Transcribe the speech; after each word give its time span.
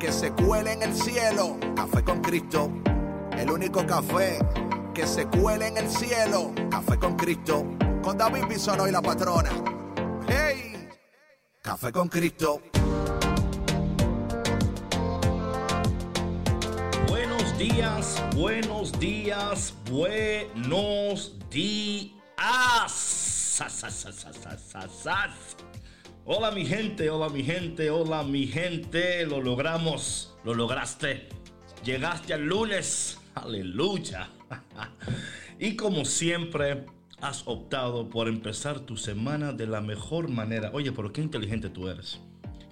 que 0.00 0.10
se 0.10 0.32
cuele 0.32 0.72
en 0.72 0.82
el 0.82 0.94
cielo. 0.94 1.58
Café 1.76 2.02
con 2.02 2.22
Cristo, 2.22 2.72
el 3.36 3.50
único 3.50 3.86
café 3.86 4.38
que 4.94 5.06
se 5.06 5.26
cuele 5.26 5.68
en 5.68 5.76
el 5.76 5.88
cielo. 5.88 6.52
Café 6.70 6.98
con 6.98 7.16
Cristo, 7.16 7.66
con 8.02 8.16
David 8.16 8.46
Bisono 8.48 8.88
y 8.88 8.90
la 8.90 9.02
patrona. 9.02 9.50
¡Hey! 10.26 10.88
Café 11.60 11.92
con 11.92 12.08
Cristo. 12.08 12.62
Buenos 17.06 17.58
días, 17.58 18.22
buenos 18.34 18.98
días, 18.98 19.74
buenos 19.90 21.38
días. 21.50 22.20
Hola 26.26 26.50
mi 26.50 26.66
gente, 26.66 27.08
hola 27.08 27.30
mi 27.30 27.42
gente, 27.42 27.90
hola 27.90 28.22
mi 28.22 28.46
gente. 28.46 29.24
Lo 29.24 29.40
logramos, 29.40 30.36
lo 30.44 30.52
lograste. 30.52 31.28
Llegaste 31.82 32.34
al 32.34 32.44
lunes. 32.44 33.18
Aleluya. 33.34 34.28
y 35.58 35.76
como 35.76 36.04
siempre, 36.04 36.84
has 37.22 37.42
optado 37.46 38.10
por 38.10 38.28
empezar 38.28 38.80
tu 38.80 38.98
semana 38.98 39.52
de 39.54 39.66
la 39.66 39.80
mejor 39.80 40.28
manera. 40.28 40.70
Oye, 40.74 40.92
pero 40.92 41.10
qué 41.10 41.22
inteligente 41.22 41.70
tú 41.70 41.88
eres. 41.88 42.20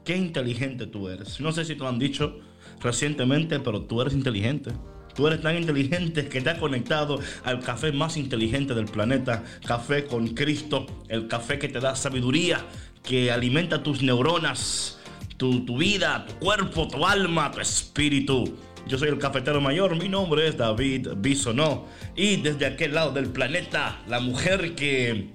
Qué 0.04 0.14
inteligente 0.14 0.86
tú 0.86 1.08
eres. 1.08 1.40
No 1.40 1.50
sé 1.50 1.64
si 1.64 1.74
te 1.74 1.80
lo 1.80 1.88
han 1.88 1.98
dicho 1.98 2.40
recientemente, 2.80 3.60
pero 3.60 3.82
tú 3.82 4.02
eres 4.02 4.12
inteligente. 4.12 4.72
Tú 5.18 5.26
eres 5.26 5.40
tan 5.40 5.56
inteligente 5.56 6.28
que 6.28 6.40
te 6.40 6.50
has 6.50 6.60
conectado 6.60 7.18
al 7.42 7.58
café 7.58 7.90
más 7.90 8.16
inteligente 8.16 8.72
del 8.72 8.84
planeta, 8.84 9.42
Café 9.66 10.04
con 10.04 10.28
Cristo, 10.28 10.86
el 11.08 11.26
café 11.26 11.58
que 11.58 11.68
te 11.68 11.80
da 11.80 11.96
sabiduría, 11.96 12.64
que 13.02 13.30
alimenta 13.30 13.82
tus 13.82 14.02
neuronas, 14.02 14.98
tu, 15.36 15.76
vida, 15.76 16.26
tu 16.26 16.34
cuerpo, 16.44 16.88
tu 16.88 17.06
alma, 17.06 17.50
tu 17.50 17.60
espíritu. 17.60 18.56
Yo 18.86 18.98
soy 18.98 19.08
el 19.08 19.18
cafetero 19.18 19.60
mayor, 19.60 19.96
mi 19.96 20.08
nombre 20.08 20.48
es 20.48 20.56
David 20.56 21.08
Bisonó. 21.18 21.86
Y 22.16 22.36
desde 22.36 22.66
aquel 22.66 22.94
lado 22.94 23.12
del 23.12 23.30
planeta, 23.30 24.00
la 24.08 24.20
mujer 24.20 24.74
que, 24.74 25.30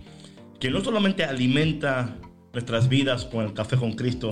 que 0.59 0.69
no 0.69 0.83
solamente 0.83 1.23
alimenta 1.23 2.17
nuestras 2.51 2.89
vidas 2.89 3.25
con 3.25 3.45
el 3.45 3.53
café 3.53 3.77
con 3.77 3.93
Cristo, 3.93 4.31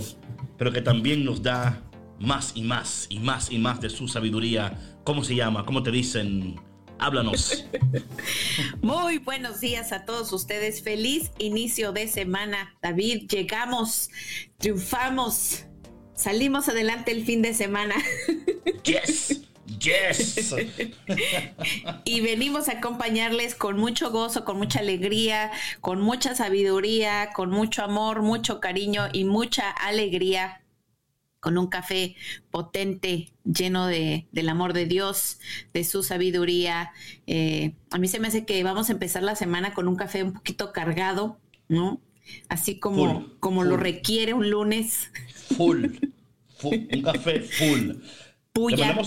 pero 0.58 0.72
que 0.72 0.82
también 0.82 1.24
nos 1.26 1.42
da 1.42 1.82
más 2.20 2.52
y 2.56 2.64
más 2.64 3.08
y 3.10 3.20
más 3.20 3.52
y 3.52 3.58
más 3.58 3.82
de 3.82 3.90
su 3.90 4.08
sabiduría. 4.08 4.78
¿Cómo 5.04 5.24
se 5.24 5.36
llama? 5.36 5.66
¿Cómo 5.66 5.82
te 5.84 5.92
dicen? 5.92 6.60
Háblanos. 7.02 7.66
Muy 8.84 9.18
buenos 9.18 9.60
días 9.60 9.92
a 9.92 10.06
todos 10.06 10.32
ustedes. 10.34 10.84
Feliz 10.84 11.32
inicio 11.40 11.94
de 11.94 12.08
semana, 12.08 12.78
David. 12.84 13.28
Llegamos, 13.28 14.12
triunfamos, 14.60 15.66
salimos 16.14 16.70
adelante 16.70 17.12
el 17.12 17.26
fin 17.26 17.42
de 17.42 17.54
semana. 17.54 17.96
Yes. 18.84 19.42
Yes. 19.80 20.56
y 22.04 22.22
venimos 22.22 22.68
a 22.68 22.74
acompañarles 22.74 23.54
con 23.54 23.78
mucho 23.78 24.10
gozo, 24.10 24.44
con 24.44 24.58
mucha 24.58 24.80
alegría, 24.80 25.52
con 25.82 26.02
mucha 26.02 26.36
sabiduría, 26.36 27.30
con 27.34 27.52
mucho 27.52 27.84
amor, 27.84 28.22
mucho 28.24 28.60
cariño 28.60 29.08
y 29.14 29.24
mucha 29.24 29.70
alegría 29.70 30.61
con 31.42 31.58
un 31.58 31.68
café 31.68 32.16
potente, 32.52 33.34
lleno 33.44 33.88
de, 33.88 34.28
del 34.32 34.48
amor 34.48 34.74
de 34.74 34.86
Dios, 34.86 35.40
de 35.74 35.84
su 35.84 36.04
sabiduría. 36.04 36.92
Eh, 37.28 37.74
a 37.90 37.98
mí 37.98 38.08
se 38.08 38.20
me 38.20 38.30
hace 38.30 38.46
que 38.46 38.64
vamos 38.64 38.90
a 38.90 38.94
empezar 38.94 39.24
la 39.24 39.36
semana 39.36 39.74
con 39.74 39.90
un 39.90 39.96
café 39.96 40.24
un 40.24 40.34
poquito 40.34 40.72
cargado, 40.72 41.40
¿no? 41.68 42.00
Así 42.48 42.80
como, 42.80 43.28
como 43.40 43.64
lo 43.64 43.76
requiere 43.76 44.34
un 44.34 44.50
lunes. 44.50 45.12
Full, 45.58 45.86
un 46.64 47.02
café 47.02 47.42
full. 47.42 47.92
Puya. 48.54 48.98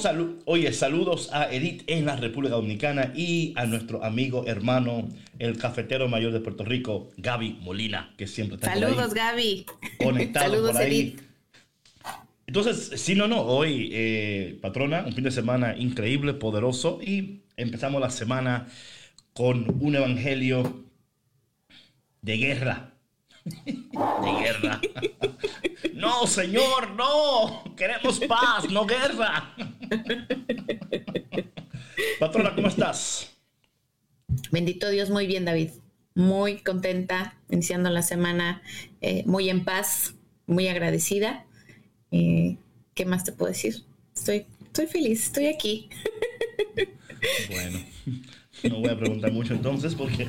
oye, 0.46 0.72
saludos 0.72 1.28
a 1.30 1.52
Edith 1.52 1.82
en 1.86 2.06
la 2.06 2.16
República 2.16 2.54
Dominicana 2.54 3.12
y 3.14 3.52
a 3.56 3.66
nuestro 3.66 4.02
amigo 4.02 4.46
hermano, 4.46 5.06
el 5.38 5.58
cafetero 5.58 6.08
mayor 6.08 6.32
de 6.32 6.40
Puerto 6.40 6.64
Rico, 6.64 7.10
Gaby 7.18 7.58
Molina, 7.60 8.14
que 8.16 8.26
siempre 8.26 8.56
está 8.56 8.72
Saludos, 8.72 9.12
Gaby. 9.12 9.66
Conectado 10.02 10.46
saludos, 10.50 10.72
por 10.72 10.80
ahí. 10.80 11.00
Edith. 11.00 11.33
Entonces, 12.56 13.00
sí, 13.00 13.16
no, 13.16 13.26
no, 13.26 13.40
hoy, 13.40 13.90
eh, 13.92 14.60
patrona, 14.62 15.02
un 15.04 15.12
fin 15.12 15.24
de 15.24 15.32
semana 15.32 15.76
increíble, 15.76 16.34
poderoso, 16.34 17.00
y 17.02 17.42
empezamos 17.56 18.00
la 18.00 18.10
semana 18.10 18.68
con 19.32 19.82
un 19.82 19.96
evangelio 19.96 20.84
de 22.22 22.36
guerra. 22.36 22.94
De 23.44 24.40
guerra. 24.40 24.80
No, 25.94 26.26
Señor, 26.26 26.92
no. 26.94 27.74
Queremos 27.76 28.20
paz, 28.20 28.70
no 28.70 28.84
guerra. 28.86 29.54
Patrona, 32.20 32.54
¿cómo 32.54 32.68
estás? 32.68 33.32
Bendito 34.50 34.90
Dios, 34.90 35.10
muy 35.10 35.26
bien, 35.26 35.44
David. 35.44 35.70
Muy 36.14 36.58
contenta, 36.58 37.36
iniciando 37.50 37.90
la 37.90 38.02
semana 38.02 38.62
eh, 39.00 39.24
muy 39.26 39.50
en 39.50 39.64
paz, 39.64 40.14
muy 40.46 40.68
agradecida 40.68 41.46
eh, 42.14 42.56
¿Qué 42.94 43.04
más 43.04 43.24
te 43.24 43.32
puedo 43.32 43.50
decir? 43.50 43.82
Estoy, 44.14 44.46
estoy 44.64 44.86
feliz, 44.86 45.24
estoy 45.24 45.46
aquí. 45.46 45.88
Bueno, 47.50 47.80
no 48.62 48.80
voy 48.80 48.90
a 48.90 48.98
preguntar 48.98 49.32
mucho 49.32 49.54
entonces 49.54 49.94
porque 49.94 50.28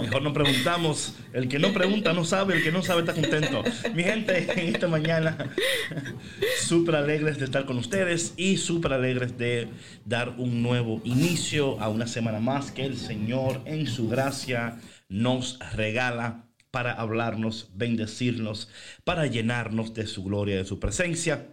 mejor 0.00 0.22
no 0.22 0.32
preguntamos. 0.32 1.14
El 1.32 1.48
que 1.48 1.58
no 1.58 1.72
pregunta 1.72 2.12
no 2.12 2.24
sabe, 2.24 2.56
el 2.56 2.62
que 2.62 2.72
no 2.72 2.82
sabe 2.82 3.00
está 3.00 3.14
contento. 3.14 3.62
Mi 3.94 4.02
gente, 4.02 4.52
en 4.52 4.74
esta 4.74 4.88
mañana, 4.88 5.38
súper 6.60 6.96
alegres 6.96 7.38
de 7.38 7.46
estar 7.46 7.64
con 7.64 7.78
ustedes 7.78 8.34
y 8.36 8.58
súper 8.58 8.92
alegres 8.92 9.38
de 9.38 9.68
dar 10.04 10.34
un 10.36 10.62
nuevo 10.62 11.00
inicio 11.04 11.80
a 11.80 11.88
una 11.88 12.06
semana 12.06 12.40
más 12.40 12.70
que 12.70 12.84
el 12.84 12.98
Señor 12.98 13.62
en 13.64 13.86
su 13.86 14.08
gracia 14.08 14.78
nos 15.08 15.58
regala 15.74 16.51
para 16.72 16.92
hablarnos, 16.92 17.70
bendecirnos, 17.74 18.68
para 19.04 19.26
llenarnos 19.26 19.94
de 19.94 20.08
su 20.08 20.24
gloria, 20.24 20.56
de 20.56 20.64
su 20.64 20.80
presencia. 20.80 21.46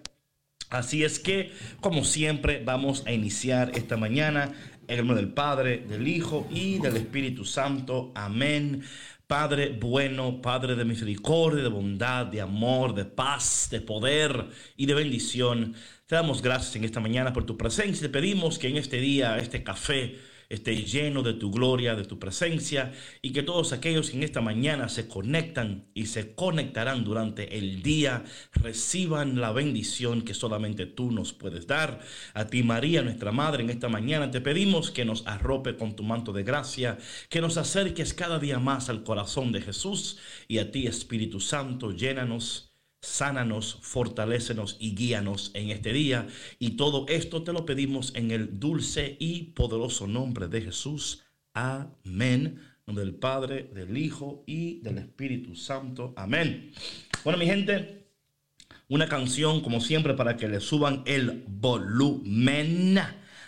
Así 0.72 1.04
es 1.04 1.20
que, 1.20 1.52
como 1.82 2.04
siempre, 2.04 2.64
vamos 2.64 3.04
a 3.06 3.12
iniciar 3.12 3.72
esta 3.76 3.98
mañana 3.98 4.54
en 4.88 5.00
el 5.00 5.06
nombre 5.06 5.18
del 5.18 5.34
Padre, 5.34 5.84
del 5.88 6.08
Hijo 6.08 6.48
y 6.50 6.80
del 6.80 6.96
Espíritu 6.98 7.46
Santo. 7.46 8.12
Amén. 8.16 8.84
Padre 9.28 9.78
bueno, 9.80 10.42
Padre 10.42 10.76
de 10.76 10.86
misericordia, 10.86 11.62
de 11.62 11.70
bondad, 11.70 12.26
de 12.26 12.42
amor, 12.42 12.96
de 12.96 13.06
paz, 13.06 13.68
de 13.70 13.82
poder 13.82 14.48
y 14.76 14.86
de 14.86 14.96
bendición. 14.96 15.76
Te 16.08 16.16
damos 16.16 16.42
gracias 16.42 16.76
en 16.78 16.86
esta 16.86 17.00
mañana 17.00 17.34
por 17.34 17.46
tu 17.46 17.58
presencia. 17.58 18.08
Te 18.08 18.10
pedimos 18.12 18.58
que 18.58 18.70
en 18.70 18.78
este 18.78 18.98
día, 19.00 19.38
este 19.38 19.64
café, 19.64 20.18
esté 20.50 20.76
lleno 20.84 21.22
de 21.22 21.34
tu 21.34 21.52
gloria, 21.52 21.96
de 21.96 22.06
tu 22.06 22.18
presencia 22.18 22.92
y 23.22 23.32
que 23.32 23.44
todos 23.44 23.72
aquellos 23.72 24.10
que 24.10 24.18
en 24.18 24.24
esta 24.24 24.42
mañana 24.42 24.90
se 24.90 25.08
conectan 25.08 25.90
y 25.94 26.08
se 26.08 26.34
conectarán 26.34 27.04
durante 27.04 27.58
el 27.58 27.84
día 27.84 28.24
reciban 28.54 29.40
la 29.40 29.52
bendición 29.52 30.24
que 30.24 30.34
solamente 30.34 30.88
tú 30.88 31.12
nos 31.12 31.34
puedes 31.34 31.68
dar. 31.68 32.00
A 32.34 32.48
ti 32.48 32.64
María, 32.64 33.04
nuestra 33.04 33.32
Madre, 33.32 33.64
en 33.64 33.70
esta 33.70 33.90
mañana 33.90 34.32
te 34.32 34.42
pedimos 34.42 34.92
que 34.92 35.06
nos 35.06 35.26
arrope 35.28 35.78
con 35.78 35.96
tu 35.96 36.04
manto 36.04 36.34
de 36.34 36.44
gracia, 36.44 36.98
que 37.30 37.42
nos 37.42 37.58
acerques 37.58 38.14
cada 38.14 38.40
día 38.40 38.60
más 38.60 38.90
al 38.90 39.04
corazón 39.04 39.52
de 39.52 39.62
Jesús 39.62 40.18
y 40.48 40.58
a 40.58 40.72
ti 40.72 40.88
Espíritu 40.88 41.40
Santo, 41.40 41.92
llénanos 41.92 42.69
sánanos, 43.02 43.80
fortalécenos 43.82 44.78
y 44.80 44.96
guíanos 44.96 45.52
en 45.54 45.70
este 45.70 45.94
día. 45.94 46.28
Y 46.60 46.72
todo 46.72 47.06
esto 47.08 47.44
te 47.44 47.54
lo 47.54 47.66
pedimos 47.66 48.14
en 48.16 48.32
el 48.32 48.60
dulce 48.60 49.16
y 49.20 49.44
poderoso 49.54 50.08
nombre 50.08 50.48
de 50.48 50.62
Jesús. 50.62 51.24
Amén. 51.54 52.60
Nombre 52.86 53.06
del 53.06 53.16
Padre, 53.16 53.70
del 53.74 53.98
Hijo 53.98 54.44
y 54.48 54.80
del 54.82 54.98
Espíritu 54.98 55.56
Santo. 55.56 56.14
Amén. 56.18 56.72
Bueno, 57.24 57.38
mi 57.38 57.46
gente, 57.46 58.08
una 58.88 59.08
canción 59.08 59.62
como 59.62 59.80
siempre 59.80 60.16
para 60.16 60.36
que 60.36 60.48
le 60.48 60.60
suban 60.60 61.04
el 61.06 61.44
volumen. 61.48 63.00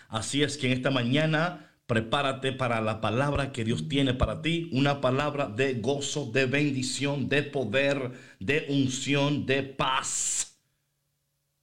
Así 0.07 0.43
es 0.43 0.57
que 0.57 0.67
en 0.67 0.73
esta 0.73 0.91
mañana 0.91 1.70
Prepárate 1.87 2.53
para 2.53 2.81
la 2.81 3.01
palabra 3.01 3.51
que 3.51 3.65
Dios 3.65 3.87
tiene 3.89 4.13
para 4.13 4.41
ti, 4.41 4.69
una 4.71 5.01
palabra 5.01 5.47
de 5.47 5.75
gozo, 5.75 6.31
de 6.31 6.45
bendición, 6.45 7.27
de 7.29 7.43
poder, 7.43 8.11
de 8.39 8.65
unción, 8.69 9.45
de 9.45 9.63
paz. 9.63 10.47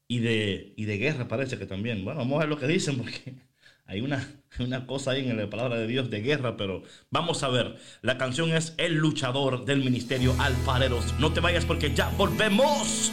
y 0.08 0.20
de, 0.20 0.72
y 0.76 0.84
de 0.84 0.98
guerra 0.98 1.28
parece 1.28 1.58
que 1.58 1.66
también. 1.66 2.04
Bueno, 2.04 2.20
vamos 2.20 2.36
a 2.36 2.40
ver 2.40 2.48
lo 2.48 2.58
que 2.58 2.66
dicen 2.66 2.96
porque 2.98 3.34
hay 3.86 4.00
una, 4.00 4.26
una 4.58 4.86
cosa 4.86 5.12
ahí 5.12 5.28
en 5.28 5.36
la 5.36 5.50
palabra 5.50 5.76
de 5.78 5.86
Dios 5.86 6.10
de 6.10 6.20
guerra, 6.20 6.56
pero 6.56 6.82
vamos 7.10 7.42
a 7.42 7.48
ver. 7.48 7.76
La 8.02 8.18
canción 8.18 8.52
es 8.52 8.74
El 8.78 8.94
luchador 8.94 9.64
del 9.64 9.80
ministerio 9.84 10.34
Alfareros. 10.38 11.14
No 11.18 11.32
te 11.32 11.40
vayas 11.40 11.64
porque 11.66 11.94
ya 11.94 12.08
volvemos. 12.10 13.12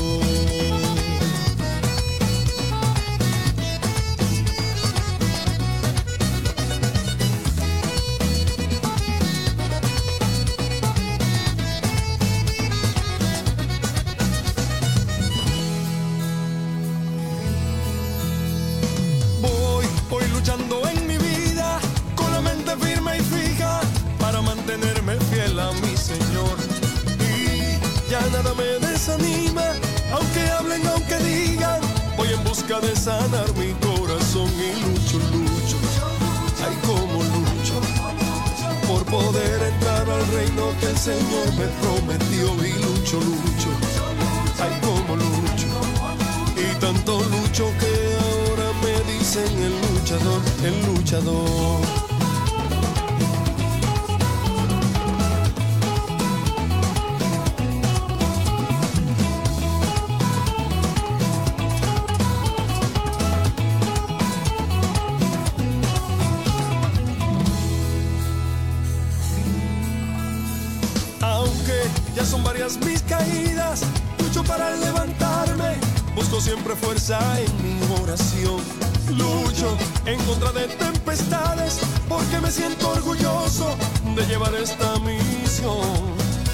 Mis 72.79 73.01
caídas, 73.03 73.81
lucho 74.19 74.43
para 74.43 74.75
levantarme, 74.75 75.75
busco 76.15 76.39
siempre 76.39 76.75
fuerza 76.75 77.19
en 77.39 77.79
mi 77.79 78.01
oración. 78.01 78.61
Lucho 79.09 79.77
en 80.05 80.17
contra 80.23 80.51
de 80.53 80.67
tempestades, 80.67 81.79
porque 82.07 82.39
me 82.41 82.49
siento 82.49 82.89
orgulloso 82.91 83.75
de 84.15 84.25
llevar 84.25 84.53
esta 84.55 84.97
misión. 84.99 85.81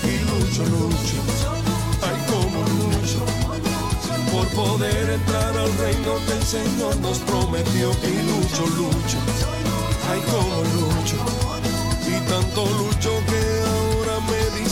Y 0.03 0.17
lucho, 0.29 0.63
lucho, 0.65 1.17
ay 2.01 2.17
como 2.31 2.61
lucho, 2.81 3.21
por 4.31 4.47
poder 4.49 5.09
entrar 5.11 5.55
al 5.55 5.77
reino 5.77 6.15
que 6.25 6.33
el 6.33 6.43
Señor 6.43 6.95
nos 6.97 7.19
prometió. 7.19 7.91
Y 7.91 8.15
lucho, 8.29 8.65
lucho, 8.75 9.17
ay 10.09 10.21
como 10.31 10.63
lucho, 10.73 11.17
y 12.07 12.19
tanto 12.27 12.65
lucho 12.65 13.16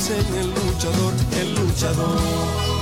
dicen 0.08 0.36
el 0.36 0.50
luchador, 0.50 1.14
el 1.40 1.56
luchador. 1.56 2.75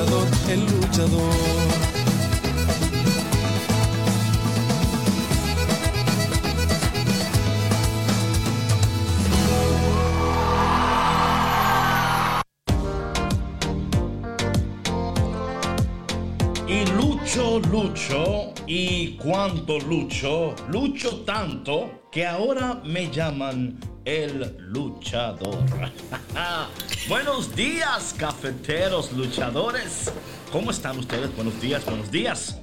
Luchador, 0.00 0.28
el 0.48 0.60
luchador. 0.66 1.70
lucho 17.70 18.52
y 18.66 19.16
cuánto 19.16 19.78
lucho, 19.80 20.54
lucho 20.68 21.20
tanto 21.24 22.02
que 22.10 22.26
ahora 22.26 22.80
me 22.84 23.10
llaman 23.10 23.78
el 24.10 24.56
luchador. 24.58 25.64
buenos 27.08 27.54
días, 27.54 28.12
cafeteros 28.18 29.12
luchadores. 29.12 30.12
¿Cómo 30.50 30.72
están 30.72 30.98
ustedes? 30.98 31.32
Buenos 31.36 31.60
días, 31.60 31.84
buenos 31.84 32.10
días. 32.10 32.58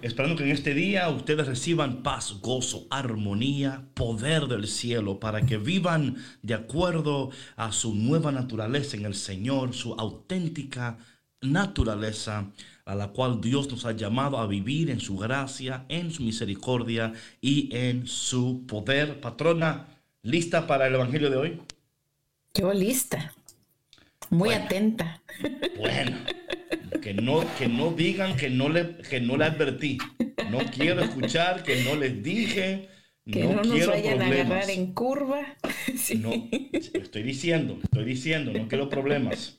Esperando 0.00 0.36
que 0.36 0.44
en 0.44 0.52
este 0.52 0.72
día 0.72 1.10
ustedes 1.10 1.46
reciban 1.46 2.02
paz, 2.02 2.36
gozo, 2.40 2.86
armonía, 2.88 3.84
poder 3.92 4.46
del 4.46 4.66
cielo 4.66 5.20
para 5.20 5.42
que 5.42 5.58
vivan 5.58 6.16
de 6.40 6.54
acuerdo 6.54 7.28
a 7.56 7.70
su 7.70 7.94
nueva 7.94 8.32
naturaleza 8.32 8.96
en 8.96 9.04
el 9.04 9.14
Señor, 9.14 9.74
su 9.74 9.92
auténtica 9.92 10.96
naturaleza 11.42 12.50
a 12.86 12.94
la 12.94 13.08
cual 13.08 13.42
Dios 13.42 13.70
nos 13.70 13.84
ha 13.84 13.92
llamado 13.92 14.38
a 14.38 14.46
vivir 14.46 14.88
en 14.88 15.00
su 15.00 15.18
gracia, 15.18 15.84
en 15.90 16.10
su 16.10 16.22
misericordia 16.22 17.12
y 17.42 17.68
en 17.76 18.06
su 18.06 18.64
poder. 18.66 19.20
Patrona, 19.20 19.93
¿lista 20.24 20.66
para 20.66 20.88
el 20.88 20.94
Evangelio 20.96 21.30
de 21.30 21.36
hoy? 21.36 21.60
Yo 22.54 22.72
lista. 22.72 23.32
Muy 24.30 24.50
atenta. 24.50 25.22
Bueno, 25.78 26.16
que 27.02 27.14
no, 27.14 27.44
que 27.56 27.68
no 27.68 27.92
digan 27.92 28.36
que 28.36 28.50
no, 28.50 28.68
le, 28.68 28.96
que 28.98 29.20
no 29.20 29.36
le 29.36 29.44
advertí. 29.44 29.98
No 30.50 30.58
quiero 30.74 31.02
escuchar 31.02 31.62
que 31.62 31.84
no 31.84 31.94
les 31.94 32.22
dije. 32.22 32.88
Que 33.30 33.44
no, 33.44 33.62
nos 33.62 33.86
vayan 33.86 34.20
a 34.20 34.26
agarrar 34.26 34.70
en 34.70 34.92
curva. 34.92 35.56
No, 36.18 36.32
estoy 36.72 37.22
diciendo, 37.22 37.78
estoy 37.82 38.04
diciendo, 38.04 38.52
no 38.52 38.68
quiero 38.68 38.88
problemas. 38.88 39.58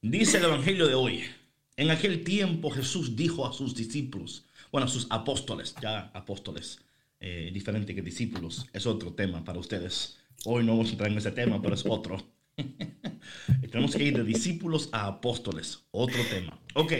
Dice 0.00 0.38
el 0.38 0.44
Evangelio 0.44 0.88
de 0.88 0.94
hoy. 0.94 1.24
En 1.76 1.90
aquel 1.90 2.24
tiempo 2.24 2.70
Jesús 2.70 3.14
dijo 3.14 3.46
a 3.46 3.52
sus 3.52 3.74
discípulos, 3.74 4.46
bueno, 4.72 4.88
sus 4.88 5.06
apóstoles, 5.10 5.74
ya 5.80 6.10
apóstoles, 6.14 6.80
eh, 7.20 7.50
diferente 7.52 7.94
que 7.94 8.02
discípulos, 8.02 8.66
es 8.72 8.86
otro 8.86 9.14
tema 9.14 9.44
para 9.44 9.58
ustedes. 9.58 10.18
Hoy 10.44 10.64
no 10.64 10.72
vamos 10.72 10.88
a 10.88 10.92
entrar 10.92 11.10
en 11.10 11.18
ese 11.18 11.32
tema, 11.32 11.60
pero 11.62 11.74
es 11.74 11.84
otro. 11.86 12.18
Tenemos 13.70 13.96
que 13.96 14.04
ir 14.04 14.16
de 14.16 14.24
discípulos 14.24 14.88
a 14.92 15.06
apóstoles, 15.06 15.86
otro 15.90 16.26
tema. 16.26 16.58
Ok, 16.74 16.92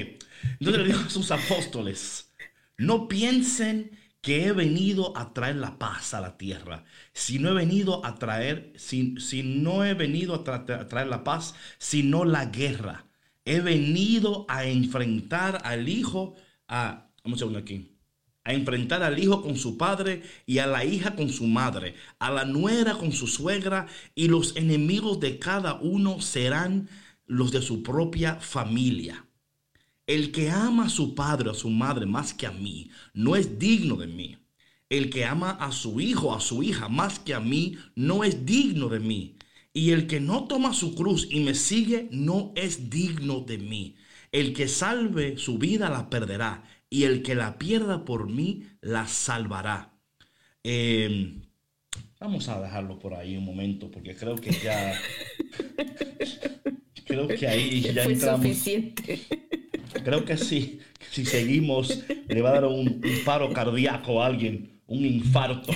entonces 0.59 0.83
le 0.83 0.85
dijo 0.89 1.01
a 1.07 1.11
sus 1.11 1.31
apóstoles, 1.31 2.33
no 2.77 3.09
piensen 3.09 3.99
que 4.21 4.47
he 4.47 4.53
venido 4.53 5.17
a 5.17 5.33
traer 5.33 5.57
la 5.57 5.79
paz 5.79 6.13
a 6.15 6.21
la 6.21 6.37
tierra. 6.37 6.85
Si 7.13 7.39
no 7.39 7.51
he 7.51 7.55
venido 7.55 8.05
a 8.05 8.17
traer, 8.17 8.73
si, 8.77 9.17
si 9.19 9.43
no 9.43 9.85
he 9.85 9.95
venido 9.95 10.35
a, 10.35 10.45
tra- 10.45 10.81
a 10.81 10.89
traer 10.89 11.07
la 11.09 11.25
paz, 11.25 11.55
sino 11.79 12.25
la 12.25 12.47
guerra. 12.47 13.07
He 13.45 13.61
venido 13.61 14.45
a 14.49 14.67
enfrentar 14.67 15.63
al 15.65 15.89
hijo, 15.89 16.35
a, 16.69 17.11
vamos 17.25 17.39
a 17.39 17.41
segundo 17.41 17.59
aquí, 17.59 17.97
a 18.45 18.55
enfrentar 18.55 19.03
al 19.03 19.19
hijo 19.19 19.43
con 19.43 19.57
su 19.57 19.77
padre 19.77 20.23
y 20.47 20.59
a 20.59 20.67
la 20.67 20.85
hija 20.85 21.15
con 21.15 21.29
su 21.29 21.47
madre, 21.47 21.95
a 22.19 22.31
la 22.31 22.45
nuera 22.45 22.95
con 22.95 23.13
su 23.13 23.27
suegra, 23.27 23.87
y 24.15 24.29
los 24.29 24.57
enemigos 24.57 25.21
de 25.21 25.39
cada 25.39 25.75
uno 25.75 26.21
serán 26.21 26.89
los 27.27 27.53
de 27.53 27.63
su 27.63 27.83
propia 27.83 28.37
familia. 28.37 29.27
El 30.07 30.33
que 30.33 30.51
ama 30.51 30.87
a 30.87 30.91
su 30.91 31.15
padre 31.15 31.51
o 31.51 31.53
a 31.53 31.55
su 31.55 31.71
madre 31.71 32.07
más 32.07 32.35
que 32.35 32.47
a 32.47 32.51
mí, 32.51 32.91
no 33.15 33.37
es 33.37 33.59
digno 33.59 33.97
de 33.97 34.09
mí. 34.09 34.39
El 34.89 35.09
que 35.09 35.25
ama 35.25 35.53
a 35.53 35.71
su 35.71 36.01
hijo 36.01 36.29
o 36.29 36.35
a 36.35 36.41
su 36.41 36.65
hija 36.65 36.89
más 36.89 37.21
que 37.21 37.35
a 37.35 37.41
mí, 37.41 37.77
no 37.95 38.25
es 38.25 38.45
digno 38.45 38.89
de 38.89 38.99
mí. 38.99 39.37
Y 39.73 39.91
el 39.93 40.09
que 40.09 40.19
no 40.19 40.49
toma 40.49 40.75
su 40.75 40.97
cruz 40.97 41.29
y 41.31 41.39
me 41.41 41.55
sigue, 41.55 42.09
no 42.11 42.53
es 42.57 42.91
digno 42.91 43.41
de 43.41 43.59
mí. 43.59 43.95
El 44.33 44.53
que 44.53 44.67
salve 44.67 45.39
su 45.39 45.59
vida 45.59 45.89
la 45.91 46.11
perderá, 46.11 46.65
y 46.91 47.05
el 47.05 47.23
que 47.23 47.35
la 47.35 47.59
pierda 47.59 48.05
por 48.05 48.29
mí, 48.29 48.65
la 48.81 49.07
salvará. 49.07 49.95
Eh, 50.65 51.41
vamos 52.19 52.49
a 52.49 52.61
dejarlo 52.61 52.99
por 52.99 53.15
ahí 53.15 53.37
un 53.37 53.45
momento, 53.45 53.91
porque 53.91 54.17
creo 54.17 54.37
que 54.37 54.51
ya... 54.51 54.99
creo 57.07 57.29
que 57.29 57.49
ahí 57.49 57.81
ya 57.81 58.05
Fue 58.05 58.13
entramos. 58.13 58.43
suficiente. 58.43 59.21
Creo 60.05 60.25
que 60.25 60.37
sí. 60.37 60.81
Si 61.11 61.25
seguimos, 61.25 62.05
le 62.29 62.43
va 62.43 62.51
a 62.51 62.55
dar 62.55 62.65
un, 62.67 62.89
un 62.89 63.25
paro 63.25 63.53
cardíaco 63.53 64.23
a 64.23 64.27
alguien, 64.27 64.81
un 64.87 65.05
infarto. 65.05 65.73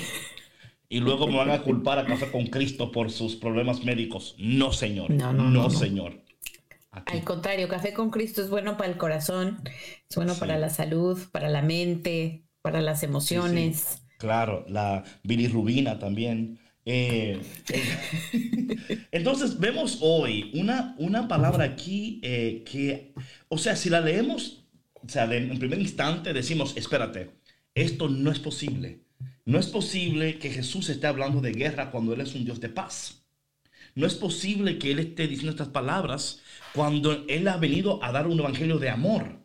Y 0.87 0.99
luego 0.99 1.27
me 1.27 1.37
van 1.37 1.49
a 1.49 1.61
culpar 1.61 1.99
a 1.99 2.05
Café 2.05 2.31
con 2.31 2.47
Cristo 2.47 2.91
por 2.91 3.11
sus 3.11 3.35
problemas 3.35 3.83
médicos. 3.83 4.35
No, 4.37 4.71
señor. 4.71 5.11
No, 5.11 5.33
no, 5.33 5.49
no, 5.49 5.63
no. 5.63 5.69
señor. 5.69 6.23
Aquí. 6.95 7.17
Al 7.17 7.23
contrario, 7.23 7.67
café 7.67 7.93
con 7.93 8.09
Cristo 8.09 8.41
es 8.41 8.49
bueno 8.49 8.77
para 8.77 8.89
el 8.89 8.97
corazón, 8.97 9.59
es 10.09 10.15
bueno 10.15 10.33
Sí. 10.33 10.39
para 10.39 10.57
la 10.57 10.69
salud, 10.69 11.19
para 11.31 11.49
la 11.49 11.61
mente, 11.61 12.45
para 12.61 12.81
las 12.81 13.03
emociones. 13.03 14.01
Claro, 14.17 14.65
la 14.69 15.03
bilirrubina 15.23 15.99
también. 15.99 16.57
Eh, 16.85 17.41
entonces 19.11 19.59
vemos 19.59 19.99
hoy 20.01 20.51
una, 20.53 20.95
una 20.97 21.27
palabra 21.27 21.65
aquí 21.65 22.19
eh, 22.23 22.63
que, 22.69 23.13
o 23.49 23.57
sea, 23.57 23.75
si 23.75 23.89
la 23.89 24.01
leemos, 24.01 24.65
o 24.95 25.09
sea, 25.09 25.27
de- 25.27 25.37
en 25.37 25.59
primer 25.59 25.79
instante 25.79 26.33
decimos, 26.33 26.75
espérate, 26.77 27.31
esto 27.73 28.07
no 28.09 28.31
es 28.31 28.39
posible. 28.39 29.01
No 29.45 29.59
es 29.59 29.67
posible 29.67 30.39
que 30.39 30.49
Jesús 30.49 30.89
esté 30.89 31.07
hablando 31.07 31.41
de 31.41 31.51
guerra 31.51 31.91
cuando 31.91 32.13
Él 32.13 32.21
es 32.21 32.33
un 32.35 32.45
Dios 32.45 32.59
de 32.59 32.69
paz. 32.69 33.25
No 33.93 34.07
es 34.07 34.15
posible 34.15 34.77
que 34.79 34.91
Él 34.91 34.99
esté 34.99 35.27
diciendo 35.27 35.51
estas 35.51 35.69
palabras 35.69 36.41
cuando 36.75 37.25
Él 37.29 37.47
ha 37.47 37.55
venido 37.57 38.03
a 38.03 38.11
dar 38.11 38.27
un 38.27 38.37
evangelio 38.39 38.77
de 38.77 38.89
amor. 38.89 39.39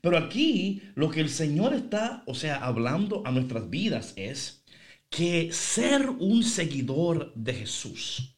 Pero 0.00 0.18
aquí 0.18 0.82
lo 0.96 1.10
que 1.10 1.20
el 1.20 1.30
Señor 1.30 1.72
está, 1.74 2.24
o 2.26 2.34
sea, 2.34 2.56
hablando 2.56 3.22
a 3.24 3.30
nuestras 3.30 3.70
vidas 3.70 4.14
es 4.16 4.64
que 5.08 5.52
ser 5.52 6.10
un 6.10 6.42
seguidor 6.42 7.32
de 7.36 7.54
Jesús, 7.54 8.36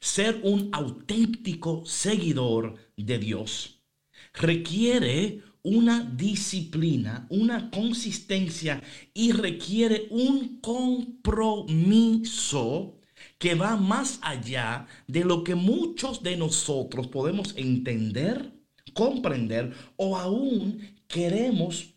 ser 0.00 0.40
un 0.42 0.68
auténtico 0.72 1.82
seguidor 1.86 2.74
de 2.96 3.18
Dios, 3.18 3.82
requiere 4.34 5.40
una 5.62 6.00
disciplina, 6.00 7.26
una 7.30 7.70
consistencia 7.70 8.82
y 9.14 9.32
requiere 9.32 10.08
un 10.10 10.60
compromiso 10.60 11.72
que 13.42 13.56
va 13.56 13.76
más 13.76 14.20
allá 14.22 14.86
de 15.08 15.24
lo 15.24 15.42
que 15.42 15.56
muchos 15.56 16.22
de 16.22 16.36
nosotros 16.36 17.08
podemos 17.08 17.54
entender, 17.56 18.52
comprender 18.94 19.74
o 19.96 20.16
aún 20.16 20.80
queremos 21.08 21.92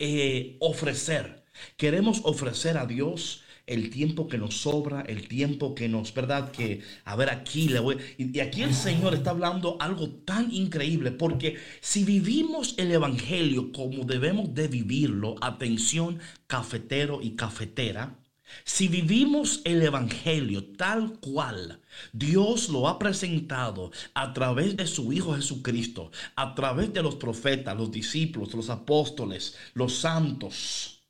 eh, 0.00 0.56
ofrecer. 0.58 1.44
Queremos 1.76 2.22
ofrecer 2.24 2.76
a 2.76 2.86
Dios 2.86 3.44
el 3.68 3.88
tiempo 3.88 4.26
que 4.26 4.36
nos 4.36 4.62
sobra, 4.62 5.02
el 5.02 5.28
tiempo 5.28 5.76
que 5.76 5.88
nos, 5.88 6.12
¿verdad? 6.12 6.50
Que, 6.50 6.80
a 7.04 7.14
ver, 7.14 7.30
aquí 7.30 7.68
le 7.68 7.78
voy. 7.78 7.98
Y, 8.18 8.36
y 8.36 8.40
aquí 8.40 8.62
el 8.62 8.74
Señor 8.74 9.14
está 9.14 9.30
hablando 9.30 9.76
algo 9.78 10.08
tan 10.08 10.52
increíble, 10.52 11.12
porque 11.12 11.56
si 11.82 12.02
vivimos 12.02 12.74
el 12.78 12.90
Evangelio 12.90 13.70
como 13.70 14.02
debemos 14.02 14.52
de 14.52 14.66
vivirlo, 14.66 15.36
atención, 15.40 16.18
cafetero 16.48 17.22
y 17.22 17.36
cafetera, 17.36 18.18
si 18.64 18.88
vivimos 18.88 19.60
el 19.64 19.82
Evangelio 19.82 20.64
tal 20.76 21.18
cual 21.20 21.80
Dios 22.12 22.68
lo 22.68 22.88
ha 22.88 22.98
presentado 22.98 23.90
a 24.14 24.32
través 24.32 24.76
de 24.76 24.86
su 24.86 25.12
Hijo 25.12 25.34
Jesucristo, 25.34 26.10
a 26.36 26.54
través 26.54 26.92
de 26.92 27.02
los 27.02 27.16
profetas, 27.16 27.76
los 27.76 27.90
discípulos, 27.90 28.54
los 28.54 28.70
apóstoles, 28.70 29.56
los 29.74 29.96
santos, 29.96 31.02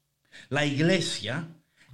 la 0.49 0.65
iglesia, 0.65 1.49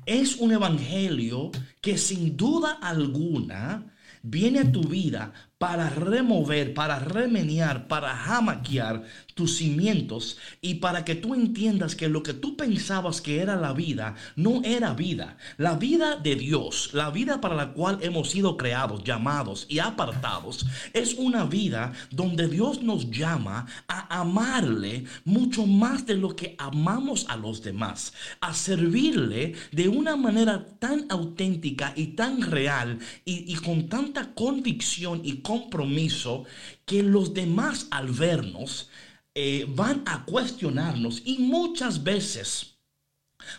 es 0.06 0.36
un 0.36 0.52
evangelio 0.52 1.50
que 1.80 1.98
sin 1.98 2.36
duda 2.36 2.78
alguna 2.80 3.94
viene 4.22 4.60
a 4.60 4.72
tu 4.72 4.82
vida 4.82 5.32
para 5.58 5.90
remover, 5.90 6.74
para 6.74 6.98
remeniar, 6.98 7.86
para 7.88 8.14
jamaquear 8.14 9.04
tus 9.34 9.56
cimientos 9.56 10.38
y 10.60 10.76
para 10.76 11.04
que 11.04 11.14
tú 11.14 11.34
entiendas 11.34 11.94
que 11.94 12.08
lo 12.08 12.22
que 12.22 12.34
tú 12.34 12.56
pensabas 12.56 13.20
que 13.20 13.40
era 13.40 13.56
la 13.56 13.72
vida 13.72 14.14
no 14.36 14.62
era 14.64 14.94
vida. 14.94 15.36
La 15.56 15.76
vida 15.76 16.16
de 16.16 16.36
Dios, 16.36 16.90
la 16.92 17.10
vida 17.10 17.40
para 17.40 17.54
la 17.54 17.72
cual 17.72 17.98
hemos 18.02 18.30
sido 18.30 18.56
creados, 18.56 19.04
llamados 19.04 19.66
y 19.68 19.78
apartados, 19.78 20.66
es 20.92 21.14
una 21.14 21.44
vida 21.44 21.92
donde 22.10 22.48
Dios 22.48 22.82
nos 22.82 23.10
llama 23.10 23.66
a 23.88 24.20
amarle 24.20 25.04
mucho 25.24 25.66
más 25.66 26.06
de 26.06 26.16
lo 26.16 26.34
que 26.34 26.54
amamos 26.58 27.26
a 27.28 27.36
los 27.36 27.62
demás, 27.62 28.12
a 28.40 28.54
servirle 28.54 29.54
de 29.72 29.88
una 29.88 30.16
manera 30.16 30.66
tan 30.78 31.06
auténtica 31.08 31.92
y 31.96 32.08
tan 32.08 32.42
real 32.42 32.98
y, 33.24 33.54
con 33.56 33.88
tanta 33.88 34.34
convicción 34.34 35.20
y 35.24 35.38
compromiso 35.40 36.44
que 36.84 37.02
los 37.02 37.34
demás 37.34 37.88
al 37.90 38.08
vernos 38.08 38.88
eh, 39.34 39.66
van 39.68 40.02
a 40.06 40.24
cuestionarnos 40.24 41.22
y 41.24 41.38
muchas 41.38 42.02
veces 42.02 42.76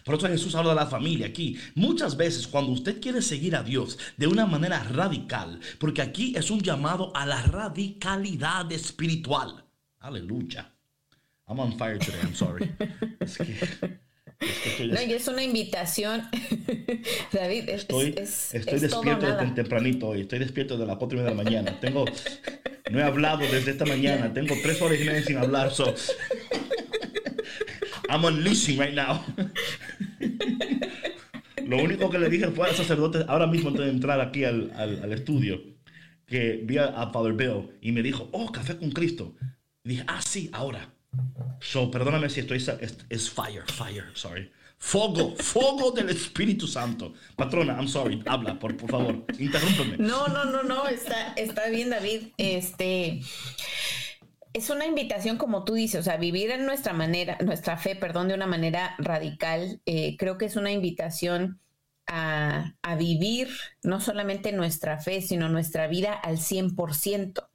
por 0.05 0.15
eso 0.15 0.27
Jesús 0.27 0.53
habla 0.55 0.69
de 0.71 0.75
la 0.75 0.85
familia 0.85 1.25
aquí. 1.27 1.57
Muchas 1.73 2.15
veces 2.15 2.47
cuando 2.47 2.71
usted 2.71 3.01
quiere 3.01 3.21
seguir 3.21 3.55
a 3.55 3.63
Dios 3.63 3.97
de 4.15 4.27
una 4.27 4.45
manera 4.45 4.83
radical, 4.83 5.59
porque 5.79 6.01
aquí 6.03 6.33
es 6.37 6.51
un 6.51 6.61
llamado 6.61 7.11
a 7.15 7.25
la 7.25 7.41
radicalidad 7.41 8.71
espiritual. 8.71 9.65
Aleluya. 9.99 10.71
I'm 11.47 11.59
on 11.59 11.77
fire 11.77 11.97
today, 11.97 12.19
I'm 12.21 12.35
sorry. 12.35 12.71
Es 13.19 13.37
que, 13.37 13.51
es 13.53 14.59
que 14.63 14.69
estoy, 14.69 14.87
No, 14.87 15.01
y 15.01 15.13
es 15.13 15.27
una 15.27 15.43
invitación, 15.43 16.23
David, 17.31 17.69
es, 17.69 17.81
estoy, 17.81 18.15
es- 18.17 18.53
estoy 18.55 18.79
despierto 18.79 19.27
desde 19.27 19.51
tempranito 19.51 20.07
hoy. 20.09 20.21
Estoy 20.21 20.39
despierto 20.39 20.77
de 20.77 20.85
las 20.87 20.97
4 20.97 21.17
y 21.17 21.21
media 21.21 21.31
de 21.31 21.37
la 21.37 21.43
mañana. 21.43 21.79
Tengo, 21.79 22.05
no 22.89 22.99
he 22.99 23.03
hablado 23.03 23.39
desde 23.39 23.71
esta 23.71 23.85
mañana. 23.85 24.33
Tengo 24.33 24.55
tres 24.63 24.81
horas 24.81 24.99
y 24.99 25.03
media 25.05 25.23
sin 25.23 25.37
hablar. 25.37 25.71
So, 25.71 25.93
I'm 28.09 28.23
unleashing 28.25 28.79
right 28.79 28.93
now. 28.93 29.23
Lo 31.65 31.77
único 31.77 32.09
que 32.09 32.19
le 32.19 32.29
dije 32.29 32.47
fue 32.49 32.67
al 32.69 32.75
sacerdote, 32.75 33.23
ahora 33.27 33.47
mismo 33.47 33.69
antes 33.69 33.85
de 33.85 33.91
entrar 33.91 34.19
aquí 34.19 34.43
al, 34.43 34.71
al- 34.75 35.03
al 35.03 35.13
estudio, 35.13 35.61
que 36.25 36.61
vi 36.63 36.77
a, 36.77 36.85
a 36.87 37.11
Father 37.11 37.33
Bill 37.33 37.69
y 37.81 37.91
me 37.91 38.01
dijo, 38.01 38.29
oh, 38.33 38.51
café 38.51 38.75
con 38.77 38.91
Cristo. 38.91 39.35
Y 39.83 39.89
dije, 39.89 40.03
ah, 40.07 40.21
sí, 40.21 40.49
ahora. 40.53 40.89
So, 41.61 41.89
perdóname 41.91 42.29
si 42.29 42.39
estoy, 42.41 42.57
es, 42.57 42.97
es 43.09 43.29
fire, 43.29 43.63
fire, 43.67 44.05
sorry. 44.13 44.51
Fuego, 44.83 45.35
fuego 45.37 45.91
del 45.91 46.09
Espíritu 46.09 46.65
Santo. 46.67 47.13
Patrona, 47.35 47.73
I'm 47.75 47.87
sorry, 47.87 48.21
habla, 48.25 48.57
por, 48.57 48.75
por 48.75 48.89
favor, 48.89 49.23
interrúmpeme. 49.37 49.97
No, 49.99 50.27
no, 50.27 50.45
no, 50.45 50.63
no, 50.63 50.87
está, 50.87 51.33
está 51.33 51.69
bien, 51.69 51.91
David. 51.91 52.29
Este 52.37 53.21
es 54.53 54.69
una 54.71 54.87
invitación, 54.87 55.37
como 55.37 55.63
tú 55.63 55.75
dices, 55.75 56.01
o 56.01 56.03
sea, 56.03 56.17
vivir 56.17 56.49
en 56.49 56.65
nuestra 56.65 56.93
manera, 56.93 57.37
nuestra 57.41 57.77
fe, 57.77 57.95
perdón, 57.95 58.27
de 58.27 58.33
una 58.33 58.47
manera 58.47 58.95
radical. 58.97 59.81
eh, 59.85 60.17
creo 60.17 60.37
que 60.39 60.45
es 60.45 60.55
una 60.55 60.71
invitación 60.71 61.61
a, 62.07 62.73
a 62.81 62.95
vivir 62.95 63.49
no 63.83 64.01
solamente 64.01 64.51
nuestra 64.51 64.99
fe, 64.99 65.21
sino 65.21 65.47
nuestra 65.47 65.87
vida 65.87 66.13
al 66.13 66.39
100%. 66.39 67.49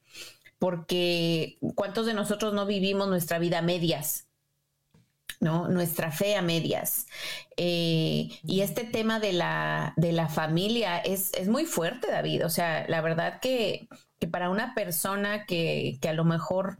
Porque 0.58 1.58
¿cuántos 1.74 2.06
de 2.06 2.14
nosotros 2.14 2.54
no 2.54 2.66
vivimos 2.66 3.08
nuestra 3.08 3.38
vida 3.38 3.60
medias? 3.62 4.25
¿No? 5.40 5.68
Nuestra 5.68 6.10
fe 6.10 6.36
a 6.36 6.42
medias. 6.42 7.06
Eh, 7.56 8.28
y 8.44 8.60
este 8.62 8.84
tema 8.84 9.20
de 9.20 9.32
la, 9.32 9.92
de 9.96 10.12
la 10.12 10.28
familia 10.28 10.98
es, 10.98 11.32
es 11.34 11.48
muy 11.48 11.64
fuerte, 11.66 12.10
David. 12.10 12.44
O 12.46 12.48
sea, 12.50 12.86
la 12.88 13.00
verdad 13.00 13.40
que, 13.40 13.88
que 14.18 14.26
para 14.28 14.50
una 14.50 14.74
persona 14.74 15.44
que, 15.46 15.98
que 16.00 16.08
a 16.08 16.14
lo 16.14 16.24
mejor 16.24 16.78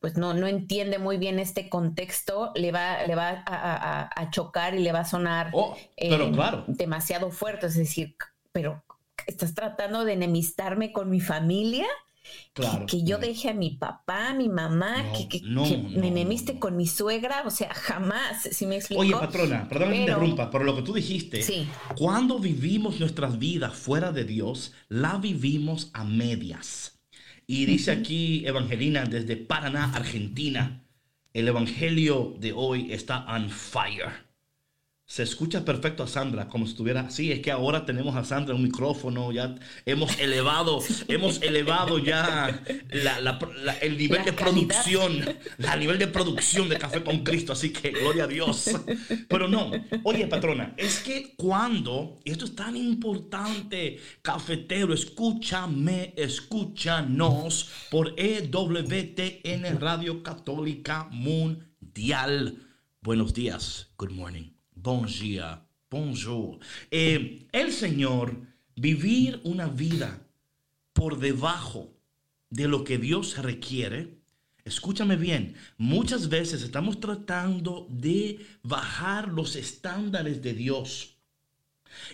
pues 0.00 0.16
no, 0.16 0.34
no 0.34 0.48
entiende 0.48 0.98
muy 0.98 1.16
bien 1.16 1.38
este 1.38 1.68
contexto, 1.68 2.50
le 2.56 2.72
va, 2.72 3.02
le 3.06 3.14
va 3.14 3.44
a, 3.46 4.02
a- 4.06 4.10
a 4.16 4.30
chocar 4.30 4.74
y 4.74 4.80
le 4.80 4.90
va 4.92 5.00
a 5.00 5.04
sonar 5.04 5.50
Oh, 5.52 5.76
pero 5.96 6.24
eh, 6.26 6.32
claro. 6.32 6.64
demasiado 6.66 7.30
fuerte. 7.30 7.66
Es 7.66 7.76
decir, 7.76 8.16
pero 8.52 8.84
estás 9.26 9.54
tratando 9.54 10.04
de 10.04 10.14
enemistarme 10.14 10.92
con 10.92 11.08
mi 11.10 11.20
familia, 11.20 11.86
Claro. 12.52 12.86
que 12.86 13.00
yo 13.00 13.18
claro. 13.18 13.26
deje 13.26 13.50
a 13.50 13.54
mi 13.54 13.70
papá, 13.72 14.28
a 14.30 14.34
mi 14.34 14.48
mamá, 14.48 15.02
No, 15.02 15.12
que, 15.12 15.28
que- 15.28 15.40
no, 15.42 15.64
que 15.64 15.76
no, 15.76 15.88
me 16.00 16.08
enemiste 16.08 16.58
con 16.58 16.76
mi 16.76 16.86
suegra, 16.86 17.42
o 17.46 17.50
sea, 17.50 17.74
jamás, 17.74 18.48
si 18.50 18.64
me 18.66 18.76
explico. 18.76 19.02
Oye, 19.02 19.12
patrona, 19.12 19.68
perdón 19.68 19.90
que 19.90 20.00
interrumpa, 20.00 20.50
pero 20.50 20.64
lo 20.64 20.74
que 20.74 20.82
tú 20.82 20.94
dijiste, 20.94 21.42
Sí. 21.42 21.68
cuando 21.98 22.38
vivimos 22.38 22.98
nuestras 22.98 23.38
vidas 23.38 23.74
fuera 23.74 24.10
de 24.12 24.24
Dios, 24.24 24.72
la 24.88 25.18
vivimos 25.18 25.90
a 25.92 26.04
medias. 26.04 26.98
Y 27.46 27.66
dice 27.66 27.92
aquí 27.92 28.44
Evangelina 28.46 29.04
desde 29.04 29.36
Paraná, 29.36 29.92
Argentina, 29.94 30.82
el 31.34 31.48
Evangelio 31.48 32.34
de 32.40 32.52
hoy 32.52 32.90
está 32.92 33.24
on 33.32 33.50
fire. 33.50 34.25
Se 35.08 35.22
escucha 35.22 35.64
perfecto 35.64 36.02
a 36.02 36.08
Sandra, 36.08 36.48
como 36.48 36.66
si 36.66 36.72
estuviera. 36.72 37.08
Sí, 37.10 37.30
es 37.30 37.38
que 37.38 37.52
ahora 37.52 37.86
tenemos 37.86 38.16
a 38.16 38.24
Sandra 38.24 38.56
un 38.56 38.62
micrófono, 38.64 39.30
ya 39.30 39.54
hemos 39.84 40.18
elevado, 40.18 40.80
hemos 41.08 41.40
elevado 41.42 42.00
ya 42.00 42.60
la- 42.90 43.20
la- 43.20 43.38
la- 43.62 43.78
el 43.78 43.96
nivel 43.96 44.24
de 44.24 44.34
calidad. 44.34 44.66
producción, 44.82 45.12
el 45.72 45.78
nivel 45.80 45.98
de 46.00 46.08
producción 46.08 46.68
de 46.68 46.76
Café 46.76 47.04
con 47.04 47.22
Cristo, 47.22 47.52
así 47.52 47.70
que 47.70 47.90
gloria 47.92 48.24
a 48.24 48.26
Dios. 48.26 48.68
Pero 49.28 49.46
no, 49.46 49.70
oye 50.02 50.26
patrona, 50.26 50.74
es 50.76 50.98
que 50.98 51.34
cuando, 51.36 52.18
y 52.24 52.32
esto 52.32 52.44
es 52.44 52.56
tan 52.56 52.76
importante, 52.76 54.00
cafetero, 54.22 54.92
escúchame, 54.92 56.14
escúchanos 56.16 57.70
por 57.92 58.12
E 58.18 58.38
EWTN 58.50 59.78
Radio 59.80 60.24
Católica 60.24 61.06
Mundial. 61.12 62.58
Buenos 63.02 63.32
días, 63.34 63.92
good 63.98 64.10
morning, 64.10 64.50
bon 64.86 65.04
dia, 65.04 65.66
bonjour. 65.90 66.60
Eh, 66.92 67.48
el 67.50 67.72
Señor, 67.72 68.40
vivir 68.76 69.40
una 69.42 69.66
vida 69.66 70.24
por 70.92 71.18
debajo 71.18 71.92
de 72.50 72.68
lo 72.68 72.84
que 72.84 72.96
Dios 72.96 73.36
requiere, 73.38 74.16
escúchame 74.64 75.16
bien, 75.16 75.56
muchas 75.76 76.28
veces 76.28 76.62
estamos 76.62 77.00
tratando 77.00 77.88
de 77.90 78.46
bajar 78.62 79.26
los 79.26 79.56
estándares 79.56 80.40
de 80.40 80.54
Dios. 80.54 81.16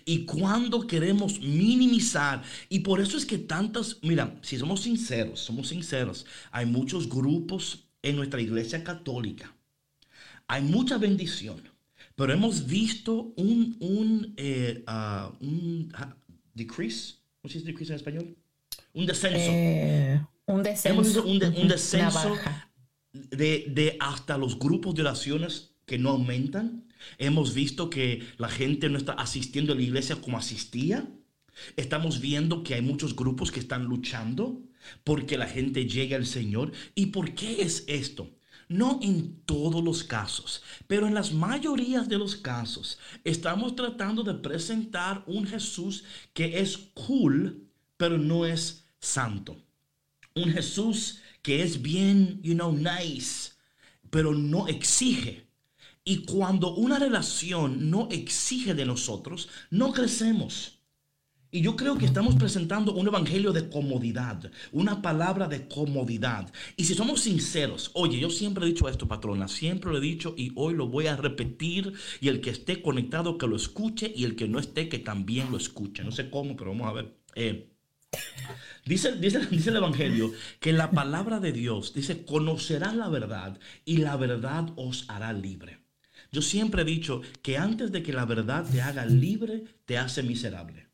Y 0.07 0.25
cuando 0.25 0.87
queremos 0.87 1.41
minimizar, 1.41 2.43
y 2.71 2.79
por 2.79 3.03
eso 3.03 3.19
es 3.19 3.27
que 3.27 3.37
tantas, 3.37 3.99
mira, 4.01 4.39
si 4.41 4.57
somos 4.57 4.81
sinceros, 4.81 5.41
somos 5.41 5.69
sinceros, 5.69 6.25
hay 6.51 6.65
muchos 6.65 7.07
grupos 7.07 7.85
en 8.01 8.17
nuestra 8.17 8.41
iglesia 8.41 8.83
católica, 8.83 9.55
hay 10.47 10.63
mucha 10.63 10.97
bendición, 10.97 11.72
pero 12.17 12.33
hemos 12.33 12.67
visto 12.67 13.33
un, 13.37 13.77
un, 13.81 14.35
eh, 14.37 14.83
ah, 14.87 15.33
un 15.41 15.91
ah, 15.95 16.15
decrease, 16.55 17.15
¿cómo 17.41 17.51
se 17.51 17.59
dice 17.59 17.71
decrease 17.71 17.93
en 17.93 17.97
español? 17.97 18.37
Un 18.95 19.07
descenso. 19.07 19.39
Eh, 19.53 20.21
un 20.47 20.63
descenso. 20.63 20.89
Hemos 20.89 21.07
visto 21.07 21.25
un, 21.25 21.39
de- 21.39 21.49
un 21.49 21.69
descenso 21.69 22.37
de, 23.13 23.67
de 23.69 23.97
hasta 24.01 24.37
los 24.39 24.59
grupos 24.59 24.95
de 24.95 25.03
oraciones 25.03 25.75
que 25.87 25.99
no 25.99 26.11
aumentan. 26.11 26.85
Hemos 27.19 27.55
visto 27.55 27.91
que 27.91 28.23
la 28.39 28.49
gente 28.49 28.89
no 28.89 28.99
está 28.99 29.13
asistiendo 29.15 29.73
a 29.73 29.77
la 29.77 29.83
iglesia 29.83 30.17
como 30.17 30.39
asistía. 30.39 31.09
Estamos 31.77 32.21
viendo 32.21 32.63
que 32.63 32.75
hay 32.75 32.83
muchos 32.83 33.15
grupos 33.17 33.51
que 33.51 33.61
están 33.61 33.85
luchando 33.85 34.61
porque 35.05 35.37
la 35.39 35.47
gente 35.47 35.87
llegue 35.87 36.15
al 36.15 36.27
Señor. 36.27 36.73
¿Y 36.95 37.07
por 37.07 37.35
qué 37.35 37.63
es 37.63 37.85
esto? 37.87 38.31
No 38.73 38.99
en 39.03 39.43
todos 39.45 39.83
los 39.83 40.03
casos, 40.05 40.63
pero 40.87 41.07
en 41.07 41.15
las 41.15 41.33
mayorías 41.33 42.09
de 42.09 42.19
los 42.19 42.37
casos 42.37 42.99
estamos 43.25 43.77
tratando 43.77 44.23
de 44.23 44.35
presentar 44.35 45.23
un 45.27 45.47
Jesús 45.47 46.05
que 46.33 46.61
es 46.61 46.77
cool, 46.95 47.69
pero 47.97 48.19
no 48.19 48.47
es 48.47 48.85
santo 48.99 49.57
un 50.35 50.51
Jesús 50.51 51.21
que 51.43 51.63
es 51.63 51.83
bien, 51.83 52.41
you 52.43 52.55
know, 52.55 52.73
nice, 52.73 53.53
pero 54.11 54.33
no 54.35 54.69
exige. 54.69 55.47
Y 56.05 56.25
cuando 56.25 56.75
una 56.75 56.99
relación 56.99 57.91
no 57.91 58.09
exige 58.11 58.75
de 58.75 58.87
nosotros, 58.87 59.49
no 59.71 59.93
crecemos. 59.93 60.79
Y 61.55 61.61
yo 61.61 61.77
creo 61.77 61.99
que 61.99 62.07
estamos 62.07 62.35
presentando 62.37 62.95
un 62.95 63.07
evangelio 63.07 63.53
de 63.53 63.69
comodidad, 63.69 64.51
una 64.73 65.03
palabra 65.03 65.49
de 65.49 65.69
comodidad. 65.69 66.51
Y 66.79 66.85
si 66.87 66.95
somos 66.95 67.21
sinceros, 67.21 67.91
oye, 67.93 68.19
yo 68.19 68.31
siempre 68.31 68.65
he 68.65 68.69
dicho 68.69 68.89
esto, 68.89 69.07
patrona, 69.07 69.49
siempre 69.49 69.91
lo 69.91 69.99
he 69.99 70.01
dicho 70.01 70.35
y 70.35 70.51
hoy 70.57 70.73
lo 70.73 70.89
voy 70.89 71.09
a 71.09 71.17
repetir. 71.17 71.93
Y 72.23 72.29
el 72.29 72.41
que 72.41 72.49
esté 72.49 72.81
conectado, 72.81 73.37
que 73.37 73.47
lo 73.47 73.57
escuche, 73.57 74.11
y 74.17 74.25
el 74.25 74.35
que 74.35 74.49
no 74.49 74.59
esté, 74.59 74.89
que 74.89 74.99
también 74.99 75.51
lo 75.51 75.59
escuche. 75.59 76.03
No 76.03 76.11
sé 76.11 76.31
cómo, 76.31 76.57
pero 76.57 76.71
vamos 76.71 76.89
a 76.89 76.93
ver. 76.95 77.19
Eh, 77.35 77.69
Dice, 78.87 79.13
dice, 79.17 79.47
dice 79.51 79.71
el 79.71 79.77
Evangelio 79.77 80.33
que 80.59 80.73
la 80.73 80.91
palabra 80.91 81.39
de 81.39 81.53
Dios 81.53 81.93
dice, 81.95 82.25
conocerás 82.25 82.97
la 82.97 83.09
verdad 83.09 83.59
y 83.85 83.99
la 83.99 84.17
verdad 84.17 84.71
os 84.77 85.05
hará 85.09 85.33
libre. 85.33 85.85
Yo 86.31 86.41
siempre 86.41 86.83
he 86.83 86.85
dicho 86.87 87.21
que 87.43 87.59
antes 87.59 87.93
de 87.93 88.03
que 88.03 88.13
la 88.13 88.25
verdad 88.25 88.67
te 88.71 88.81
haga 88.81 89.05
libre, 89.07 89.65
te 89.85 89.99
hace 89.99 90.23
miserable. 90.23 90.92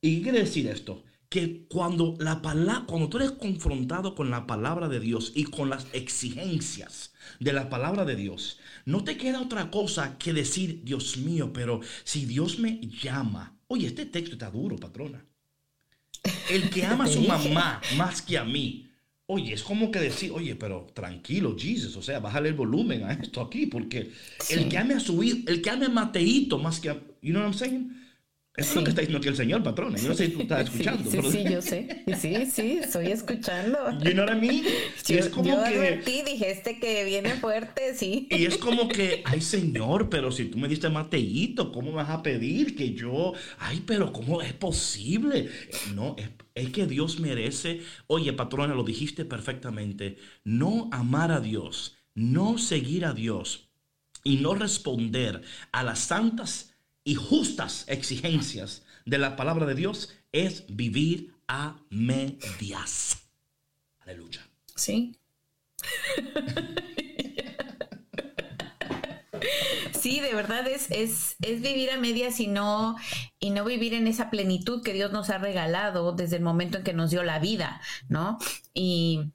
¿Y 0.00 0.16
qué 0.16 0.22
quiere 0.22 0.40
decir 0.40 0.66
esto? 0.68 1.04
Que 1.28 1.66
cuando, 1.68 2.16
la 2.20 2.40
palabra, 2.40 2.84
cuando 2.86 3.08
tú 3.08 3.18
eres 3.18 3.32
confrontado 3.32 4.14
con 4.14 4.30
la 4.30 4.46
palabra 4.46 4.88
de 4.88 5.00
Dios 5.00 5.32
y 5.34 5.44
con 5.44 5.68
las 5.68 5.86
exigencias 5.92 7.12
de 7.40 7.52
la 7.52 7.68
palabra 7.68 8.04
de 8.04 8.16
Dios, 8.16 8.58
no 8.84 9.04
te 9.04 9.16
queda 9.16 9.42
otra 9.42 9.70
cosa 9.70 10.16
que 10.18 10.32
decir, 10.32 10.82
Dios 10.84 11.18
mío, 11.18 11.52
pero 11.52 11.80
si 12.04 12.24
Dios 12.24 12.58
me 12.58 12.80
llama, 12.80 13.58
oye, 13.66 13.88
este 13.88 14.06
texto 14.06 14.34
está 14.34 14.50
duro, 14.50 14.76
patrona. 14.76 15.24
El 16.50 16.70
que 16.70 16.84
ama 16.84 17.04
a 17.04 17.08
su 17.08 17.20
mamá 17.28 17.80
más 17.96 18.22
que 18.22 18.38
a 18.38 18.44
mí. 18.44 18.86
Oye, 19.26 19.52
es 19.52 19.62
como 19.62 19.90
que 19.90 19.98
decir, 19.98 20.30
oye, 20.32 20.54
pero 20.56 20.86
tranquilo, 20.94 21.54
Jesus, 21.58 21.94
o 21.96 22.02
sea, 22.02 22.18
bájale 22.18 22.48
el 22.48 22.54
volumen 22.54 23.04
a 23.04 23.12
esto 23.12 23.42
aquí, 23.42 23.66
porque 23.66 24.10
el 24.48 24.70
que 24.70 24.78
ame 24.78 24.94
a 24.94 25.00
su 25.00 25.22
hijo, 25.22 25.40
el 25.48 25.60
que 25.60 25.68
ame 25.68 25.84
a 25.84 25.90
Mateito 25.90 26.56
más 26.58 26.80
que 26.80 26.88
a, 26.88 26.94
you 27.20 27.32
know 27.32 27.42
what 27.42 27.52
I'm 27.52 27.54
saying? 27.54 27.97
Eso 28.58 28.70
es 28.70 28.74
lo 28.76 28.82
que 28.84 28.90
está 28.90 29.00
diciendo 29.02 29.18
aquí 29.18 29.28
el 29.28 29.36
señor, 29.36 29.62
patrona. 29.62 29.96
Yo 29.98 30.08
no 30.08 30.14
sé 30.14 30.26
si 30.26 30.32
tú 30.32 30.40
estás 30.42 30.64
escuchando. 30.68 31.10
Sí, 31.10 31.16
pero- 31.16 31.30
sí, 31.30 31.44
yo 31.50 31.62
sé. 31.70 32.04
Sí, 32.20 32.46
sí, 32.50 32.78
estoy 32.82 33.06
escuchando. 33.12 33.78
You 34.02 34.10
know 34.12 34.26
what 34.26 34.36
I 34.36 34.40
mean? 34.40 34.64
Y 35.08 35.12
Yo, 35.14 35.18
es 35.20 35.28
como 35.28 35.48
yo 35.48 35.62
que... 35.62 35.68
advertí, 35.68 36.22
dije, 36.26 36.50
este 36.50 36.78
que 36.80 37.04
viene 37.04 37.34
fuerte, 37.36 37.94
sí. 37.94 38.26
Y 38.32 38.44
es 38.46 38.58
como 38.58 38.88
que, 38.88 39.22
ay 39.24 39.40
Señor, 39.40 40.08
pero 40.10 40.30
si 40.32 40.46
tú 40.46 40.58
me 40.58 40.68
diste 40.68 40.88
Mateito, 40.88 41.72
¿cómo 41.72 41.92
vas 41.92 42.10
a 42.10 42.22
pedir 42.22 42.74
que 42.76 42.92
yo, 42.94 43.32
ay, 43.58 43.82
pero 43.86 44.12
cómo 44.12 44.42
es 44.42 44.52
posible? 44.52 45.48
No, 45.94 46.14
es, 46.18 46.28
es 46.54 46.70
que 46.70 46.86
Dios 46.86 47.20
merece, 47.20 47.80
oye 48.08 48.32
patrona, 48.32 48.74
lo 48.74 48.82
dijiste 48.84 49.24
perfectamente, 49.24 50.18
no 50.44 50.88
amar 50.92 51.30
a 51.32 51.40
Dios, 51.40 51.96
no 52.14 52.58
seguir 52.58 53.04
a 53.04 53.12
Dios 53.14 53.70
y 54.24 54.38
no 54.38 54.54
responder 54.54 55.42
a 55.72 55.82
las 55.84 56.00
santas 56.00 56.67
y 57.08 57.14
justas 57.14 57.86
exigencias 57.88 58.82
de 59.06 59.16
la 59.16 59.34
palabra 59.34 59.64
de 59.64 59.74
Dios 59.74 60.14
es 60.30 60.64
vivir 60.68 61.32
a 61.48 61.80
medias. 61.88 63.30
Aleluya. 64.00 64.46
Sí. 64.74 65.16
Sí, 69.98 70.20
de 70.20 70.34
verdad 70.34 70.68
es, 70.68 70.90
es, 70.90 71.36
es 71.40 71.62
vivir 71.62 71.90
a 71.90 71.96
medias 71.98 72.40
y 72.40 72.46
no, 72.46 72.96
y 73.40 73.50
no 73.50 73.64
vivir 73.64 73.94
en 73.94 74.06
esa 74.06 74.28
plenitud 74.28 74.82
que 74.82 74.92
Dios 74.92 75.10
nos 75.10 75.30
ha 75.30 75.38
regalado 75.38 76.12
desde 76.12 76.36
el 76.36 76.42
momento 76.42 76.78
en 76.78 76.84
que 76.84 76.92
nos 76.92 77.10
dio 77.10 77.22
la 77.22 77.38
vida, 77.38 77.80
¿no? 78.08 78.38
Y 78.74 79.32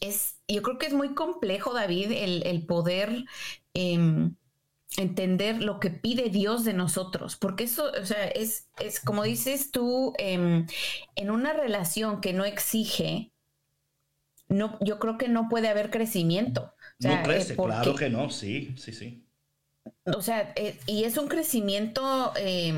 es, 0.00 0.36
yo 0.48 0.62
creo 0.62 0.78
que 0.78 0.86
es 0.86 0.92
muy 0.92 1.14
complejo, 1.14 1.72
David, 1.72 2.12
el, 2.12 2.42
el 2.46 2.66
poder 2.66 3.24
em, 3.72 4.36
entender 4.96 5.62
lo 5.62 5.80
que 5.80 5.90
pide 5.90 6.30
Dios 6.30 6.64
de 6.64 6.72
nosotros, 6.72 7.36
porque 7.36 7.64
eso, 7.64 7.90
o 8.00 8.06
sea, 8.06 8.26
es, 8.28 8.68
es 8.78 9.00
como 9.00 9.24
dices 9.24 9.70
tú, 9.70 10.14
em, 10.18 10.66
en 11.16 11.30
una 11.30 11.52
relación 11.52 12.20
que 12.20 12.32
no 12.32 12.44
exige, 12.44 13.32
no, 14.48 14.78
yo 14.80 14.98
creo 14.98 15.18
que 15.18 15.28
no 15.28 15.48
puede 15.48 15.68
haber 15.68 15.90
crecimiento. 15.90 16.74
O 17.00 17.02
sea, 17.02 17.16
no 17.18 17.22
crece, 17.24 17.54
eh, 17.54 17.56
porque- 17.56 17.72
claro 17.74 17.94
que 17.96 18.10
no, 18.10 18.30
sí, 18.30 18.74
sí, 18.76 18.92
sí. 18.92 19.24
o 20.06 20.22
sea, 20.22 20.52
eh, 20.56 20.78
y 20.86 21.04
es 21.04 21.16
un 21.18 21.28
crecimiento 21.28 22.32
eh, 22.36 22.72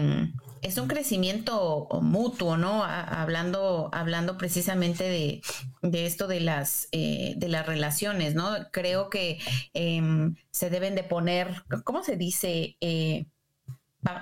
es 0.66 0.78
un 0.78 0.88
crecimiento 0.88 1.88
mutuo, 2.02 2.56
¿no? 2.56 2.84
A- 2.84 3.22
hablando, 3.22 3.90
hablando 3.92 4.36
precisamente 4.38 5.04
de, 5.04 5.42
de 5.82 6.06
esto 6.06 6.26
de 6.28 6.40
las, 6.40 6.88
eh, 6.92 7.34
de 7.36 7.48
las 7.48 7.66
relaciones, 7.66 8.34
¿no? 8.34 8.50
Creo 8.72 9.10
que 9.10 9.38
em, 9.74 10.34
se 10.50 10.70
deben 10.70 10.94
de 10.94 11.04
poner, 11.04 11.62
¿cómo 11.84 12.02
se 12.02 12.16
dice? 12.16 12.76
Eh, 12.80 13.26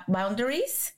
boundaries. 0.07 0.97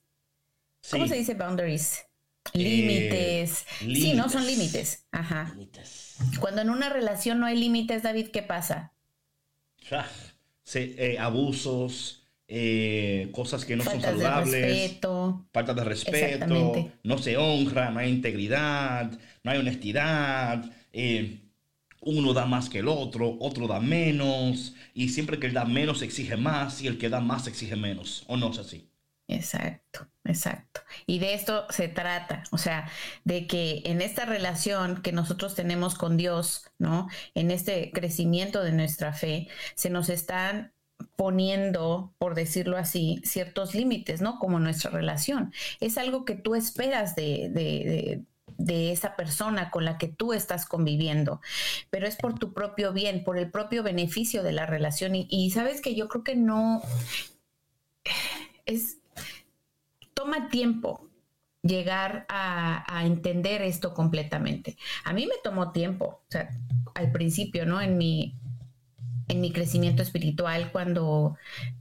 ¿Cómo 0.89 1.05
Sí. 1.05 1.09
se 1.09 1.15
dice 1.15 1.33
boundaries? 1.33 2.05
Eh, 2.53 2.59
Límites. 2.59 3.65
Sí, 3.79 4.13
no 4.13 4.29
son 4.29 4.45
límites. 4.45 5.05
Ajá. 5.11 5.53
Cuando 6.39 6.61
en 6.61 6.69
una 6.69 6.89
relación 6.89 7.39
no 7.39 7.45
hay 7.45 7.57
límites, 7.57 8.03
David, 8.03 8.29
¿qué 8.31 8.41
pasa? 8.41 8.93
Ah, 9.91 10.07
sí, 10.63 10.95
eh, 10.97 11.17
abusos, 11.19 12.16
eh, 12.47 13.29
cosas 13.33 13.65
que 13.65 13.75
no 13.75 13.83
Faltas 13.83 14.11
son 14.11 14.21
saludables. 14.21 14.99
falta 15.51 15.73
de 15.73 15.83
respeto, 15.83 16.91
no 17.03 17.17
se 17.17 17.37
honra, 17.37 17.91
no 17.91 17.99
hay 17.99 18.09
integridad, 18.09 19.11
no 19.43 19.51
hay 19.51 19.59
honestidad, 19.59 20.63
eh, 20.93 21.41
uno 22.01 22.33
da 22.33 22.45
más 22.45 22.69
que 22.69 22.79
el 22.79 22.87
otro, 22.87 23.37
otro 23.39 23.67
da 23.67 23.79
menos, 23.79 24.75
y 24.93 25.09
siempre 25.09 25.39
que 25.39 25.47
el 25.47 25.53
da 25.53 25.65
menos 25.65 26.01
exige 26.01 26.37
más 26.37 26.81
y 26.81 26.87
el 26.87 26.97
que 26.97 27.09
da 27.09 27.19
más 27.19 27.47
exige 27.47 27.75
menos, 27.75 28.23
¿o 28.27 28.37
no 28.37 28.51
es 28.51 28.59
así? 28.59 28.89
Exacto, 29.29 30.07
exacto. 30.23 30.81
Y 31.05 31.19
de 31.19 31.33
esto 31.33 31.67
se 31.69 31.89
trata, 31.89 32.43
o 32.51 32.57
sea, 32.57 32.89
de 33.25 33.45
que 33.45 33.81
en 33.85 34.01
esta 34.01 34.23
relación 34.25 35.01
que 35.01 35.11
nosotros 35.11 35.53
tenemos 35.53 35.95
con 35.95 36.15
Dios, 36.15 36.71
¿no? 36.79 37.09
En 37.35 37.51
este 37.51 37.91
crecimiento 37.91 38.63
de 38.63 38.71
nuestra 38.71 39.11
fe, 39.11 39.49
se 39.75 39.89
nos 39.89 40.07
están 40.07 40.73
poniendo, 41.17 42.13
por 42.19 42.35
decirlo 42.35 42.77
así, 42.77 43.21
ciertos 43.25 43.75
límites, 43.75 44.21
¿no? 44.21 44.39
Como 44.39 44.59
nuestra 44.59 44.91
relación. 44.91 45.53
Es 45.81 45.97
algo 45.97 46.25
que 46.25 46.35
tú 46.35 46.55
esperas 46.55 47.15
de, 47.15 47.49
de, 47.51 47.61
de- 47.85 48.25
de 48.59 48.91
esa 48.93 49.15
persona 49.17 49.71
con 49.71 49.85
la 49.85 49.99
que 49.99 50.07
tú 50.07 50.33
estás 50.33 50.65
conviviendo, 50.65 51.41
pero 51.91 52.07
es 52.07 52.15
por 52.15 52.39
tu 52.39 52.53
propio 52.53 52.93
bien, 52.93 53.23
por 53.23 53.37
el 53.37 53.51
propio 53.51 53.83
beneficio 53.83 54.41
de 54.43 54.53
la 54.53 54.65
relación. 54.65 55.13
Y, 55.15 55.51
sabes 55.51 55.81
que 55.81 55.95
yo 55.95 56.07
creo 56.07 56.23
que 56.23 56.35
no 56.35 56.81
es 58.65 58.97
toma 60.13 60.49
tiempo 60.49 61.09
llegar 61.63 62.25
a, 62.29 62.83
a 62.97 63.05
entender 63.05 63.61
esto 63.61 63.93
completamente. 63.93 64.77
A 65.03 65.13
mí 65.13 65.25
me 65.25 65.35
tomó 65.43 65.71
tiempo, 65.71 66.05
o 66.27 66.31
sea, 66.31 66.49
al 66.95 67.11
principio, 67.11 67.65
¿no? 67.65 67.81
En 67.81 67.97
mi, 67.97 68.35
en 69.27 69.41
mi 69.41 69.51
crecimiento 69.51 70.01
espiritual, 70.01 70.71
cuando, 70.71 71.35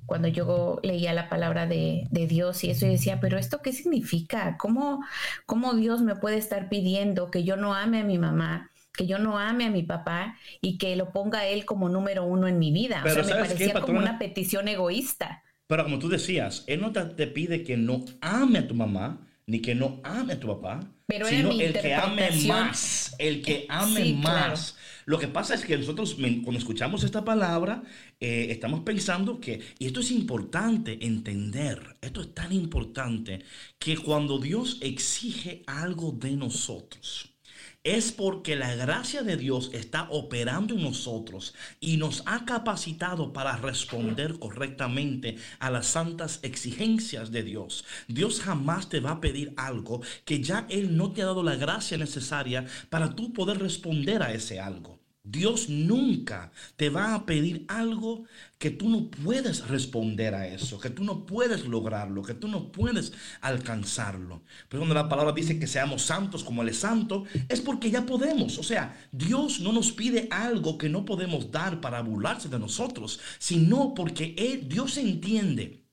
cuando 0.04 0.28
yo 0.28 0.80
leía 0.82 1.12
la 1.12 1.28
palabra 1.28 1.66
de, 1.66 2.06
de 2.10 2.26
Dios 2.26 2.64
y 2.64 2.70
eso, 2.70 2.86
y 2.86 2.90
decía, 2.90 3.20
pero 3.20 3.38
¿esto 3.38 3.62
qué 3.62 3.72
significa? 3.72 4.56
¿Cómo, 4.58 5.04
¿Cómo 5.46 5.74
Dios 5.74 6.02
me 6.02 6.16
puede 6.16 6.38
estar 6.38 6.68
pidiendo 6.68 7.30
que 7.30 7.44
yo 7.44 7.56
no 7.56 7.74
ame 7.74 8.00
a 8.00 8.04
mi 8.04 8.18
mamá? 8.18 8.70
que 8.96 9.06
yo 9.06 9.18
no 9.18 9.38
ame 9.38 9.66
a 9.66 9.70
mi 9.70 9.82
papá 9.82 10.38
y 10.62 10.78
que 10.78 10.96
lo 10.96 11.12
ponga 11.12 11.40
a 11.40 11.46
él 11.46 11.66
como 11.66 11.90
número 11.90 12.24
uno 12.24 12.48
en 12.48 12.58
mi 12.58 12.72
vida. 12.72 13.02
Pero 13.04 13.20
o 13.20 13.24
sea, 13.24 13.36
me 13.36 13.42
¿sabes 13.42 13.52
qué, 13.52 13.68
parecía 13.68 13.80
como 13.82 13.98
una 13.98 14.18
petición 14.18 14.68
egoísta. 14.68 15.44
Pero 15.66 15.84
como 15.84 15.98
tú 15.98 16.08
decías, 16.08 16.64
Él 16.66 16.80
no 16.80 16.92
te, 16.92 17.26
pide 17.26 17.62
que 17.62 17.76
no 17.76 18.04
ame 18.20 18.60
a 18.60 18.68
tu 18.68 18.74
mamá, 18.74 19.20
ni 19.46 19.60
que 19.60 19.74
no 19.74 20.00
ame 20.04 20.34
a 20.34 20.40
tu 20.40 20.48
papá, 20.48 20.80
Pero 21.06 21.26
sino 21.26 21.50
el 21.50 21.72
que 21.72 21.94
ame 21.94 22.30
más, 22.46 23.14
el 23.18 23.42
que 23.42 23.66
ame 23.68 24.04
Sí, 24.04 24.14
más. 24.14 24.76
Lo 25.06 25.20
que 25.20 25.28
pasa 25.28 25.54
es 25.54 25.64
que 25.64 25.78
nosotros 25.78 26.14
cuando 26.16 26.58
escuchamos 26.58 27.04
esta 27.04 27.24
palabra, 27.24 27.84
eh, 28.18 28.48
estamos 28.50 28.80
pensando 28.80 29.38
que, 29.40 29.60
y 29.78 29.86
esto 29.86 30.00
es 30.00 30.10
importante 30.10 30.98
entender, 31.06 31.96
esto 32.00 32.22
es 32.22 32.34
tan 32.34 32.52
importante, 32.52 33.44
que 33.78 33.96
cuando 33.98 34.40
Dios 34.40 34.78
exige 34.80 35.62
algo 35.68 36.10
de 36.10 36.32
nosotros, 36.32 37.36
es 37.84 38.10
porque 38.10 38.56
la 38.56 38.74
gracia 38.74 39.22
de 39.22 39.36
Dios 39.36 39.70
está 39.72 40.08
operando 40.10 40.74
en 40.74 40.82
nosotros 40.82 41.54
y 41.78 41.98
nos 41.98 42.24
ha 42.26 42.44
capacitado 42.44 43.32
para 43.32 43.56
responder 43.58 44.40
correctamente 44.40 45.36
a 45.60 45.70
las 45.70 45.86
santas 45.86 46.40
exigencias 46.42 47.30
de 47.30 47.44
Dios. 47.44 47.84
Dios 48.08 48.40
jamás 48.40 48.88
te 48.88 48.98
va 48.98 49.12
a 49.12 49.20
pedir 49.20 49.54
algo 49.56 50.02
que 50.24 50.42
ya 50.42 50.66
Él 50.68 50.96
no 50.96 51.12
te 51.12 51.22
ha 51.22 51.26
dado 51.26 51.44
la 51.44 51.54
gracia 51.54 51.96
necesaria 51.96 52.66
para 52.90 53.14
tú 53.14 53.32
poder 53.32 53.60
responder 53.60 54.20
a 54.20 54.32
ese 54.34 54.58
algo. 54.58 54.95
Dios 55.28 55.68
nunca 55.68 56.52
te 56.76 56.88
va 56.88 57.14
a 57.14 57.26
pedir 57.26 57.64
algo 57.66 58.24
que 58.58 58.70
tú 58.70 58.88
no 58.88 59.10
puedes 59.10 59.66
responder 59.66 60.34
a 60.34 60.46
eso, 60.46 60.78
que 60.78 60.88
tú 60.88 61.02
no 61.02 61.26
puedes 61.26 61.66
lograrlo, 61.66 62.22
que 62.22 62.34
tú 62.34 62.46
no 62.46 62.70
puedes 62.70 63.12
alcanzarlo. 63.40 64.42
Pero 64.68 64.82
cuando 64.82 64.94
la 64.94 65.08
palabra 65.08 65.32
dice 65.32 65.58
que 65.58 65.66
seamos 65.66 66.02
santos 66.02 66.44
como 66.44 66.62
Él 66.62 66.68
es 66.68 66.78
santo, 66.78 67.24
es 67.48 67.60
porque 67.60 67.90
ya 67.90 68.06
podemos. 68.06 68.58
O 68.58 68.62
sea, 68.62 68.96
Dios 69.10 69.60
no 69.60 69.72
nos 69.72 69.90
pide 69.92 70.28
algo 70.30 70.78
que 70.78 70.88
no 70.88 71.04
podemos 71.04 71.50
dar 71.50 71.80
para 71.80 72.00
burlarse 72.02 72.48
de 72.48 72.60
nosotros, 72.60 73.18
sino 73.38 73.94
porque 73.94 74.34
Él, 74.38 74.68
Dios 74.68 74.96
entiende. 74.96 75.85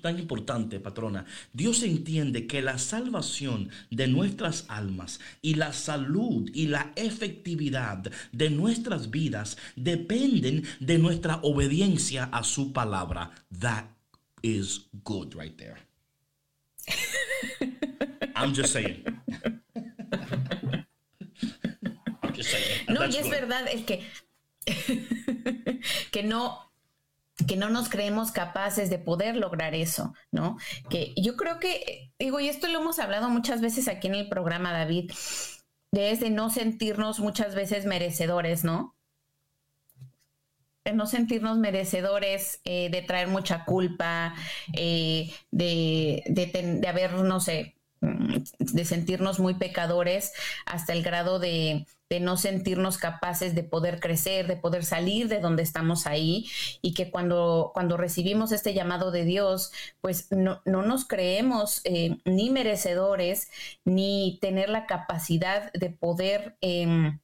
Tan 0.00 0.18
importante, 0.18 0.80
patrona. 0.80 1.26
Dios 1.52 1.82
entiende 1.82 2.46
que 2.46 2.62
la 2.62 2.78
salvación 2.78 3.68
de 3.90 4.08
nuestras 4.08 4.64
almas 4.68 5.20
y 5.42 5.56
la 5.56 5.74
salud 5.74 6.50
y 6.54 6.68
la 6.68 6.92
efectividad 6.96 8.10
de 8.32 8.48
nuestras 8.48 9.10
vidas 9.10 9.58
dependen 9.76 10.64
de 10.80 10.96
nuestra 10.96 11.38
obediencia 11.42 12.30
a 12.32 12.44
su 12.44 12.72
palabra. 12.72 13.30
That 13.60 13.84
is 14.40 14.86
good 15.04 15.34
right 15.34 15.54
there. 15.58 15.76
I'm 18.34 18.54
just 18.54 18.72
saying. 18.72 19.04
I'm 22.22 22.32
just 22.34 22.50
saying. 22.50 22.86
No, 22.88 23.00
That's 23.00 23.16
y 23.16 23.18
es 23.18 23.24
good. 23.26 23.32
verdad, 23.32 23.66
es 23.70 23.84
que, 23.84 24.02
que 26.10 26.22
no, 26.22 26.72
que 27.48 27.56
no 27.56 27.68
nos 27.68 27.88
creemos 27.88 28.32
capaces 28.32 28.90
de 28.90 28.98
poder 28.98 29.36
lograr 29.36 29.74
eso, 29.74 30.14
¿no? 30.30 30.56
Que 30.88 31.14
yo 31.16 31.36
creo 31.36 31.58
que, 31.58 32.12
digo, 32.18 32.40
y 32.40 32.48
esto 32.48 32.68
lo 32.68 32.80
hemos 32.80 32.98
hablado 32.98 33.28
muchas 33.28 33.60
veces 33.60 33.88
aquí 33.88 34.06
en 34.06 34.14
el 34.14 34.28
programa, 34.28 34.72
David, 34.72 35.10
es 35.92 36.20
de 36.20 36.30
no 36.30 36.50
sentirnos 36.50 37.20
muchas 37.20 37.54
veces 37.54 37.86
merecedores, 37.86 38.64
¿no? 38.64 38.94
De 40.84 40.92
no 40.92 41.06
sentirnos 41.06 41.58
merecedores, 41.58 42.60
eh, 42.64 42.90
de 42.90 43.02
traer 43.02 43.28
mucha 43.28 43.64
culpa, 43.64 44.34
eh, 44.74 45.32
de, 45.50 46.22
de, 46.26 46.78
de 46.80 46.88
haber, 46.88 47.14
no 47.14 47.40
sé, 47.40 47.73
de 48.58 48.84
sentirnos 48.84 49.38
muy 49.40 49.54
pecadores 49.54 50.32
hasta 50.66 50.92
el 50.92 51.02
grado 51.02 51.38
de, 51.38 51.86
de 52.10 52.20
no 52.20 52.36
sentirnos 52.36 52.98
capaces 52.98 53.54
de 53.54 53.64
poder 53.64 54.00
crecer, 54.00 54.46
de 54.46 54.56
poder 54.56 54.84
salir 54.84 55.28
de 55.28 55.40
donde 55.40 55.62
estamos 55.62 56.06
ahí 56.06 56.50
y 56.82 56.94
que 56.94 57.10
cuando, 57.10 57.70
cuando 57.74 57.96
recibimos 57.96 58.52
este 58.52 58.74
llamado 58.74 59.10
de 59.10 59.24
Dios, 59.24 59.72
pues 60.00 60.30
no, 60.30 60.60
no 60.64 60.82
nos 60.82 61.06
creemos 61.06 61.80
eh, 61.84 62.18
ni 62.24 62.50
merecedores 62.50 63.50
ni 63.84 64.38
tener 64.40 64.68
la 64.68 64.86
capacidad 64.86 65.72
de 65.72 65.90
poder... 65.90 66.56
em, 66.60 67.18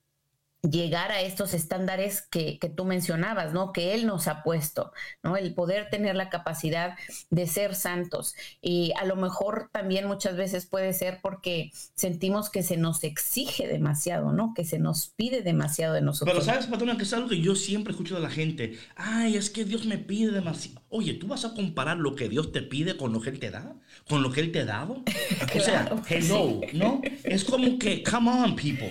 llegar 0.62 1.10
a 1.10 1.20
estos 1.22 1.54
estándares 1.54 2.22
que, 2.22 2.58
que 2.58 2.68
tú 2.68 2.84
mencionabas, 2.84 3.52
¿no? 3.52 3.72
Que 3.72 3.94
Él 3.94 4.06
nos 4.06 4.28
ha 4.28 4.42
puesto, 4.42 4.92
¿no? 5.22 5.36
El 5.36 5.54
poder 5.54 5.88
tener 5.90 6.16
la 6.16 6.28
capacidad 6.28 6.96
de 7.30 7.46
ser 7.46 7.74
santos. 7.74 8.34
Y 8.60 8.92
a 9.00 9.04
lo 9.04 9.16
mejor 9.16 9.70
también 9.72 10.06
muchas 10.06 10.36
veces 10.36 10.66
puede 10.66 10.92
ser 10.92 11.20
porque 11.22 11.70
sentimos 11.94 12.50
que 12.50 12.62
se 12.62 12.76
nos 12.76 13.04
exige 13.04 13.66
demasiado, 13.68 14.32
¿no? 14.32 14.52
Que 14.54 14.64
se 14.64 14.78
nos 14.78 15.08
pide 15.08 15.42
demasiado 15.42 15.94
de 15.94 16.02
nosotros. 16.02 16.34
Pero 16.34 16.44
sabes, 16.44 16.66
patrona, 16.66 16.96
que 16.96 17.04
es 17.04 17.12
algo 17.12 17.28
que 17.28 17.40
yo 17.40 17.54
siempre 17.54 17.92
escucho 17.92 18.14
de 18.14 18.20
la 18.20 18.30
gente. 18.30 18.78
Ay, 18.96 19.36
es 19.36 19.50
que 19.50 19.64
Dios 19.64 19.86
me 19.86 19.98
pide 19.98 20.30
demasiado. 20.30 20.82
Oye, 20.88 21.14
¿tú 21.14 21.28
vas 21.28 21.44
a 21.44 21.54
comparar 21.54 21.96
lo 21.96 22.14
que 22.14 22.28
Dios 22.28 22.52
te 22.52 22.62
pide 22.62 22.96
con 22.96 23.12
lo 23.12 23.20
que 23.20 23.30
Él 23.30 23.38
te 23.38 23.50
da? 23.50 23.74
¿Con 24.08 24.22
lo 24.22 24.30
que 24.30 24.40
Él 24.40 24.52
te 24.52 24.60
ha 24.60 24.64
dado? 24.66 25.02
O 25.56 25.60
sea, 25.62 25.80
Claro, 25.84 26.02
hello, 26.08 26.60
¿no? 26.72 27.00
Es 27.24 27.44
como 27.44 27.78
que, 27.78 28.02
come 28.02 28.30
on, 28.30 28.54
people. 28.54 28.90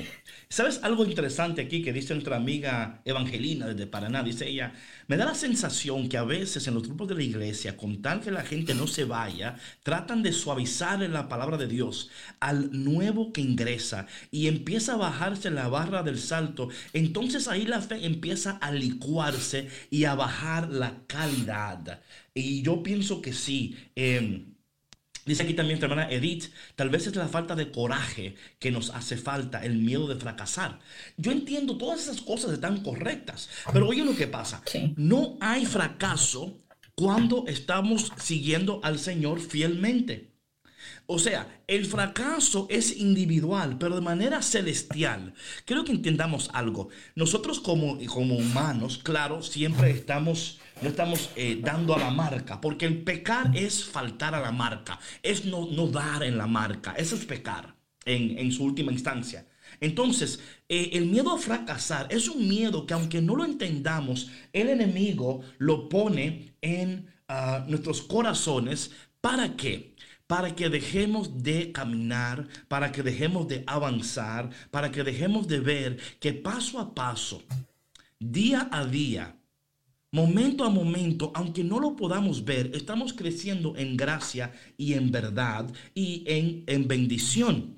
¿Sabes 0.52 0.80
algo 0.82 1.06
interesante 1.06 1.62
aquí 1.62 1.84
que 1.84 1.94
dice 1.94 2.14
nuestra 2.16 2.36
amiga 2.36 3.02
Evangelina 3.06 3.68
desde 3.68 3.86
Paraná? 3.86 4.24
Dice 4.24 4.48
ella, 4.48 4.74
me 5.08 5.16
da 5.16 5.26
la 5.26 5.36
sensación 5.36 6.10
que 6.10 6.18
a 6.18 6.24
veces 6.24 6.68
en 6.68 6.74
los 6.74 6.84
grupos 6.88 7.08
de 7.08 7.14
la 7.16 7.22
iglesia, 7.24 7.78
con 7.78 8.02
tal 8.02 8.20
que 8.20 8.32
la 8.32 8.42
gente 8.44 8.74
no 8.74 8.88
se 8.88 9.04
vaya, 9.04 9.58
tratan 9.84 10.24
de 10.24 10.34
suavizar 10.34 11.00
la 11.02 11.30
palabra 11.30 11.56
de 11.58 11.68
Dios 11.68 12.10
al 12.40 12.72
nuevo 12.84 13.32
que 13.32 13.42
ingresa 13.42 14.08
y 14.32 14.48
empieza 14.48 14.94
a 14.94 14.98
bajarse 14.98 15.52
la 15.52 15.68
barra 15.68 16.02
del 16.02 16.18
salto. 16.20 16.70
Entonces 16.94 17.48
ahí 17.48 17.66
la 17.66 17.82
fe 17.82 18.04
empieza 18.06 18.58
a 18.58 18.72
licuarse 18.72 19.70
y 19.92 20.06
a 20.06 20.16
bajar 20.16 20.70
la 20.72 21.06
calidad. 21.06 22.02
Y 22.34 22.64
yo 22.64 22.82
pienso 22.82 23.22
que 23.22 23.34
sí. 23.34 23.78
em, 23.96 24.49
Dice 25.26 25.44
aquí 25.44 25.54
también 25.54 25.80
nuestra 25.80 25.90
hermana 25.90 26.12
Edith, 26.12 26.46
tal 26.76 26.90
vez 26.90 27.08
es 27.08 27.16
la 27.16 27.28
falta 27.28 27.56
de 27.56 27.72
coraje 27.72 28.36
que 28.58 28.72
nos 28.72 28.90
hace 28.90 29.18
falta, 29.18 29.64
el 29.64 29.78
miedo 29.78 30.08
de 30.08 30.16
fracasar. 30.16 30.80
Yo 31.18 31.32
entiendo, 31.32 31.78
todas 31.78 32.02
esas 32.02 32.22
cosas 32.22 32.52
están 32.54 32.82
correctas, 32.84 33.50
pero 33.72 33.88
oye 33.88 34.04
lo 34.04 34.16
que 34.16 34.28
pasa. 34.28 34.62
Sí. 34.66 34.94
No 34.98 35.38
hay 35.40 35.66
fracaso 35.66 36.58
cuando 36.96 37.46
estamos 37.48 38.12
siguiendo 38.18 38.82
al 38.84 39.00
Señor 39.00 39.40
fielmente. 39.40 40.30
O 41.12 41.18
sea, 41.18 41.62
el 41.68 41.86
fracaso 41.86 42.68
es 42.70 42.96
individual, 42.98 43.78
pero 43.80 43.96
de 43.96 44.02
manera 44.02 44.42
celestial. 44.42 45.34
Creo 45.66 45.84
que 45.84 45.92
entendamos 45.92 46.52
algo. 46.54 46.90
Nosotros 47.16 47.60
como, 47.60 47.98
como 48.06 48.36
humanos, 48.36 49.00
claro, 49.00 49.42
siempre 49.42 49.90
estamos, 49.90 50.60
no 50.82 50.90
estamos 50.90 51.30
eh, 51.36 51.60
dando 51.62 51.96
a 51.96 52.00
la 52.00 52.12
marca, 52.12 52.60
porque 52.62 52.86
el 52.86 53.02
pecar 53.04 53.52
es 53.56 53.84
faltar 53.84 54.36
a 54.36 54.40
la 54.40 54.52
marca, 54.52 55.00
es 55.22 55.46
no, 55.46 55.68
no 55.72 55.88
dar 55.88 56.24
en 56.24 56.38
la 56.38 56.48
marca, 56.48 56.94
eso 56.94 57.16
es 57.16 57.26
pecar 57.26 57.76
en, 58.06 58.38
en 58.38 58.52
su 58.52 58.64
última 58.64 58.92
instancia. 58.92 59.46
Entonces, 59.82 60.40
eh, 60.68 60.92
el 60.94 61.06
miedo 61.06 61.34
a 61.34 61.38
fracasar 61.38 62.08
es 62.10 62.28
un 62.28 62.48
miedo 62.48 62.86
que 62.86 62.94
aunque 62.94 63.22
no 63.22 63.36
lo 63.36 63.46
entendamos, 63.46 64.30
el 64.54 64.70
enemigo 64.70 65.42
lo 65.58 65.90
pone 65.90 66.56
en 66.62 67.08
ah, 67.28 67.66
nuestros 67.68 68.02
corazones. 68.02 68.92
¿Para 69.22 69.56
qué? 69.56 69.96
Para 70.28 70.56
que 70.56 70.70
dejemos 70.70 71.44
de 71.44 71.72
caminar, 71.72 72.48
para 72.68 72.92
que 72.92 73.04
dejemos 73.04 73.48
de 73.48 73.64
avanzar, 73.68 74.50
para 74.72 74.92
que 74.92 75.04
dejemos 75.04 75.48
de 75.48 75.60
ver 75.60 75.98
que 76.20 76.34
paso 76.34 76.80
a 76.80 76.94
paso, 76.94 77.44
día 78.20 78.70
a 78.72 78.86
día, 78.86 79.39
momento 80.12 80.64
a 80.64 80.70
momento, 80.70 81.32
aunque 81.36 81.64
no 81.64 81.80
lo 81.80 81.96
podamos 81.96 82.44
ver, 82.46 82.72
estamos 82.74 83.14
creciendo 83.14 83.76
en 83.78 83.96
gracia 83.98 84.54
y 84.78 84.94
en 84.94 85.12
verdad 85.12 85.72
y 85.94 86.24
en, 86.28 86.64
en 86.68 86.88
bendición. 86.88 87.78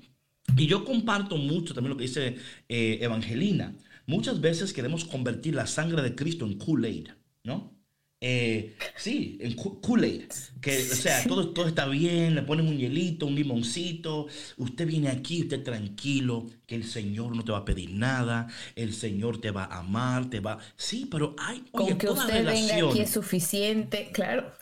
Y 0.56 0.66
yo 0.66 0.84
comparto 0.84 1.36
mucho 1.36 1.74
también 1.74 1.90
lo 1.90 1.96
que 1.96 2.04
dice 2.04 2.36
eh, 2.68 2.98
Evangelina. 3.00 3.76
Muchas 4.06 4.40
veces 4.40 4.72
queremos 4.72 5.04
convertir 5.04 5.54
la 5.54 5.66
sangre 5.66 6.02
de 6.02 6.14
Cristo 6.14 6.44
en 6.46 6.58
Kool-Aid, 6.58 7.08
¿no? 7.44 7.81
Eh, 8.24 8.76
sí, 8.96 9.36
en 9.40 9.54
Ko- 9.56 9.80
Kool-Aid. 9.80 10.30
Que, 10.60 10.78
o 10.78 10.94
sea, 10.94 11.24
todo, 11.24 11.48
todo 11.52 11.66
está 11.66 11.86
bien, 11.88 12.36
le 12.36 12.42
ponen 12.42 12.68
un 12.68 12.78
hielito, 12.78 13.26
un 13.26 13.34
limoncito. 13.34 14.28
Usted 14.58 14.86
viene 14.86 15.08
aquí, 15.08 15.42
usted 15.42 15.64
tranquilo, 15.64 16.46
que 16.66 16.76
el 16.76 16.84
Señor 16.84 17.34
no 17.34 17.42
te 17.44 17.50
va 17.50 17.58
a 17.58 17.64
pedir 17.64 17.90
nada, 17.90 18.46
el 18.76 18.94
Señor 18.94 19.40
te 19.40 19.50
va 19.50 19.64
a 19.64 19.80
amar, 19.80 20.30
te 20.30 20.38
va... 20.38 20.58
Sí, 20.76 21.08
pero 21.10 21.34
hay... 21.36 21.64
Con 21.72 21.86
oye, 21.86 21.98
que 21.98 22.06
toda 22.06 22.24
usted 22.24 22.46
venga 22.46 22.88
aquí 22.90 23.00
es 23.00 23.10
suficiente, 23.10 24.10
claro. 24.12 24.52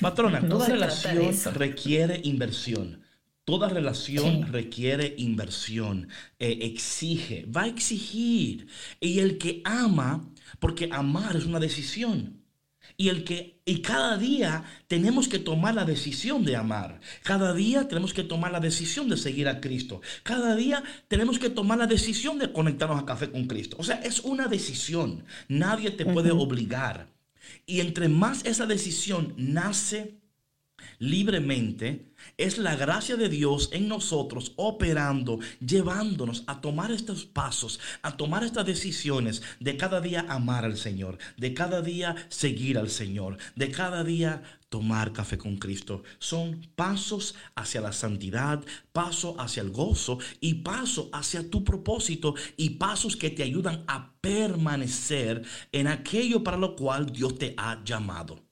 Patrona, 0.00 0.40
No 0.42 0.48
toda 0.58 0.66
relación 0.68 1.34
requiere 1.54 2.20
inversión. 2.22 3.00
Toda 3.46 3.68
relación 3.70 4.44
Sí. 4.44 4.50
requiere 4.52 5.14
inversión, 5.18 6.08
eh, 6.38 6.58
exige, 6.62 7.46
va 7.46 7.62
a 7.62 7.66
exigir. 7.68 8.66
Y 9.00 9.20
el 9.20 9.38
que 9.38 9.62
ama, 9.64 10.28
porque 10.58 10.90
amar 10.92 11.34
es 11.36 11.46
una 11.46 11.60
decisión. 11.60 12.42
Y 12.96 13.08
el 13.08 13.24
que 13.24 13.56
y 13.68 13.82
cada 13.82 14.16
día 14.16 14.62
tenemos 14.86 15.26
que 15.26 15.40
tomar 15.40 15.74
la 15.74 15.84
decisión 15.84 16.44
de 16.44 16.54
amar. 16.54 17.00
Cada 17.24 17.52
día 17.52 17.88
tenemos 17.88 18.14
que 18.14 18.22
tomar 18.22 18.52
la 18.52 18.60
decisión 18.60 19.08
de 19.08 19.16
seguir 19.16 19.48
a 19.48 19.60
Cristo. 19.60 20.00
Cada 20.22 20.54
día 20.54 20.84
tenemos 21.08 21.40
que 21.40 21.50
tomar 21.50 21.78
la 21.78 21.88
decisión 21.88 22.38
de 22.38 22.52
conectarnos 22.52 23.02
a 23.02 23.04
café 23.04 23.28
con 23.28 23.48
Cristo. 23.48 23.76
O 23.80 23.82
sea, 23.82 23.96
es 23.96 24.20
una 24.20 24.46
decisión. 24.46 25.24
Nadie 25.48 25.90
te 25.90 26.06
puede 26.06 26.30
obligar. 26.30 27.08
Y 27.66 27.80
entre 27.80 28.08
más 28.08 28.44
esa 28.44 28.66
decisión 28.66 29.34
nace 29.36 30.20
libremente, 31.00 32.12
es 32.36 32.58
la 32.58 32.76
gracia 32.76 33.16
de 33.16 33.28
Dios 33.28 33.70
en 33.72 33.88
nosotros 33.88 34.52
operando, 34.56 35.38
llevándonos 35.60 36.44
a 36.46 36.60
tomar 36.60 36.90
estos 36.92 37.24
pasos, 37.24 37.80
a 38.02 38.16
tomar 38.16 38.44
estas 38.44 38.66
decisiones 38.66 39.42
de 39.60 39.76
cada 39.76 40.00
día 40.00 40.26
amar 40.28 40.64
al 40.64 40.76
Señor, 40.76 41.18
de 41.36 41.54
cada 41.54 41.82
día 41.82 42.14
seguir 42.28 42.78
al 42.78 42.90
Señor, 42.90 43.38
de 43.54 43.70
cada 43.70 44.04
día 44.04 44.42
tomar 44.68 45.12
café 45.12 45.38
con 45.38 45.56
Cristo. 45.56 46.02
Son 46.18 46.66
pasos 46.74 47.34
hacia 47.54 47.80
la 47.80 47.92
santidad, 47.92 48.64
paso 48.92 49.40
hacia 49.40 49.62
el 49.62 49.70
gozo 49.70 50.18
y 50.40 50.54
paso 50.54 51.08
hacia 51.12 51.48
tu 51.48 51.64
propósito 51.64 52.34
y 52.56 52.70
pasos 52.70 53.16
que 53.16 53.30
te 53.30 53.42
ayudan 53.42 53.84
a 53.86 54.12
permanecer 54.20 55.42
en 55.72 55.86
aquello 55.86 56.42
para 56.42 56.56
lo 56.56 56.76
cual 56.76 57.06
Dios 57.06 57.38
te 57.38 57.54
ha 57.56 57.82
llamado. 57.84 58.45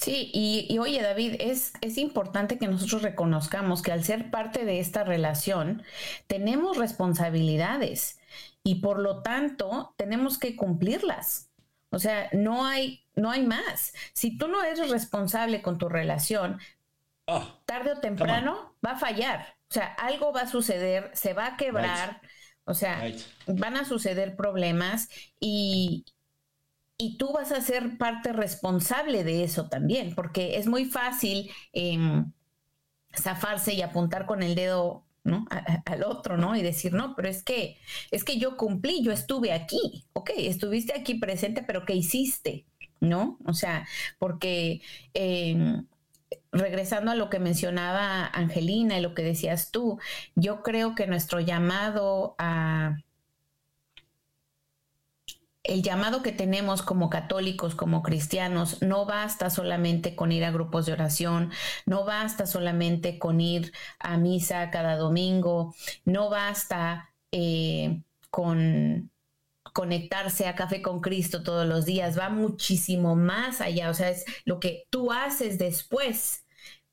Sí, 0.00 0.30
y, 0.32 0.66
y 0.70 0.78
oye 0.78 1.02
David, 1.02 1.36
es, 1.40 1.72
es 1.82 1.98
importante 1.98 2.58
que 2.58 2.68
nosotros 2.68 3.02
reconozcamos 3.02 3.82
que 3.82 3.92
al 3.92 4.02
ser 4.02 4.30
parte 4.30 4.64
de 4.64 4.80
esta 4.80 5.04
relación 5.04 5.82
tenemos 6.26 6.78
responsabilidades 6.78 8.18
y 8.64 8.76
por 8.76 8.98
lo 8.98 9.22
tanto 9.22 9.94
tenemos 9.98 10.38
que 10.38 10.56
cumplirlas. 10.56 11.50
O 11.90 11.98
sea, 11.98 12.30
no 12.32 12.64
hay, 12.64 13.04
no 13.14 13.30
hay 13.30 13.44
más. 13.46 13.92
Si 14.14 14.38
tú 14.38 14.48
no 14.48 14.62
eres 14.64 14.88
responsable 14.90 15.60
con 15.62 15.76
tu 15.78 15.88
relación, 15.88 16.60
Ah, 17.26 17.60
tarde 17.66 17.92
o 17.92 18.00
temprano 18.00 18.76
va 18.84 18.92
a 18.92 18.98
fallar. 18.98 19.56
O 19.70 19.72
sea, 19.74 19.86
algo 19.94 20.32
va 20.32 20.42
a 20.42 20.46
suceder, 20.48 21.10
se 21.14 21.32
va 21.34 21.46
a 21.46 21.56
quebrar, 21.56 22.20
o 22.64 22.74
sea, 22.74 23.00
Right. 23.00 23.20
van 23.46 23.76
a 23.76 23.84
suceder 23.84 24.36
problemas 24.36 25.08
y, 25.38 26.04
y 27.00 27.16
tú 27.16 27.32
vas 27.32 27.50
a 27.50 27.62
ser 27.62 27.96
parte 27.98 28.32
responsable 28.32 29.24
de 29.24 29.42
eso 29.42 29.68
también, 29.68 30.14
porque 30.14 30.58
es 30.58 30.66
muy 30.66 30.84
fácil 30.84 31.50
em, 31.72 32.30
zafarse 33.16 33.72
y 33.74 33.82
apuntar 33.82 34.26
con 34.26 34.42
el 34.42 34.54
dedo 34.54 35.06
¿no? 35.24 35.46
Al 35.84 36.04
otro, 36.04 36.36
¿no? 36.36 36.56
Y 36.56 36.62
decir, 36.62 36.92
no, 36.94 37.14
pero 37.14 37.28
es 37.28 37.42
que, 37.42 37.76
es 38.10 38.24
que 38.24 38.38
yo 38.38 38.56
cumplí, 38.56 39.02
yo 39.02 39.12
estuve 39.12 39.52
aquí, 39.52 40.06
ok, 40.14 40.30
estuviste 40.36 40.94
aquí 40.98 41.14
presente, 41.14 41.62
pero 41.62 41.84
¿qué 41.84 41.94
hiciste? 41.94 42.66
¿No? 43.00 43.38
O 43.46 43.54
sea, 43.54 43.86
porque 44.18 44.82
em, 45.14 45.86
regresando 46.52 47.10
a 47.10 47.14
lo 47.14 47.30
que 47.30 47.38
mencionaba 47.38 48.26
Angelina 48.26 48.98
y 48.98 49.02
lo 49.02 49.14
que 49.14 49.22
decías 49.22 49.70
tú, 49.70 49.98
yo 50.34 50.62
creo 50.62 50.94
que 50.94 51.06
nuestro 51.06 51.40
llamado 51.40 52.34
a 52.38 52.96
el 55.70 55.84
llamado 55.84 56.22
que 56.22 56.32
tenemos 56.32 56.82
como 56.82 57.08
católicos, 57.10 57.76
como 57.76 58.02
cristianos, 58.02 58.82
no 58.82 59.06
basta 59.06 59.50
solamente 59.50 60.16
con 60.16 60.32
ir 60.32 60.44
a 60.44 60.50
grupos 60.50 60.86
de 60.86 60.92
oración, 60.92 61.52
no 61.86 62.04
basta 62.04 62.46
solamente 62.46 63.20
con 63.20 63.40
ir 63.40 63.72
a 64.00 64.18
misa 64.18 64.70
cada 64.70 64.96
domingo, 64.96 65.72
no 66.04 66.28
basta 66.28 67.14
eh, 67.30 68.02
con 68.30 69.12
conectarse 69.72 70.48
a 70.48 70.56
Café 70.56 70.82
con 70.82 71.00
Cristo 71.00 71.44
todos 71.44 71.68
los 71.68 71.84
días, 71.84 72.18
va 72.18 72.30
muchísimo 72.30 73.14
más 73.14 73.60
allá, 73.60 73.90
o 73.90 73.94
sea, 73.94 74.10
es 74.10 74.24
lo 74.44 74.58
que 74.58 74.88
tú 74.90 75.12
haces 75.12 75.56
después 75.56 76.44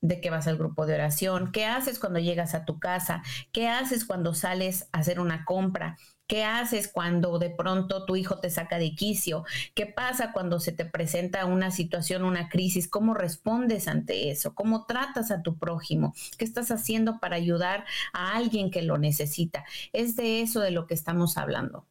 de 0.01 0.21
que 0.21 0.29
vas 0.29 0.45
al 0.45 0.57
grupo 0.57 0.85
de 0.85 0.93
oración, 0.93 1.51
qué 1.51 1.65
haces 1.65 1.97
cuando 1.97 2.19
llegas 2.19 2.53
a 2.53 2.65
tu 2.65 2.79
casa, 2.79 3.23
qué 3.51 3.67
haces 3.67 4.05
cuando 4.05 4.35
sales 4.35 4.87
a 4.91 4.99
hacer 4.99 5.19
una 5.19 5.45
compra, 5.45 5.97
qué 6.27 6.43
haces 6.43 6.87
cuando 6.87 7.39
de 7.39 7.49
pronto 7.49 8.05
tu 8.05 8.15
hijo 8.15 8.39
te 8.39 8.49
saca 8.49 8.77
de 8.77 8.93
quicio, 8.93 9.45
qué 9.73 9.85
pasa 9.85 10.31
cuando 10.33 10.59
se 10.59 10.71
te 10.71 10.85
presenta 10.85 11.45
una 11.45 11.71
situación, 11.71 12.23
una 12.23 12.49
crisis, 12.49 12.87
cómo 12.87 13.13
respondes 13.13 13.87
ante 13.87 14.29
eso, 14.29 14.53
cómo 14.53 14.85
tratas 14.85 15.31
a 15.31 15.41
tu 15.41 15.57
prójimo, 15.57 16.13
qué 16.37 16.45
estás 16.45 16.69
haciendo 16.71 17.19
para 17.19 17.37
ayudar 17.37 17.85
a 18.13 18.35
alguien 18.35 18.71
que 18.71 18.81
lo 18.81 18.97
necesita. 18.97 19.65
Es 19.93 20.15
de 20.15 20.41
eso 20.41 20.59
de 20.59 20.71
lo 20.71 20.85
que 20.85 20.93
estamos 20.93 21.37
hablando. 21.37 21.85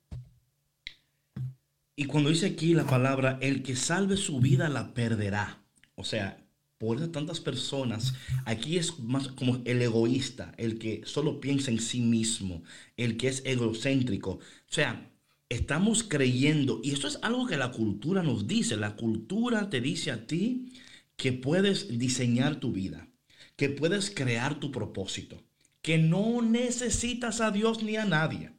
Y 1.99 2.05
cuando 2.05 2.29
dice 2.29 2.47
aquí 2.47 2.75
la 2.75 2.85
palabra, 2.85 3.39
el 3.41 3.63
que 3.63 3.75
salve 3.75 4.19
su 4.19 4.39
vida 4.39 4.69
la 4.69 4.93
perderá. 4.93 5.63
O 5.95 6.05
sea, 6.05 6.46
por 6.79 6.99
eso 6.99 7.11
tantas 7.11 7.41
personas, 7.41 8.15
aquí 8.45 8.77
es 8.77 8.99
más 8.99 9.29
como 9.29 9.63
el 9.65 9.81
egoísta, 9.83 10.53
el 10.59 10.79
que 10.79 11.03
solo 11.05 11.41
piensa 11.41 11.71
en 11.71 11.81
sí 11.81 12.01
mismo, 12.01 12.63
el 12.97 13.17
que 13.17 13.29
es 13.29 13.43
egocéntrico. 13.45 14.33
O 14.33 14.41
sea, 14.69 15.11
estamos 15.49 16.03
creyendo, 16.03 16.81
y 16.83 16.93
esto 16.93 17.09
es 17.09 17.19
algo 17.23 17.47
que 17.47 17.57
la 17.57 17.73
cultura 17.73 18.23
nos 18.23 18.47
dice, 18.47 18.77
la 18.77 18.97
cultura 18.97 19.71
te 19.71 19.81
dice 19.81 20.11
a 20.11 20.27
ti 20.27 20.73
que 21.17 21.33
puedes 21.33 21.99
diseñar 21.99 22.61
tu 22.61 22.73
vida, 22.73 23.09
que 23.57 23.71
puedes 23.71 24.11
crear 24.11 24.61
tu 24.61 24.71
propósito, 24.71 25.43
que 25.83 25.99
no 25.99 26.43
necesitas 26.43 27.41
a 27.41 27.51
Dios 27.51 27.83
ni 27.83 27.97
a 27.97 28.05
nadie 28.05 28.57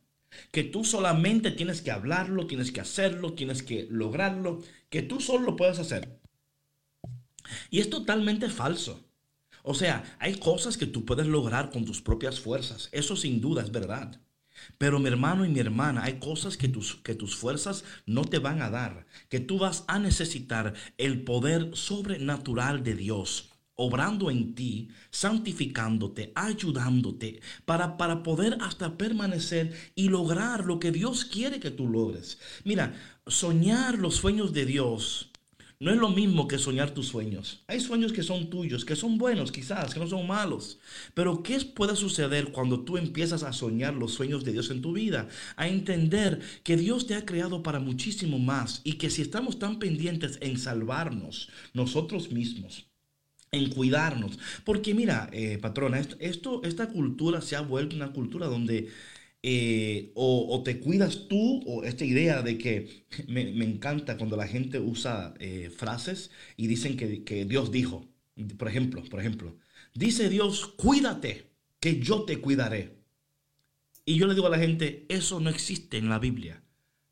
que 0.52 0.64
tú 0.64 0.84
solamente 0.84 1.52
tienes 1.52 1.82
que 1.82 1.92
hablarlo, 1.92 2.48
tienes 2.48 2.72
que 2.72 2.82
hacerlo, 2.82 3.34
tienes 3.34 3.64
que 3.64 3.88
lograrlo, 3.90 4.62
que 4.90 5.02
tú 5.02 5.20
solo 5.20 5.46
lo 5.46 5.56
puedes 5.56 5.80
hacer. 5.80 6.17
Y 7.70 7.80
es 7.80 7.90
totalmente 7.90 8.50
falso. 8.50 9.04
O 9.64 9.74
sea, 9.74 10.16
hay 10.20 10.36
cosas 10.36 10.78
que 10.78 10.86
tú 10.86 11.06
puedes 11.06 11.28
lograr 11.28 11.72
con 11.72 11.86
tus 11.86 12.02
propias 12.02 12.40
fuerzas. 12.40 12.90
Eso 12.92 13.16
sin 13.16 13.42
duda 13.42 13.62
es 13.62 13.72
verdad. 13.72 14.20
Pero 14.78 15.00
mi 15.00 15.08
hermano 15.08 15.46
y 15.46 15.50
mi 15.50 15.60
hermana, 15.60 16.04
hay 16.04 16.20
cosas 16.20 16.58
que 16.58 16.68
tus, 16.68 16.96
que 16.96 17.16
tus 17.16 17.36
fuerzas 17.36 17.84
no 18.06 18.26
te 18.26 18.40
van 18.40 18.62
a 18.62 18.70
dar, 18.70 19.06
que 19.30 19.40
tú 19.40 19.60
vas 19.60 19.84
a 19.88 20.00
necesitar 20.00 20.74
el 20.98 21.24
poder 21.24 21.72
sobrenatural 21.76 22.84
de 22.84 22.96
Dios 22.96 23.52
obrando 23.78 24.32
en 24.32 24.56
ti, 24.56 24.90
santificándote, 25.12 26.32
ayudándote, 26.36 27.42
para, 27.64 27.96
para 27.96 28.24
poder 28.24 28.58
hasta 28.60 28.98
permanecer 28.98 29.72
y 29.94 30.10
lograr 30.10 30.66
lo 30.66 30.80
que 30.80 30.92
Dios 30.92 31.26
quiere 31.26 31.60
que 31.60 31.70
tú 31.70 31.88
logres. 31.88 32.40
Mira, 32.66 32.96
soñar 33.28 34.00
los 34.00 34.16
sueños 34.16 34.52
de 34.52 34.66
Dios 34.66 35.32
no 35.80 35.92
es 35.92 35.98
lo 35.98 36.10
mismo 36.10 36.48
que 36.48 36.58
soñar 36.58 36.92
tus 36.92 37.08
sueños. 37.08 37.64
Hay 37.68 37.80
sueños 37.80 38.12
que 38.12 38.24
son 38.24 38.50
tuyos, 38.50 38.84
que 38.84 38.96
son 38.96 39.18
buenos 39.20 39.52
quizás, 39.52 39.94
que 39.94 40.00
no 40.00 40.08
son 40.08 40.26
malos. 40.26 40.80
Pero 41.14 41.44
¿qué 41.44 41.60
puede 41.60 41.96
suceder 41.96 42.52
cuando 42.52 42.82
tú 42.82 42.98
empiezas 42.98 43.44
a 43.44 43.54
soñar 43.54 43.94
los 43.94 44.14
sueños 44.14 44.44
de 44.44 44.54
Dios 44.54 44.72
en 44.72 44.82
tu 44.82 44.94
vida? 44.94 45.28
A 45.56 45.68
entender 45.68 46.42
que 46.64 46.78
Dios 46.78 47.06
te 47.06 47.14
ha 47.14 47.26
creado 47.26 47.62
para 47.62 47.80
muchísimo 47.80 48.40
más 48.40 48.82
y 48.84 48.94
que 48.94 49.12
si 49.12 49.22
estamos 49.22 49.60
tan 49.60 49.78
pendientes 49.78 50.40
en 50.42 50.58
salvarnos 50.58 51.50
nosotros 51.74 52.32
mismos, 52.32 52.88
en 53.52 53.70
cuidarnos. 53.70 54.40
Porque 54.66 54.96
mira, 54.96 55.30
eh, 55.32 55.60
patrona, 55.60 56.00
esto, 56.00 56.62
esta 56.64 56.90
cultura 56.90 57.42
se 57.42 57.56
ha 57.56 57.62
vuelto 57.62 57.96
una 57.96 58.14
cultura 58.14 58.48
donde 58.48 58.90
eh, 59.50 60.12
o, 60.14 60.62
te 60.66 60.82
cuidas 60.82 61.30
tú, 61.30 61.64
o 61.66 61.86
esta 61.86 62.04
idea 62.04 62.42
de 62.42 62.58
que 62.58 63.06
me, 63.30 63.44
encanta 63.64 64.18
cuando 64.18 64.36
la 64.36 64.46
gente 64.46 64.78
usa 64.78 65.36
eh, 65.40 65.72
frases 65.74 66.32
y 66.58 66.68
dicen 66.68 66.98
que, 66.98 67.24
que, 67.24 67.46
Dios 67.46 67.72
dijo, 67.72 68.06
por 68.58 68.68
ejemplo, 68.68 69.02
por 69.06 69.22
ejemplo, 69.22 69.56
dice 69.94 70.28
Dios, 70.28 70.68
cuídate, 70.76 71.46
que 71.80 72.02
yo 72.02 72.24
te 72.24 72.40
cuidaré. 72.40 72.98
Y 74.04 74.16
yo 74.16 74.28
le 74.28 74.34
digo 74.34 74.48
a 74.48 74.50
la 74.50 74.60
gente, 74.60 75.06
eso 75.08 75.40
no 75.40 75.50
existe 75.50 75.96
en 75.96 76.10
la 76.10 76.20
Biblia. 76.20 76.62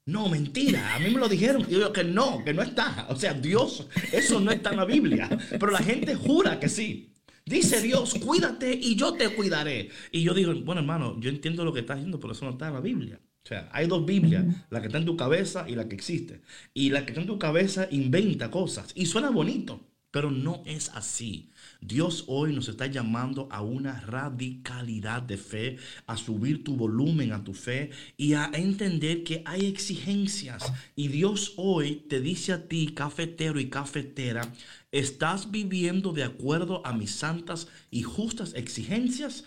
No, 0.06 0.28
mentira, 0.28 0.93
a 0.93 1.00
mí 1.00 1.12
me 1.12 1.19
lo 1.21 1.30
dijeron. 1.30 1.62
Y 1.69 1.71
yo 1.71 1.78
digo 1.78 1.93
que 1.93 2.04
no, 2.04 2.43
que 2.43 2.54
no 2.54 2.63
está. 2.63 3.08
O 3.10 3.15
sea, 3.15 3.34
Dios, 3.34 3.88
eso 4.12 4.41
no 4.41 4.52
está 4.52 4.71
en 4.71 4.78
la 4.78 4.86
Biblia. 4.86 5.30
Pero 5.52 5.71
la 5.71 5.80
gente 5.80 6.15
jura 6.15 6.60
que 6.60 6.67
sí. 6.67 7.14
Dice 7.47 7.79
Dios, 7.81 8.15
cuídate 8.15 8.73
y 8.73 8.95
yo 8.95 9.13
te 9.13 9.29
cuidaré. 9.36 9.89
Y 10.12 10.23
yo 10.23 10.34
digo, 10.34 10.53
bueno 10.63 10.81
hermano, 10.81 11.19
yo 11.19 11.29
entiendo 11.29 11.63
lo 11.63 11.73
que 11.73 11.81
estás 11.81 11.97
diciendo, 11.97 12.19
pero 12.19 12.34
eso 12.34 12.45
no 12.45 12.51
está 12.51 12.67
en 12.67 12.73
la 12.73 12.81
Biblia. 12.81 13.19
O 13.43 13.47
sea, 13.47 13.69
hay 13.71 13.86
dos 13.88 14.03
Biblias, 14.03 14.47
la 14.71 14.81
que 14.81 14.88
está 14.88 14.97
en 14.97 15.05
tu 15.05 15.15
cabeza 15.15 15.65
y 15.69 15.75
la 15.75 15.88
que 15.88 15.93
existe. 15.95 16.41
Y 16.73 16.89
la 16.89 17.05
que 17.05 17.12
está 17.12 17.21
en 17.21 17.27
tu 17.27 17.38
cabeza 17.38 17.88
inventa 17.91 18.49
cosas 18.49 18.91
y 18.95 19.05
suena 19.05 19.29
bonito, 19.29 19.88
pero 20.10 20.31
no 20.31 20.63
es 20.65 20.89
así. 20.89 21.51
Dios 21.81 22.25
hoy 22.27 22.53
nos 22.53 22.67
está 22.67 22.88
llamando 22.88 23.47
a 23.51 23.61
una 23.61 24.01
radicalidad 24.01 25.21
de 25.21 25.38
fe, 25.38 25.77
a 26.07 26.17
subir 26.17 26.63
tu 26.63 26.75
volumen 26.75 27.31
a 27.31 27.43
tu 27.43 27.53
fe 27.53 27.91
y 28.17 28.33
a 28.33 28.51
entender 28.53 29.23
que 29.23 29.41
hay 29.45 29.65
exigencias. 29.65 30.71
Y 30.95 31.07
Dios 31.07 31.53
hoy 31.57 32.05
te 32.09 32.19
dice 32.21 32.53
a 32.53 32.67
ti, 32.67 32.93
cafetero 32.93 33.59
y 33.59 33.69
cafetera, 33.69 34.53
¿estás 34.91 35.51
viviendo 35.51 36.13
de 36.13 36.23
acuerdo 36.23 36.85
a 36.85 36.93
mis 36.93 37.11
santas 37.11 37.67
y 37.91 38.03
justas 38.03 38.53
exigencias? 38.53 39.45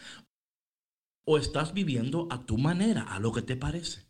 ¿O 1.25 1.37
estás 1.39 1.75
viviendo 1.75 2.27
a 2.31 2.47
tu 2.47 2.57
manera, 2.57 3.03
a 3.03 3.21
lo 3.21 3.33
que 3.33 3.43
te 3.43 3.57
parece? 3.57 4.08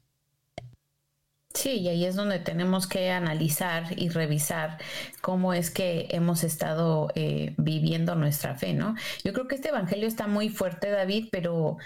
Sí, 1.54 1.78
y 1.80 1.88
ahí 1.88 2.04
es 2.04 2.14
donde 2.14 2.38
tenemos 2.38 2.86
que 2.86 3.10
analizar 3.10 3.86
y 3.98 4.10
revisar 4.10 4.78
cómo 5.20 5.54
es 5.54 5.70
que 5.70 6.06
hemos 6.10 6.44
estado 6.44 7.10
eh, 7.16 7.54
viviendo 7.56 8.14
nuestra 8.14 8.54
fe, 8.54 8.74
¿no? 8.74 8.94
Yo 9.24 9.32
creo 9.32 9.48
que 9.48 9.56
este 9.56 9.70
Evangelio 9.70 10.06
está 10.06 10.28
muy 10.28 10.50
fuerte, 10.50 10.90
David, 10.90 11.28
pero 11.32 11.78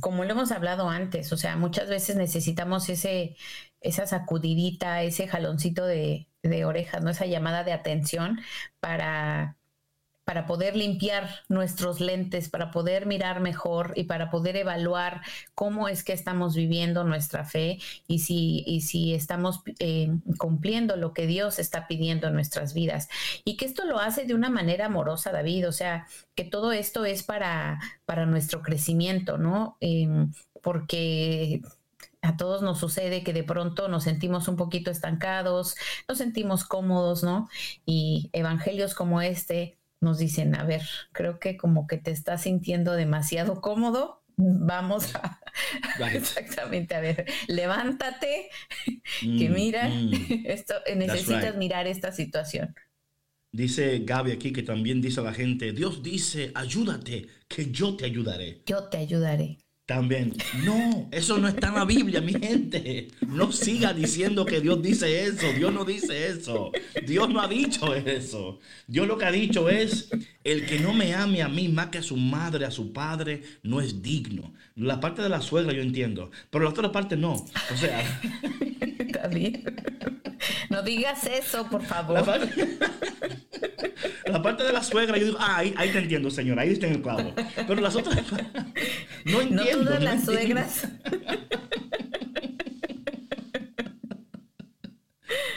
como 0.00 0.24
lo 0.24 0.32
hemos 0.32 0.50
hablado 0.50 0.88
antes, 0.88 1.32
o 1.32 1.36
sea, 1.36 1.56
muchas 1.56 1.88
veces 1.88 2.16
necesitamos 2.16 2.88
ese, 2.88 3.36
esa 3.80 4.06
sacudidita, 4.06 5.02
ese 5.02 5.28
jaloncito 5.28 5.84
de, 5.86 6.28
de 6.42 6.64
orejas, 6.64 7.02
¿no? 7.02 7.10
Esa 7.10 7.26
llamada 7.26 7.62
de 7.62 7.72
atención 7.72 8.40
para 8.80 9.58
para 10.30 10.46
poder 10.46 10.76
limpiar 10.76 11.28
nuestros 11.48 11.98
lentes, 11.98 12.48
para 12.48 12.70
poder 12.70 13.04
mirar 13.04 13.40
mejor 13.40 13.94
y 13.96 14.04
para 14.04 14.30
poder 14.30 14.54
evaluar 14.54 15.22
cómo 15.56 15.88
es 15.88 16.04
que 16.04 16.12
estamos 16.12 16.54
viviendo 16.54 17.02
nuestra 17.02 17.44
fe 17.44 17.80
y 18.06 18.20
si, 18.20 18.62
y 18.64 18.82
si 18.82 19.12
estamos 19.12 19.60
eh, 19.80 20.08
cumpliendo 20.38 20.94
lo 20.94 21.14
que 21.14 21.26
Dios 21.26 21.58
está 21.58 21.88
pidiendo 21.88 22.28
en 22.28 22.34
nuestras 22.34 22.74
vidas. 22.74 23.08
Y 23.44 23.56
que 23.56 23.64
esto 23.64 23.84
lo 23.86 23.98
hace 23.98 24.24
de 24.24 24.34
una 24.34 24.50
manera 24.50 24.86
amorosa, 24.86 25.32
David, 25.32 25.66
o 25.66 25.72
sea, 25.72 26.06
que 26.36 26.44
todo 26.44 26.70
esto 26.70 27.04
es 27.04 27.24
para, 27.24 27.80
para 28.04 28.24
nuestro 28.24 28.62
crecimiento, 28.62 29.36
¿no? 29.36 29.78
Em, 29.80 30.30
porque 30.62 31.60
a 32.22 32.36
todos 32.36 32.62
nos 32.62 32.78
sucede 32.78 33.24
que 33.24 33.32
de 33.32 33.42
pronto 33.42 33.88
nos 33.88 34.04
sentimos 34.04 34.46
un 34.46 34.54
poquito 34.54 34.92
estancados, 34.92 35.74
nos 36.08 36.18
sentimos 36.18 36.64
cómodos, 36.64 37.24
¿no? 37.24 37.48
Y 37.84 38.30
evangelios 38.32 38.94
como 38.94 39.20
este 39.22 39.79
nos 40.00 40.18
dicen, 40.18 40.54
a 40.54 40.64
ver, 40.64 40.82
creo 41.12 41.38
que 41.38 41.56
como 41.56 41.86
que 41.86 41.98
te 41.98 42.10
estás 42.10 42.42
sintiendo 42.42 42.92
demasiado 42.92 43.60
cómodo, 43.60 44.22
vamos 44.36 45.14
a... 45.14 45.40
Exactamente, 46.14 46.94
a 46.94 47.00
ver, 47.00 47.26
levántate, 47.48 48.48
que 49.20 49.48
mm, 49.48 49.52
mira, 49.52 49.88
mm. 49.88 50.12
esto, 50.46 50.74
necesitas 50.96 51.56
mirar 51.56 51.86
esta 51.86 52.12
situación. 52.12 52.74
Dice 53.52 53.98
Gaby 54.04 54.30
aquí 54.30 54.52
que 54.52 54.62
también 54.62 55.00
dice 55.00 55.20
a 55.20 55.24
la 55.24 55.34
gente, 55.34 55.72
Dios 55.72 56.02
dice, 56.02 56.52
ayúdate, 56.54 57.26
que 57.48 57.70
yo 57.70 57.96
te 57.96 58.04
ayudaré. 58.04 58.62
Yo 58.64 58.84
te 58.88 58.98
ayudaré. 58.98 59.58
También, 59.90 60.32
no, 60.62 61.08
eso 61.10 61.38
no 61.38 61.48
está 61.48 61.66
en 61.66 61.74
la 61.74 61.84
Biblia, 61.84 62.20
mi 62.20 62.32
gente. 62.32 63.08
No 63.26 63.50
siga 63.50 63.92
diciendo 63.92 64.46
que 64.46 64.60
Dios 64.60 64.80
dice 64.80 65.24
eso. 65.24 65.52
Dios 65.52 65.74
no 65.74 65.84
dice 65.84 66.28
eso. 66.28 66.70
Dios 67.04 67.28
no 67.28 67.40
ha 67.40 67.48
dicho 67.48 67.92
eso. 67.92 68.60
Dios 68.86 69.08
lo 69.08 69.18
que 69.18 69.24
ha 69.24 69.32
dicho 69.32 69.68
es, 69.68 70.08
el 70.44 70.64
que 70.64 70.78
no 70.78 70.92
me 70.92 71.12
ame 71.12 71.42
a 71.42 71.48
mí 71.48 71.66
más 71.66 71.88
que 71.88 71.98
a 71.98 72.02
su 72.04 72.16
madre, 72.16 72.66
a 72.66 72.70
su 72.70 72.92
padre, 72.92 73.42
no 73.64 73.80
es 73.80 74.00
digno. 74.00 74.54
La 74.76 75.00
parte 75.00 75.22
de 75.22 75.28
la 75.28 75.40
suegra 75.40 75.72
yo 75.72 75.82
entiendo, 75.82 76.30
pero 76.50 76.62
la 76.62 76.70
otra 76.70 76.92
parte 76.92 77.16
no. 77.16 77.32
O 77.32 77.76
sea... 77.76 78.00
No 80.70 80.82
digas 80.82 81.26
eso, 81.26 81.68
por 81.68 81.82
favor. 81.82 82.24
La 84.26 84.42
parte, 84.42 84.62
de 84.62 84.72
la 84.72 84.82
suegra, 84.82 85.18
yo 85.18 85.26
digo, 85.26 85.38
ah, 85.40 85.58
ahí, 85.58 85.90
te 85.90 85.98
entiendo, 85.98 86.30
señor, 86.30 86.58
ahí 86.58 86.70
está 86.70 86.86
en 86.86 86.94
el 86.94 87.02
clavo. 87.02 87.32
Pero 87.66 87.80
las 87.80 87.96
otras, 87.96 88.16
no 89.32 89.40
entiendo. 89.40 89.78
No 89.78 89.84
todas 89.84 90.02
las 90.02 90.24
suegras. 90.24 90.88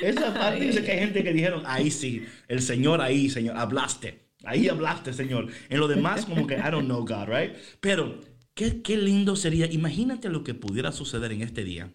Esa 0.02 0.34
parte 0.34 0.66
dice 0.66 0.84
que 0.84 0.92
hay 0.92 1.00
gente 1.00 1.24
que 1.24 1.34
dijeron, 1.34 1.64
ahí 1.66 1.90
sí, 1.90 2.26
el 2.48 2.62
Señor 2.62 3.02
ahí, 3.02 3.30
Señor, 3.30 3.58
hablaste. 3.58 4.24
Ahí 4.44 4.68
hablaste, 4.68 5.14
Señor. 5.14 5.48
En 5.70 5.80
lo 5.80 5.88
demás, 5.88 6.26
como 6.26 6.46
que, 6.46 6.56
I 6.56 6.70
don't 6.72 6.86
know 6.86 7.06
God, 7.06 7.30
right? 7.30 7.56
Pero, 7.80 8.20
qué, 8.54 8.82
qué 8.82 8.98
lindo 8.98 9.38
sería, 9.38 9.72
imagínate 9.72 10.28
lo 10.30 10.44
que 10.44 10.54
pudiera 10.54 10.92
suceder 10.92 11.32
en 11.32 11.42
este 11.42 11.64
día. 11.64 11.94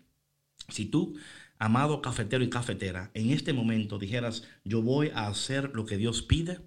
Si 0.68 0.86
tú 0.86 1.16
amado 1.58 2.00
cafetero 2.00 2.44
y 2.44 2.50
cafetera, 2.50 3.10
en 3.14 3.30
este 3.30 3.52
momento 3.52 3.98
dijeras, 3.98 4.44
yo 4.64 4.82
voy 4.82 5.10
a 5.14 5.26
hacer 5.26 5.72
lo 5.74 5.84
que 5.84 5.96
Dios 5.96 6.22
pide, 6.22 6.60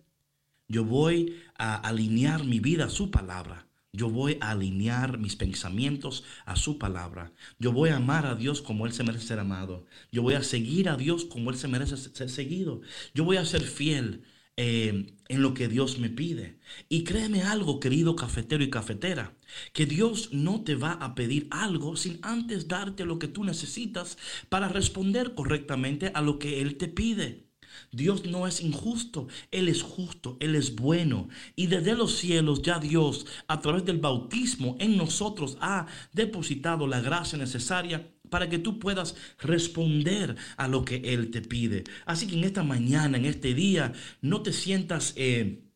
yo 0.67 0.85
voy 0.85 1.37
a 1.57 1.75
alinear 1.75 2.43
mi 2.45 2.59
vida 2.59 2.85
a 2.85 2.89
su 2.89 3.09
palabra, 3.11 3.67
yo 3.93 4.09
voy 4.09 4.37
a 4.41 4.51
alinear 4.51 5.17
mis 5.17 5.35
pensamientos 5.35 6.23
a 6.45 6.55
su 6.55 6.77
palabra, 6.77 7.33
yo 7.59 7.71
voy 7.71 7.89
a 7.89 7.97
amar 7.97 8.25
a 8.25 8.35
Dios 8.35 8.61
como 8.61 8.85
Él 8.85 8.93
se 8.93 9.03
merece 9.03 9.27
ser 9.27 9.39
amado, 9.39 9.85
yo 10.11 10.21
voy 10.21 10.35
a 10.35 10.43
seguir 10.43 10.89
a 10.89 10.97
Dios 10.97 11.25
como 11.25 11.51
Él 11.51 11.57
se 11.57 11.67
merece 11.67 11.97
ser 11.97 12.29
seguido, 12.29 12.81
yo 13.13 13.23
voy 13.25 13.37
a 13.37 13.45
ser 13.45 13.61
fiel 13.63 14.23
eh, 14.57 15.15
en 15.29 15.41
lo 15.41 15.53
que 15.53 15.67
Dios 15.67 15.97
me 15.97 16.09
pide. 16.09 16.59
Y 16.89 17.03
créeme 17.03 17.41
algo, 17.43 17.79
querido 17.79 18.15
cafetero 18.15 18.63
y 18.63 18.69
cafetera, 18.69 19.37
que 19.73 19.85
Dios 19.85 20.33
no 20.33 20.63
te 20.63 20.75
va 20.75 20.93
a 20.93 21.15
pedir 21.15 21.47
algo 21.51 21.95
sin 21.95 22.19
antes 22.21 22.67
darte 22.67 23.05
lo 23.05 23.17
que 23.17 23.27
tú 23.27 23.43
necesitas 23.43 24.17
para 24.49 24.67
responder 24.67 25.33
correctamente 25.35 26.11
a 26.13 26.21
lo 26.21 26.37
que 26.37 26.61
Él 26.61 26.77
te 26.77 26.87
pide. 26.87 27.50
Dios 27.91 28.25
no 28.25 28.47
es 28.47 28.61
injusto, 28.61 29.27
Él 29.51 29.67
es 29.67 29.81
justo, 29.81 30.37
Él 30.39 30.55
es 30.55 30.75
bueno. 30.75 31.27
Y 31.55 31.67
desde 31.67 31.95
los 31.95 32.15
cielos 32.17 32.61
ya 32.61 32.79
Dios, 32.79 33.25
a 33.47 33.59
través 33.59 33.85
del 33.85 33.99
bautismo 33.99 34.77
en 34.79 34.97
nosotros, 34.97 35.57
ha 35.59 35.87
depositado 36.13 36.87
la 36.87 37.01
gracia 37.01 37.37
necesaria 37.37 38.11
para 38.29 38.47
que 38.49 38.59
tú 38.59 38.79
puedas 38.79 39.15
responder 39.39 40.37
a 40.55 40.67
lo 40.67 40.85
que 40.85 41.01
Él 41.03 41.31
te 41.31 41.41
pide. 41.41 41.83
Así 42.05 42.27
que 42.27 42.35
en 42.35 42.45
esta 42.45 42.63
mañana, 42.63 43.17
en 43.17 43.25
este 43.25 43.53
día, 43.53 43.93
no 44.21 44.41
te 44.41 44.53
sientas... 44.53 45.13
Eh, 45.17 45.67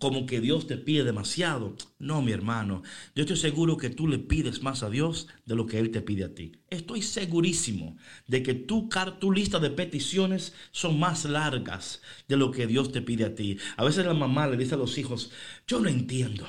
como 0.00 0.24
que 0.24 0.40
Dios 0.40 0.66
te 0.66 0.78
pide 0.78 1.04
demasiado. 1.04 1.76
No, 1.98 2.22
mi 2.22 2.32
hermano. 2.32 2.82
Yo 3.14 3.22
estoy 3.22 3.36
seguro 3.36 3.76
que 3.76 3.90
tú 3.90 4.08
le 4.08 4.18
pides 4.18 4.62
más 4.62 4.82
a 4.82 4.88
Dios 4.88 5.28
de 5.44 5.54
lo 5.54 5.66
que 5.66 5.78
Él 5.78 5.90
te 5.90 6.00
pide 6.00 6.24
a 6.24 6.34
ti. 6.34 6.52
Estoy 6.70 7.02
segurísimo 7.02 7.98
de 8.26 8.42
que 8.42 8.54
tu, 8.54 8.88
tu 9.20 9.30
lista 9.30 9.58
de 9.58 9.70
peticiones 9.70 10.54
son 10.72 10.98
más 10.98 11.26
largas 11.26 12.00
de 12.26 12.38
lo 12.38 12.50
que 12.50 12.66
Dios 12.66 12.90
te 12.92 13.02
pide 13.02 13.26
a 13.26 13.34
ti. 13.34 13.58
A 13.76 13.84
veces 13.84 14.06
la 14.06 14.14
mamá 14.14 14.48
le 14.48 14.56
dice 14.56 14.74
a 14.74 14.78
los 14.78 14.96
hijos, 14.96 15.30
yo 15.66 15.80
no 15.80 15.90
entiendo. 15.90 16.46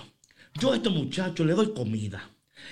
Yo 0.59 0.71
a 0.71 0.77
este 0.77 0.89
muchacho 0.89 1.43
le 1.43 1.53
doy 1.53 1.73
comida. 1.73 2.31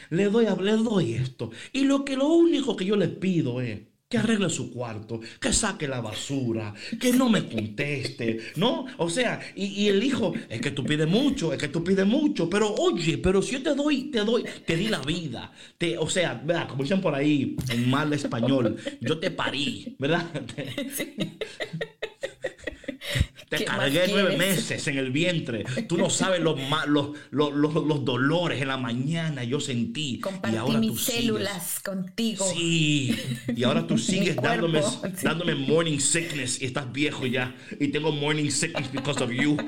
Le 0.09 0.29
doy, 0.29 0.45
le 0.61 0.77
doy 0.77 1.13
esto. 1.15 1.51
Y 1.73 1.83
lo 1.83 2.05
que 2.05 2.15
lo 2.15 2.27
único 2.27 2.77
que 2.77 2.85
yo 2.85 2.95
le 2.95 3.09
pido 3.09 3.59
es 3.59 3.81
que 4.09 4.17
arregle 4.17 4.49
su 4.49 4.71
cuarto, 4.71 5.21
que 5.39 5.53
saque 5.53 5.87
la 5.87 6.01
basura, 6.01 6.73
que 6.99 7.13
no 7.13 7.29
me 7.29 7.47
conteste, 7.47 8.39
¿no? 8.55 8.87
O 8.97 9.07
sea, 9.07 9.39
y, 9.55 9.87
el 9.87 10.03
hijo, 10.03 10.33
es 10.49 10.59
que 10.61 10.71
tú 10.71 10.83
pides 10.83 11.07
mucho, 11.07 11.53
es 11.53 11.59
que 11.59 11.67
tú 11.67 11.83
pides 11.83 12.07
mucho, 12.07 12.49
pero 12.49 12.73
oye, 12.73 13.19
pero 13.19 13.39
si 13.43 13.51
yo 13.51 13.61
te 13.61 13.75
doy, 13.75 14.05
te 14.05 14.21
doy, 14.21 14.45
te 14.65 14.75
di 14.77 14.87
la 14.87 15.01
vida, 15.01 15.51
te, 15.77 15.95
o 15.99 16.09
sea, 16.09 16.33
¿verdad? 16.33 16.67
Como 16.67 16.81
dicen 16.81 17.01
por 17.01 17.13
ahí 17.13 17.55
en 17.69 17.87
mal 17.87 18.11
español, 18.11 18.77
yo 18.99 19.19
te 19.19 19.29
parí, 19.29 19.95
¿verdad? 19.99 20.25
Te 23.49 23.57
¿Qué 23.57 23.65
más 23.65 23.77
cargué 23.77 24.05
nueve 24.09 24.37
meses 24.37 24.87
en 24.87 24.97
el 24.99 25.09
vientre. 25.11 25.63
Tú 25.87 25.97
no 25.97 26.11
sabes 26.11 26.39
los, 26.39 26.59
los, 26.87 27.17
los, 27.31 27.53
los- 27.53 28.05
dolores 28.05 28.61
en 28.61 28.67
la 28.67 28.77
mañana. 28.77 29.43
Yo 29.43 29.59
sentí. 29.59 30.19
Compartí 30.19 30.55
y 30.55 30.59
ahora 30.59 30.79
mis 30.79 30.91
tú 30.91 30.97
células 30.97 31.79
contigo. 31.79 32.45
Sí, 32.53 33.17
y 33.55 33.63
ahora 33.63 33.87
tú 33.87 33.97
sigues 34.09 34.35
dándome, 34.35 34.81
dándome 35.23 35.55
morning 35.55 35.97
sickness 35.97 36.61
y 36.61 36.65
estás 36.65 36.91
viejo 36.93 37.25
ya. 37.25 37.55
Y 37.79 37.87
tengo 37.87 38.11
morning 38.11 38.51
sickness 38.51 38.91
because 38.91 39.23
of 39.23 39.31
you. 39.31 39.57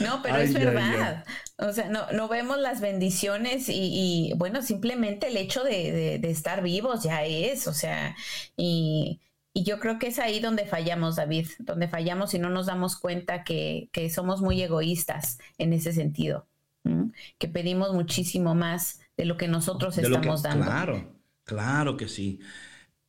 No, 0.00 0.20
pero 0.22 0.34
Ay, 0.34 0.44
es 0.44 0.56
ay, 0.56 0.64
verdad. 0.64 1.24
O 1.56 1.72
sea, 1.72 1.88
no, 1.88 2.10
no 2.12 2.26
vemos 2.28 2.58
las 2.58 2.80
bendiciones 2.80 3.68
y, 3.68 4.30
y, 4.30 4.32
bueno, 4.36 4.60
simplemente 4.62 5.28
el 5.28 5.36
hecho 5.36 5.62
de, 5.62 5.92
de- 5.92 6.18
de 6.18 6.30
estar 6.30 6.62
vivos 6.62 7.04
ya 7.04 7.24
es, 7.24 7.68
o 7.68 7.72
sea, 7.72 8.16
y, 8.56 9.20
y 9.52 9.62
yo 9.62 9.78
creo 9.78 10.00
que 10.00 10.08
es 10.08 10.18
ahí 10.18 10.40
donde 10.40 10.66
fallamos, 10.66 11.14
David, 11.16 11.46
donde 11.60 11.86
fallamos 11.88 12.34
y 12.34 12.40
no 12.40 12.50
nos 12.50 12.66
damos 12.66 12.96
cuenta 12.96 13.44
que, 13.44 13.88
que 13.92 14.10
somos 14.10 14.40
muy 14.40 14.60
egoístas 14.62 15.38
en 15.58 15.72
ese 15.72 15.92
sentido, 15.92 16.48
¿m? 16.82 17.12
que 17.38 17.46
pedimos 17.46 17.94
muchísimo 17.94 18.56
más 18.56 19.00
de 19.16 19.24
lo 19.24 19.36
que 19.36 19.46
nosotros 19.46 19.94
De 19.94 20.02
lo 20.02 20.08
que- 20.08 20.14
estamos 20.16 20.42
dando. 20.42 20.64
Claro, 20.66 21.14
claro 21.44 21.96
que 21.96 22.08
sí. 22.08 22.40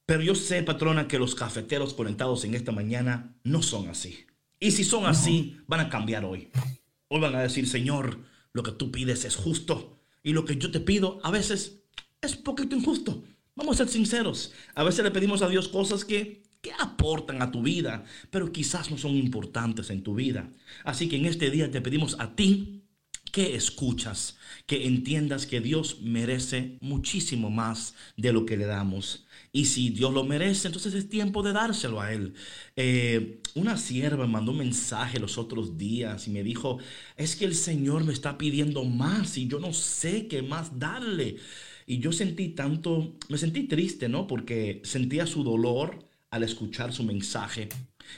Pero 0.06 0.22
yo 0.22 0.36
sé, 0.36 0.62
patrona, 0.62 1.08
que 1.08 1.18
los 1.18 1.34
cafeteros 1.34 1.96
conectados 1.96 2.46
en 2.46 2.54
esta 2.54 2.72
mañana 2.72 3.34
no 3.43 3.64
son 3.64 3.89
así. 3.89 4.28
Y 4.60 4.70
si 4.70 4.84
son 4.84 5.08
así, 5.08 5.58
van 5.66 5.80
a 5.80 5.89
cambiar 5.89 6.26
hoy. 6.26 6.52
Hoy 7.08 7.20
van 7.20 7.34
a 7.36 7.41
decir, 7.41 7.68
Señor, 7.68 8.20
lo 8.56 8.64
que 8.64 8.72
tú 8.72 8.89
pides 8.89 9.26
es 9.26 9.36
justo. 9.36 9.99
Y 10.24 10.32
lo 10.32 10.45
que 10.45 10.56
yo 10.56 10.72
te 10.72 10.80
pido 10.80 11.20
a 11.24 11.30
veces 11.30 11.84
es 12.22 12.38
poquito 12.38 12.74
injusto. 12.74 13.22
Vamos 13.53 13.76
a 13.76 13.78
ser 13.80 13.89
sinceros. 13.89 14.53
A 14.76 14.84
veces 14.86 15.03
le 15.03 15.12
pedimos 15.12 15.41
a 15.41 15.49
Dios 15.49 15.68
cosas 15.68 16.06
que, 16.06 16.41
que 16.62 16.72
aportan 16.80 17.41
a 17.41 17.51
tu 17.51 17.62
vida, 17.62 18.06
pero 18.32 18.53
quizás 18.53 18.89
no 18.89 18.97
son 18.97 19.18
importantes 19.18 19.89
en 19.89 20.03
tu 20.03 20.16
vida. 20.16 20.49
Así 20.86 21.10
que 21.10 21.18
en 21.18 21.26
este 21.26 21.51
día 21.51 21.70
te 21.70 21.82
pedimos 21.82 22.16
a 22.18 22.34
ti 22.34 22.86
que 23.34 23.56
escuchas, 23.56 24.38
que 24.66 24.88
entiendas 24.88 25.47
que 25.47 25.60
Dios 25.60 25.99
merece 26.01 26.78
muchísimo 26.80 27.49
más 27.49 27.93
de 28.16 28.32
lo 28.32 28.45
que 28.45 28.56
le 28.56 28.66
damos. 28.66 29.25
Y 29.56 29.68
si 29.68 29.89
Dios 29.89 30.14
lo 30.14 30.26
merece, 30.26 30.68
entonces 30.68 30.93
es 30.95 31.08
tiempo 31.08 31.41
de 31.41 31.53
dárselo 31.53 32.01
a 32.01 32.12
Él. 32.12 32.34
Eh, 32.76 33.39
una 33.53 33.78
sierva 33.78 34.28
mandó 34.28 34.51
un 34.51 34.58
mensaje 34.58 35.18
los 35.18 35.38
otros 35.38 35.78
días 35.78 36.28
y 36.28 36.32
me 36.32 36.43
dijo, 36.43 36.80
es 37.16 37.38
que 37.38 37.45
el 37.45 37.56
Señor 37.56 38.03
me 38.03 38.12
está 38.12 38.38
pidiendo 38.38 38.84
más 38.84 39.38
y 39.38 39.47
yo 39.47 39.62
no 39.62 39.72
sé 39.72 40.28
qué 40.28 40.41
más 40.41 40.78
darle. 40.78 41.38
Y 41.88 41.99
yo 41.99 42.12
sentí 42.12 42.49
tanto, 42.49 43.16
me 43.30 43.38
sentí 43.38 43.64
triste, 43.64 44.10
¿no? 44.10 44.28
Porque 44.28 44.82
sentía 44.84 45.26
su 45.26 45.45
dolor 45.45 46.06
al 46.32 46.43
escuchar 46.43 46.91
su 46.91 47.06
mensaje. 47.06 47.70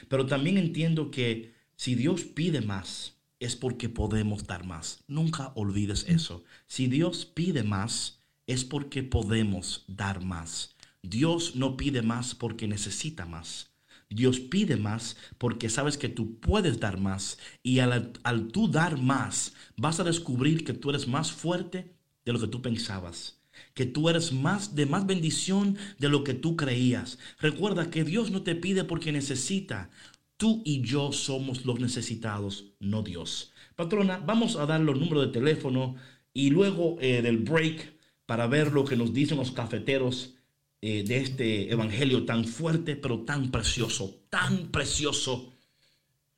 Pero 0.08 0.26
también 0.26 0.58
entiendo 0.58 1.12
que 1.12 1.52
si 1.76 1.94
Dios 1.94 2.24
pide 2.24 2.62
más, 2.62 3.14
es 3.38 3.54
porque 3.54 3.88
podemos 3.88 4.44
dar 4.48 4.66
más. 4.66 5.04
Nunca 5.06 5.52
olvides 5.54 6.04
eso. 6.08 6.42
Si 6.66 6.88
Dios 6.88 7.26
pide 7.26 7.62
más, 7.62 8.18
es 8.48 8.64
porque 8.64 9.04
podemos 9.04 9.84
dar 9.86 10.24
más. 10.24 10.74
Dios 11.02 11.54
no 11.54 11.76
pide 11.76 12.02
más 12.02 12.34
porque 12.34 12.66
necesita 12.66 13.26
más. 13.26 13.70
Dios 14.10 14.40
pide 14.40 14.76
más 14.76 15.16
porque 15.36 15.68
sabes 15.68 15.98
que 15.98 16.08
tú 16.08 16.38
puedes 16.40 16.80
dar 16.80 16.98
más 16.98 17.38
y 17.62 17.80
al, 17.80 18.12
tú 18.52 18.68
dar 18.68 18.98
más 18.98 19.54
vas 19.76 20.00
a 20.00 20.04
descubrir 20.04 20.64
que 20.64 20.72
tú 20.72 20.90
eres 20.90 21.06
más 21.06 21.30
fuerte 21.30 21.94
de 22.24 22.32
lo 22.32 22.40
que 22.40 22.46
tú 22.46 22.62
pensabas, 22.62 23.40
que 23.74 23.84
tú 23.84 24.08
eres 24.08 24.32
más 24.32 24.74
de 24.74 24.86
más 24.86 25.06
bendición 25.06 25.76
de 25.98 26.08
lo 26.08 26.24
que 26.24 26.34
tú 26.34 26.56
creías. 26.56 27.18
Recuerda 27.38 27.90
que 27.90 28.04
Dios 28.04 28.30
no 28.30 28.42
te 28.42 28.54
pide 28.54 28.84
porque 28.84 29.12
necesita. 29.12 29.90
Tú 30.38 30.62
y 30.64 30.82
yo 30.82 31.12
somos 31.12 31.64
los 31.64 31.80
necesitados, 31.80 32.72
no 32.78 33.02
Dios. 33.02 33.52
Patrona, 33.76 34.18
vamos 34.18 34.56
a 34.56 34.66
dar 34.66 34.80
los 34.80 34.98
números 34.98 35.26
de 35.26 35.32
teléfono 35.32 35.96
y 36.32 36.50
luego 36.50 36.96
eh, 37.00 37.22
del 37.22 37.38
break 37.38 37.94
para 38.24 38.46
ver 38.46 38.72
lo 38.72 38.84
que 38.84 38.96
nos 38.96 39.12
dicen 39.12 39.38
los 39.38 39.50
cafeteros 39.50 40.37
eh, 40.80 41.02
de 41.06 41.18
este 41.18 41.72
evangelio 41.72 42.24
tan 42.24 42.44
fuerte, 42.44 42.96
pero 42.96 43.20
tan 43.20 43.50
precioso, 43.50 44.22
tan 44.30 44.68
precioso. 44.68 45.52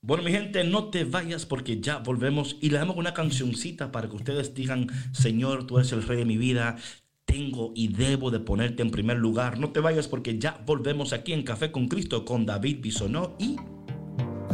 Bueno, 0.05 0.25
mi 0.25 0.33
gente, 0.33 0.65
no 0.65 0.91
te 0.91 1.05
vayas 1.05 1.47
porque 1.47 1.81
ya 1.81 1.99
volvemos 1.99 2.57
y 2.61 2.71
le 2.71 2.79
damos 2.79 2.97
una 2.97 3.15
cancioncita 3.15 3.93
para 3.93 4.09
que 4.09 4.17
ustedes 4.17 4.53
digan, 4.53 4.89
Señor, 5.13 5.69
tú 5.69 5.79
eres 5.79 5.93
el 5.93 6.03
rey 6.03 6.19
de 6.19 6.25
mi 6.25 6.37
vida, 6.37 6.77
tengo 7.25 7.73
y 7.75 7.89
debo 7.89 8.31
de 8.31 8.41
ponerte 8.41 8.83
en 8.83 8.91
primer 8.91 9.17
lugar. 9.19 9.59
No 9.59 9.71
te 9.73 9.81
vayas 9.81 10.09
porque 10.09 10.39
ya 10.39 10.63
volvemos 10.67 11.13
aquí 11.13 11.33
en 11.33 11.43
Café 11.43 11.71
con 11.73 11.89
Cristo 11.89 12.25
con 12.25 12.45
David 12.47 12.79
Bisonó 12.83 13.35
y 13.39 13.57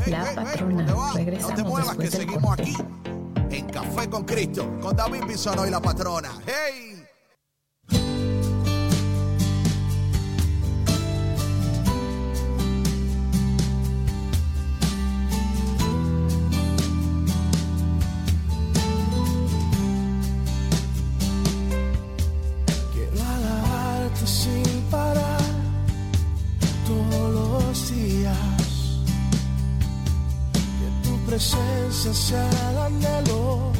La 0.06 0.34
patrona. 0.34 1.12
Regresamos 1.14 1.50
No 1.50 1.56
te 1.56 1.68
muevas 1.68 1.96
que 1.96 2.06
seguimos 2.10 2.42
corte. 2.56 2.62
aquí 2.62 3.56
en 3.56 3.66
Café 3.66 4.08
con 4.08 4.24
Cristo 4.24 4.78
con 4.80 4.96
David 4.96 5.22
Bisonó 5.26 5.66
y 5.66 5.70
la 5.70 5.80
patrona. 5.80 6.30
¡Hey! 6.46 6.97
Presencia 31.39 32.12
sea 32.12 32.51
el 32.70 32.78
anhelo 32.78 33.70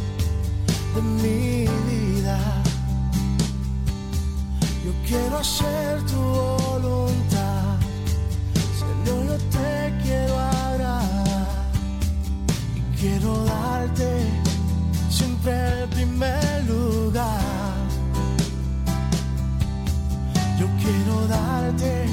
de 0.95 1.03
mi 1.03 1.67
vida. 1.89 2.39
Yo 4.85 4.93
quiero 5.09 5.39
hacer 5.39 6.07
tu 6.07 6.21
voluntad. 6.21 7.75
Señor, 8.79 9.27
yo 9.27 9.39
te 9.57 9.93
quiero 10.05 10.39
agradar. 10.39 11.71
Y 12.77 12.81
quiero 13.01 13.45
darte 13.45 14.09
siempre 15.11 15.83
el 15.83 15.89
primer 15.89 16.65
lugar. 16.65 17.75
Yo 20.61 20.67
quiero 20.83 21.27
darte 21.27 22.07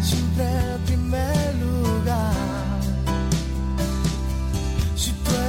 siempre 0.00 0.44
el 0.72 0.80
primer 0.88 1.54
lugar. 1.56 2.43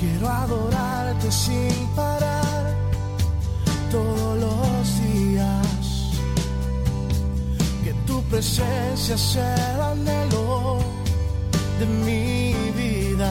Quiero 0.00 0.28
adorarte 0.28 1.30
sin 1.30 1.86
parar 1.94 2.74
todos 3.92 4.40
los 4.40 5.00
días. 5.00 6.10
Que 7.84 7.94
tu 8.04 8.20
presencia 8.24 9.16
sea 9.16 9.74
el 9.74 9.80
anhelo 9.80 10.78
de 11.78 11.86
mi 11.86 12.54
vida. 12.72 13.30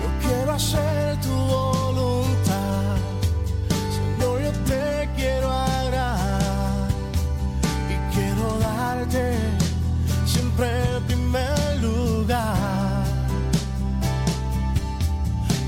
Yo 0.00 0.26
quiero 0.26 0.52
hacer 0.52 1.20
tu 1.20 1.28
voz 1.28 1.61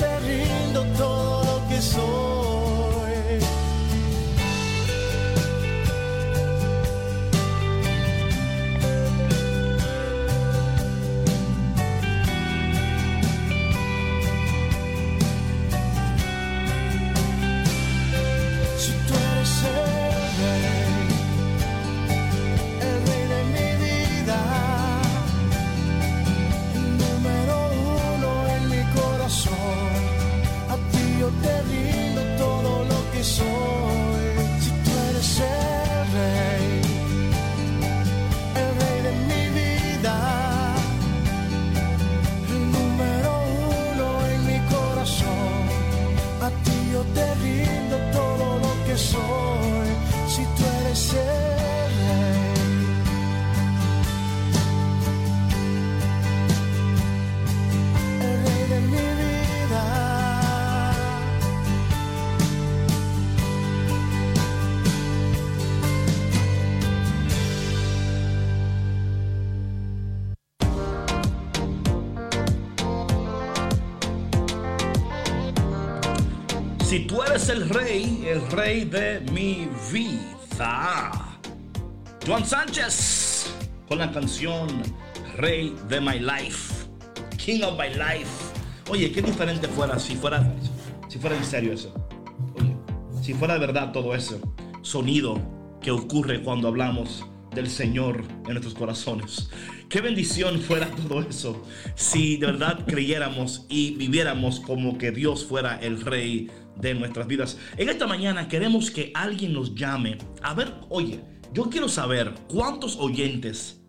te 0.00 0.20
rindo 0.20 0.84
todo 0.96 1.44
lo 1.44 1.68
que 1.68 1.80
soy. 1.80 2.37
El 77.48 77.66
rey, 77.70 78.26
el 78.28 78.46
rey 78.50 78.84
de 78.84 79.20
mi 79.32 79.66
vida. 79.90 81.38
Juan 82.26 82.44
Sánchez 82.44 83.50
con 83.88 83.96
la 83.96 84.12
canción 84.12 84.68
Rey 85.34 85.74
de 85.88 85.98
My 85.98 86.18
Life. 86.18 86.86
King 87.38 87.62
of 87.62 87.78
My 87.78 87.88
Life. 87.88 88.52
Oye, 88.90 89.10
qué 89.12 89.22
diferente 89.22 89.66
fuera 89.66 89.98
si 89.98 90.14
fuera 90.14 90.54
si 91.08 91.18
fuera 91.18 91.36
en 91.36 91.44
serio 91.44 91.72
eso. 91.72 91.94
Oye, 92.60 92.76
si 93.22 93.32
fuera 93.32 93.54
de 93.54 93.60
verdad 93.60 93.92
todo 93.92 94.14
eso 94.14 94.38
sonido 94.82 95.40
que 95.80 95.90
ocurre 95.90 96.42
cuando 96.42 96.68
hablamos 96.68 97.24
del 97.54 97.70
Señor 97.70 98.24
en 98.44 98.52
nuestros 98.52 98.74
corazones. 98.74 99.48
Qué 99.88 100.02
bendición 100.02 100.60
fuera 100.60 100.86
todo 100.90 101.22
eso 101.22 101.64
si 101.94 102.36
de 102.36 102.46
verdad 102.46 102.84
creyéramos 102.86 103.64
y 103.70 103.92
viviéramos 103.92 104.60
como 104.60 104.98
que 104.98 105.12
Dios 105.12 105.46
fuera 105.46 105.78
el 105.80 106.02
rey 106.02 106.50
de 106.80 106.94
nuestras 106.94 107.26
vidas. 107.26 107.58
En 107.76 107.88
esta 107.88 108.06
mañana 108.06 108.48
queremos 108.48 108.90
que 108.90 109.10
alguien 109.14 109.52
nos 109.52 109.74
llame. 109.74 110.18
A 110.42 110.54
ver, 110.54 110.72
oye, 110.88 111.20
yo 111.52 111.64
quiero 111.70 111.88
saber 111.88 112.34
cuántos 112.48 112.96
oyentes 112.96 113.80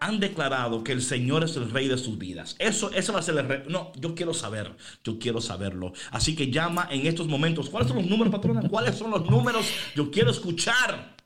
han 0.00 0.20
declarado 0.20 0.84
que 0.84 0.92
el 0.92 1.02
Señor 1.02 1.44
es 1.44 1.56
el 1.56 1.70
rey 1.70 1.88
de 1.88 1.98
sus 1.98 2.18
vidas. 2.18 2.54
Eso, 2.58 2.90
eso 2.92 3.12
va 3.12 3.20
a 3.20 3.22
ser 3.22 3.36
el 3.38 3.48
rey. 3.48 3.62
No, 3.68 3.92
yo 3.96 4.14
quiero 4.14 4.34
saber, 4.34 4.76
yo 5.02 5.18
quiero 5.18 5.40
saberlo. 5.40 5.92
Así 6.10 6.36
que 6.36 6.50
llama 6.50 6.88
en 6.90 7.06
estos 7.06 7.26
momentos. 7.26 7.70
¿Cuáles 7.70 7.88
son 7.88 7.98
los 7.98 8.06
números, 8.06 8.32
patrona? 8.32 8.68
¿Cuáles 8.68 8.96
son 8.96 9.10
los 9.10 9.28
números? 9.28 9.66
Yo 9.94 10.10
quiero 10.10 10.30
escuchar. 10.30 11.16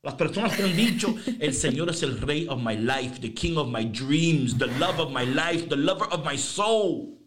Las 0.00 0.14
personas 0.14 0.56
que 0.56 0.62
han 0.62 0.76
dicho, 0.76 1.12
el 1.40 1.52
Señor 1.52 1.90
es 1.90 2.04
el 2.04 2.20
rey 2.20 2.46
of 2.48 2.62
my 2.62 2.76
life, 2.76 3.20
the 3.20 3.34
king 3.34 3.56
of 3.56 3.68
my 3.68 3.84
dreams, 3.84 4.56
the 4.56 4.68
love 4.78 5.00
of 5.00 5.10
my 5.10 5.26
life, 5.26 5.68
the 5.68 5.76
lover 5.76 6.06
of 6.12 6.24
my 6.24 6.38
soul. 6.38 7.17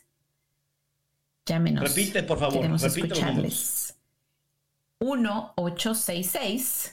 Llámenos. 1.46 1.84
Repite, 1.84 2.24
por 2.24 2.40
favor, 2.40 2.56
Queremos 2.56 2.82
repite 2.82 3.06
escucharles. 3.06 3.96
1866 4.98 6.92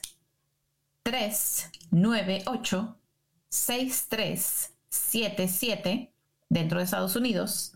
398 1.01 2.95
6377 3.49 6.13
dentro 6.49 6.77
de 6.77 6.83
Estados 6.83 7.15
Unidos 7.15 7.73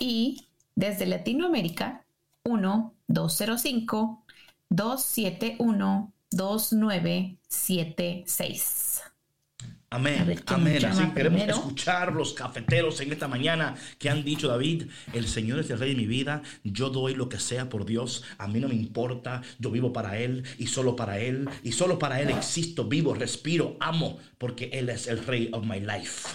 y 0.00 0.48
desde 0.74 1.06
Latinoamérica 1.06 2.04
1-205 2.44 4.24
271 4.70 6.12
2976. 6.32 9.02
A 9.92 9.96
Amén, 9.96 10.24
ver, 10.24 10.44
¿quién 10.44 10.60
amén. 10.60 10.84
Así 10.84 11.02
queremos 11.10 11.40
primero? 11.40 11.56
escuchar 11.56 12.12
los 12.12 12.32
cafeteros 12.32 13.00
en 13.00 13.10
esta 13.10 13.26
mañana 13.26 13.74
que 13.98 14.08
han 14.08 14.22
dicho, 14.24 14.46
David, 14.46 14.84
el 15.12 15.26
Señor 15.26 15.58
es 15.58 15.68
el 15.70 15.80
rey 15.80 15.90
de 15.90 15.96
mi 15.96 16.06
vida, 16.06 16.42
yo 16.62 16.90
doy 16.90 17.16
lo 17.16 17.28
que 17.28 17.40
sea 17.40 17.68
por 17.68 17.84
Dios, 17.84 18.22
a 18.38 18.46
mí 18.46 18.60
no 18.60 18.68
me 18.68 18.76
importa, 18.76 19.42
yo 19.58 19.72
vivo 19.72 19.92
para 19.92 20.16
Él 20.18 20.44
y 20.58 20.68
solo 20.68 20.94
para 20.94 21.18
Él 21.18 21.48
y 21.64 21.72
solo 21.72 21.98
para 21.98 22.20
Él 22.20 22.30
existo, 22.30 22.84
vivo, 22.84 23.14
respiro, 23.14 23.76
amo, 23.80 24.20
porque 24.38 24.70
Él 24.72 24.90
es 24.90 25.08
el 25.08 25.26
rey 25.26 25.50
of 25.52 25.66
my 25.66 25.80
life. 25.80 26.28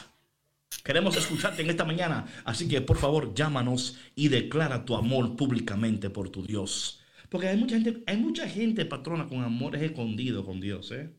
Queremos 0.83 1.17
escucharte 1.17 1.63
en 1.63 1.69
esta 1.69 1.83
mañana, 1.83 2.27
así 2.43 2.67
que 2.67 2.81
por 2.81 2.97
favor 2.97 3.33
llámanos 3.33 3.97
y 4.15 4.27
declara 4.27 4.85
tu 4.85 4.95
amor 4.95 5.35
públicamente 5.35 6.09
por 6.09 6.29
tu 6.29 6.43
Dios. 6.43 7.01
Porque 7.29 7.47
hay 7.47 7.57
mucha 7.57 7.79
gente, 7.79 8.03
hay 8.05 8.17
mucha 8.17 8.47
gente, 8.47 8.85
patrona, 8.85 9.27
con 9.27 9.43
amores 9.43 9.81
escondidos 9.81 10.45
con 10.45 10.59
Dios, 10.61 10.91
¿eh? 10.91 11.11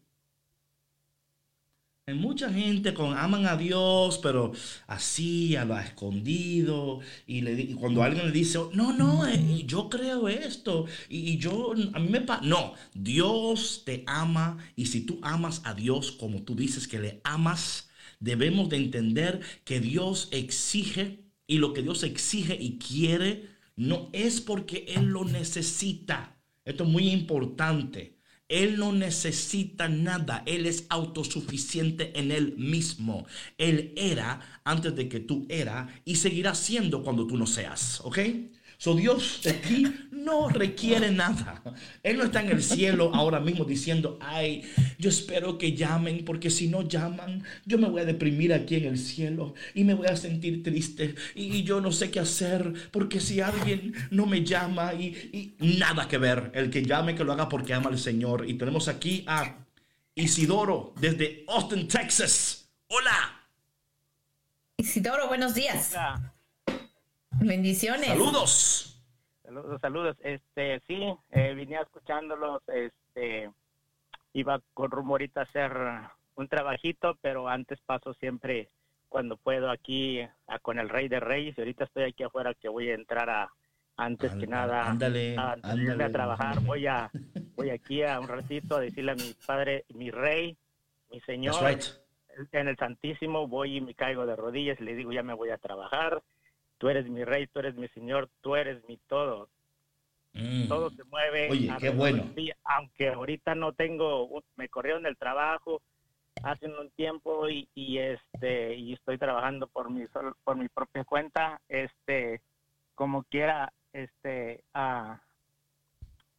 Hay 2.08 2.14
mucha 2.14 2.52
gente 2.52 2.94
con 2.94 3.18
aman 3.18 3.46
a 3.46 3.56
Dios, 3.56 4.20
pero 4.22 4.52
así, 4.86 5.56
a 5.56 5.64
lo 5.64 5.76
escondido. 5.76 7.00
Y, 7.26 7.74
cuando 7.74 8.04
alguien 8.04 8.26
le 8.26 8.30
dice, 8.32 8.60
no, 8.74 8.92
no, 8.92 9.26
eh, 9.26 9.64
yo 9.66 9.88
creo 9.88 10.28
esto. 10.28 10.86
Y 11.08 11.36
yo, 11.38 11.72
a 11.72 11.98
mí 11.98 12.08
me 12.08 12.20
pasa. 12.20 12.42
No, 12.44 12.74
Dios 12.94 13.82
te 13.84 14.04
ama. 14.06 14.56
Y 14.76 14.86
si 14.86 15.00
tú 15.00 15.18
amas 15.20 15.62
a 15.64 15.74
Dios 15.74 16.12
como 16.12 16.42
tú 16.42 16.54
dices 16.54 16.86
que 16.86 17.00
le 17.00 17.20
amas, 17.24 17.85
debemos 18.20 18.68
de 18.68 18.76
entender 18.76 19.40
que 19.64 19.80
Dios 19.80 20.28
exige. 20.30 21.24
Y 21.48 21.58
lo 21.58 21.72
que 21.72 21.82
Dios 21.82 22.02
exige 22.02 22.56
y 22.60 22.78
quiere 22.78 23.48
no 23.76 24.08
es 24.12 24.40
porque 24.40 24.84
Él 24.88 25.06
lo 25.06 25.24
necesita. 25.24 26.36
Esto 26.64 26.84
es 26.84 26.90
muy 26.90 27.10
importante. 27.10 28.16
Él 28.48 28.78
no 28.78 28.92
necesita 28.92 29.88
nada, 29.88 30.44
Él 30.46 30.66
es 30.66 30.86
autosuficiente 30.88 32.18
en 32.18 32.30
Él 32.30 32.54
mismo. 32.56 33.26
Él 33.58 33.92
era 33.96 34.60
antes 34.64 34.94
de 34.94 35.08
que 35.08 35.20
tú 35.20 35.46
eras 35.48 35.90
y 36.04 36.16
seguirá 36.16 36.54
siendo 36.54 37.02
cuando 37.02 37.26
tú 37.26 37.36
no 37.36 37.46
seas, 37.46 38.00
¿ok? 38.04 38.18
So 38.78 38.94
Dios 38.94 39.40
de 39.42 39.52
ti 39.54 39.86
no 40.10 40.48
requiere 40.48 41.10
nada. 41.10 41.62
Él 42.02 42.18
no 42.18 42.24
está 42.24 42.42
en 42.42 42.50
el 42.50 42.62
cielo 42.62 43.10
ahora 43.14 43.40
mismo 43.40 43.64
diciendo, 43.64 44.18
ay, 44.20 44.62
yo 44.98 45.08
espero 45.08 45.56
que 45.56 45.72
llamen, 45.74 46.24
porque 46.24 46.50
si 46.50 46.68
no 46.68 46.82
llaman, 46.82 47.44
yo 47.64 47.78
me 47.78 47.88
voy 47.88 48.02
a 48.02 48.04
deprimir 48.04 48.52
aquí 48.52 48.76
en 48.76 48.86
el 48.86 48.98
cielo 48.98 49.54
y 49.74 49.84
me 49.84 49.94
voy 49.94 50.08
a 50.08 50.16
sentir 50.16 50.62
triste 50.62 51.14
y, 51.34 51.56
y 51.56 51.62
yo 51.62 51.80
no 51.80 51.92
sé 51.92 52.10
qué 52.10 52.20
hacer, 52.20 52.72
porque 52.90 53.20
si 53.20 53.40
alguien 53.40 53.94
no 54.10 54.26
me 54.26 54.44
llama 54.44 54.94
y, 54.94 55.54
y 55.60 55.78
nada 55.78 56.08
que 56.08 56.18
ver, 56.18 56.50
el 56.54 56.70
que 56.70 56.82
llame 56.82 57.14
que 57.14 57.24
lo 57.24 57.32
haga 57.32 57.48
porque 57.48 57.72
ama 57.72 57.90
al 57.90 57.98
Señor. 57.98 58.48
Y 58.48 58.54
tenemos 58.54 58.88
aquí 58.88 59.24
a 59.26 59.58
Isidoro 60.14 60.92
desde 61.00 61.44
Austin, 61.48 61.86
Texas. 61.88 62.68
Hola. 62.88 63.42
Isidoro, 64.76 65.28
buenos 65.28 65.54
días. 65.54 65.94
Bendiciones. 67.40 68.08
Saludos. 68.08 69.02
Saludos, 69.44 69.80
saludos. 69.80 70.16
Este, 70.22 70.80
sí, 70.86 71.00
eh, 71.30 71.54
vine 71.54 71.76
escuchándolos. 71.80 72.62
Este, 72.68 73.50
iba 74.32 74.60
con 74.74 74.90
rumbo 74.90 75.14
ahorita 75.14 75.40
a 75.40 75.44
hacer 75.44 75.72
un 76.34 76.48
trabajito, 76.48 77.16
pero 77.20 77.48
antes 77.48 77.78
paso 77.86 78.14
siempre 78.14 78.68
cuando 79.08 79.36
puedo 79.36 79.70
aquí 79.70 80.20
a- 80.46 80.58
con 80.60 80.78
el 80.78 80.88
Rey 80.88 81.08
de 81.08 81.20
Reyes. 81.20 81.56
Y 81.56 81.60
ahorita 81.60 81.84
estoy 81.84 82.04
aquí 82.04 82.22
afuera 82.24 82.54
que 82.54 82.68
voy 82.68 82.90
a 82.90 82.94
entrar 82.94 83.30
a 83.30 83.50
antes 83.98 84.34
que 84.34 84.46
nada 84.46 84.90
ándale, 84.90 85.36
a, 85.38 85.52
antes 85.52 85.70
ándale. 85.70 86.04
a 86.04 86.12
trabajar. 86.12 86.60
Voy 86.60 86.86
a 86.86 87.10
voy 87.54 87.70
aquí 87.70 88.02
a 88.02 88.20
un 88.20 88.28
ratito 88.28 88.76
a 88.76 88.80
decirle 88.80 89.12
a 89.12 89.14
mi 89.14 89.32
padre, 89.46 89.84
mi 89.94 90.10
Rey, 90.10 90.54
mi 91.10 91.20
Señor, 91.20 91.54
That's 91.60 91.98
right. 92.36 92.48
en 92.54 92.68
el 92.68 92.76
Santísimo 92.76 93.46
voy 93.48 93.76
y 93.76 93.80
me 93.80 93.94
caigo 93.94 94.26
de 94.26 94.36
rodillas 94.36 94.78
y 94.80 94.84
le 94.84 94.94
digo, 94.96 95.12
ya 95.12 95.22
me 95.22 95.32
voy 95.32 95.48
a 95.50 95.56
trabajar. 95.56 96.22
Tú 96.78 96.88
eres 96.88 97.08
mi 97.08 97.24
rey, 97.24 97.46
tú 97.46 97.60
eres 97.60 97.74
mi 97.74 97.88
señor, 97.88 98.28
tú 98.40 98.56
eres 98.56 98.82
mi 98.88 98.98
todo. 99.08 99.48
Mm. 100.34 100.68
Todo 100.68 100.90
se 100.90 101.04
mueve. 101.04 101.50
Oye, 101.50 101.70
qué 101.80 101.90
bueno. 101.90 102.24
aunque 102.64 103.08
ahorita 103.08 103.54
no 103.54 103.72
tengo, 103.72 104.42
me 104.56 104.68
corrieron 104.68 105.02
del 105.02 105.16
trabajo 105.16 105.80
hace 106.42 106.66
un 106.66 106.90
tiempo 106.90 107.48
y, 107.48 107.68
y 107.74 107.98
este 107.98 108.74
y 108.74 108.92
estoy 108.92 109.18
trabajando 109.18 109.66
por 109.68 109.90
mi 109.90 110.04
por 110.44 110.56
mi 110.56 110.68
propia 110.68 111.04
cuenta. 111.04 111.60
Este, 111.68 112.40
como 112.94 113.24
quiera, 113.24 113.72
este, 113.92 114.64
ah, 114.74 115.20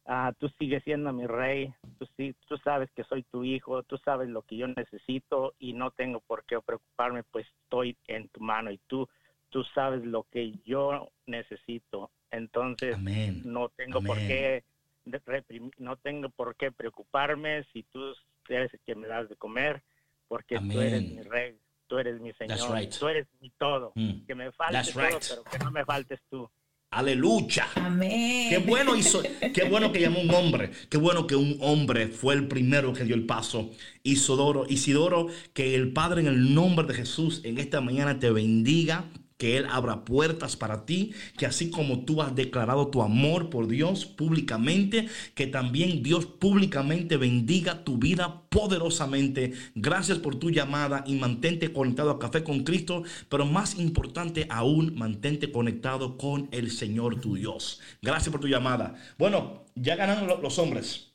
ah, 0.06 0.32
tú 0.38 0.48
sigues 0.58 0.82
siendo 0.84 1.12
mi 1.12 1.26
rey. 1.26 1.72
Tú 1.98 2.06
sí, 2.16 2.34
tú 2.46 2.56
sabes 2.58 2.90
que 2.92 3.04
soy 3.04 3.22
tu 3.24 3.44
hijo. 3.44 3.82
Tú 3.82 3.98
sabes 3.98 4.28
lo 4.28 4.42
que 4.42 4.56
yo 4.56 4.68
necesito 4.68 5.54
y 5.58 5.72
no 5.72 5.90
tengo 5.90 6.20
por 6.20 6.44
qué 6.44 6.60
preocuparme, 6.60 7.22
pues 7.24 7.46
estoy 7.64 7.96
en 8.06 8.28
tu 8.28 8.40
mano 8.40 8.70
y 8.70 8.78
tú 8.86 9.08
tú 9.50 9.64
sabes 9.74 10.04
lo 10.04 10.24
que 10.30 10.52
yo 10.64 11.10
necesito. 11.26 12.10
Entonces, 12.30 12.94
Amén. 12.94 13.42
no 13.44 13.68
tengo 13.70 14.02
por 14.02 14.16
Amén. 14.18 14.28
qué 14.28 14.64
de- 15.04 15.20
reprim- 15.24 15.72
no 15.78 15.96
tengo 15.96 16.28
por 16.28 16.54
qué 16.56 16.70
preocuparme 16.70 17.64
si 17.72 17.82
tú 17.84 18.00
eres 18.48 18.72
el 18.74 18.80
que 18.86 18.94
me 18.94 19.06
das 19.08 19.28
de 19.28 19.36
comer, 19.36 19.82
porque 20.28 20.56
tú 20.58 20.80
eres 20.80 20.94
Amén. 21.00 21.16
mi 21.16 21.22
rey, 21.22 21.56
tú 21.86 21.98
eres 21.98 22.20
mi 22.20 22.32
señor, 22.34 22.58
right. 22.74 22.94
tú 22.98 23.08
eres 23.08 23.26
mi 23.40 23.50
todo. 23.58 23.92
Mm. 23.94 24.26
Que 24.26 24.34
me 24.34 24.52
falte 24.52 24.72
That's 24.74 24.92
todo, 24.92 25.02
right. 25.08 25.24
pero 25.28 25.44
que 25.44 25.58
no 25.58 25.70
me 25.70 25.84
faltes 25.84 26.20
tú. 26.30 26.48
Aleluya. 26.90 27.66
Amén. 27.74 28.48
Qué 28.48 28.58
bueno 28.66 28.96
hizo, 28.96 29.20
qué 29.52 29.64
bueno 29.68 29.92
que 29.92 30.00
llamó 30.00 30.20
un 30.20 30.30
hombre, 30.30 30.70
qué 30.90 30.96
bueno 30.96 31.26
que 31.26 31.36
un 31.36 31.58
hombre 31.60 32.08
fue 32.08 32.34
el 32.34 32.48
primero 32.48 32.94
que 32.94 33.04
dio 33.04 33.14
el 33.14 33.26
paso. 33.26 33.70
Isidoro, 34.02 34.64
Isidoro, 34.68 35.26
que 35.52 35.74
el 35.74 35.92
Padre 35.92 36.22
en 36.22 36.28
el 36.28 36.54
nombre 36.54 36.86
de 36.86 36.94
Jesús 36.94 37.42
en 37.44 37.58
esta 37.58 37.82
mañana 37.82 38.18
te 38.18 38.30
bendiga, 38.30 39.04
que 39.38 39.56
Él 39.56 39.66
abra 39.70 40.04
puertas 40.04 40.56
para 40.56 40.84
ti, 40.84 41.12
que 41.38 41.46
así 41.46 41.70
como 41.70 42.04
tú 42.04 42.20
has 42.20 42.34
declarado 42.34 42.88
tu 42.88 43.02
amor 43.02 43.48
por 43.48 43.68
Dios 43.68 44.04
públicamente, 44.04 45.08
que 45.34 45.46
también 45.46 46.02
Dios 46.02 46.26
públicamente 46.26 47.16
bendiga 47.16 47.84
tu 47.84 47.96
vida 47.98 48.42
poderosamente. 48.50 49.52
Gracias 49.74 50.18
por 50.18 50.36
tu 50.36 50.50
llamada 50.50 51.04
y 51.06 51.14
mantente 51.14 51.72
conectado 51.72 52.10
a 52.10 52.18
Café 52.18 52.42
con 52.42 52.64
Cristo, 52.64 53.04
pero 53.28 53.46
más 53.46 53.78
importante 53.78 54.46
aún, 54.50 54.94
mantente 54.96 55.50
conectado 55.52 56.18
con 56.18 56.48
el 56.50 56.70
Señor 56.70 57.20
tu 57.20 57.36
Dios. 57.36 57.80
Gracias 58.02 58.30
por 58.30 58.40
tu 58.40 58.48
llamada. 58.48 58.96
Bueno, 59.18 59.64
ya 59.74 59.96
ganaron 59.96 60.26
lo- 60.26 60.42
los 60.42 60.58
hombres. 60.58 61.07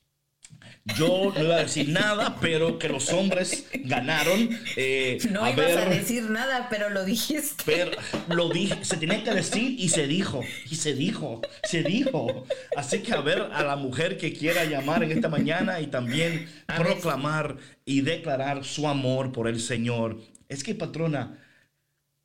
Yo 0.98 1.32
no 1.34 1.44
iba 1.46 1.56
a 1.56 1.64
decir 1.64 1.88
nada, 1.90 2.36
pero 2.42 2.78
que 2.78 2.90
los 2.90 3.10
hombres 3.14 3.66
ganaron. 3.86 4.50
Eh, 4.76 5.18
No 5.32 5.46
a 5.46 5.52
ibas 5.52 5.78
a 5.78 5.86
decir 5.86 6.24
nada, 6.30 6.68
pero 6.70 6.90
lo 6.90 7.06
dijiste. 7.06 7.64
pero 7.66 7.92
lo 8.28 8.50
dije, 8.50 8.84
se 8.84 8.98
tenía 8.98 9.24
que 9.24 9.32
decir 9.32 9.76
y 9.80 9.88
se 9.90 10.08
dijo, 10.08 10.42
y 10.70 10.76
se 10.76 10.94
dijo, 10.94 11.42
se 11.64 11.84
dijo. 11.84 12.46
Así 12.76 13.00
que 13.00 13.14
a 13.14 13.22
ver 13.22 13.44
a 13.54 13.64
la 13.64 13.78
mujer 13.78 14.18
que 14.18 14.34
quiera 14.34 14.66
llamar 14.66 15.04
en 15.04 15.14
esta 15.14 15.30
mañana 15.30 15.80
y 15.80 15.88
también 15.88 16.50
A 16.68 16.80
ver. 16.80 16.88
proclamar 16.88 17.56
y 17.86 18.02
declarar 18.02 18.66
su 18.66 18.86
amor 18.88 19.32
por 19.32 19.48
el 19.48 19.62
Señor. 19.62 20.20
Es 20.50 20.64
que, 20.66 20.76
patrona, 20.76 21.40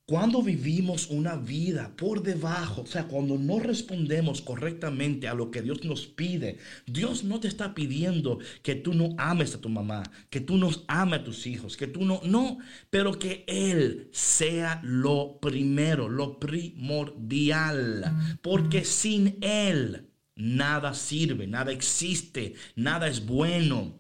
cuando 0.09 0.43
vivimos 0.43 1.09
una 1.11 1.37
vida 1.37 1.93
por 1.95 2.23
debajo, 2.23 2.81
o 2.81 2.87
sea, 2.87 3.07
cuando 3.09 3.37
no 3.37 3.59
respondemos 3.59 4.41
correctamente 4.41 5.29
a 5.29 5.35
lo 5.35 5.51
que 5.51 5.61
Dios 5.61 5.85
nos 5.85 6.07
pide, 6.07 6.57
Dios 6.87 7.25
no 7.25 7.41
te 7.41 7.49
está 7.49 7.75
pidiendo 7.75 8.39
que 8.63 8.75
tú 8.75 8.95
no 8.95 9.15
ames 9.19 9.55
a 9.55 9.61
tu 9.61 9.69
mamá, 9.69 10.03
que 10.31 10.41
tú 10.41 10.57
no 10.57 10.71
ames 10.87 11.21
a 11.21 11.25
tus 11.25 11.47
hijos, 11.47 11.77
que 11.77 11.87
tú 11.87 12.07
no, 12.07 12.23
no, 12.25 12.57
pero 12.89 13.19
que 13.19 13.45
Él 13.47 14.09
sea 14.11 14.81
lo 14.83 15.41
primero, 15.43 16.09
lo 16.09 16.41
primordial, 16.41 18.39
porque 18.41 18.87
sin 18.87 19.37
Él 19.43 20.09
nada 20.37 20.95
sirve, 20.95 21.47
nada 21.47 21.71
existe, 21.71 22.55
nada 22.77 23.09
es 23.09 23.27
bueno. 23.27 23.98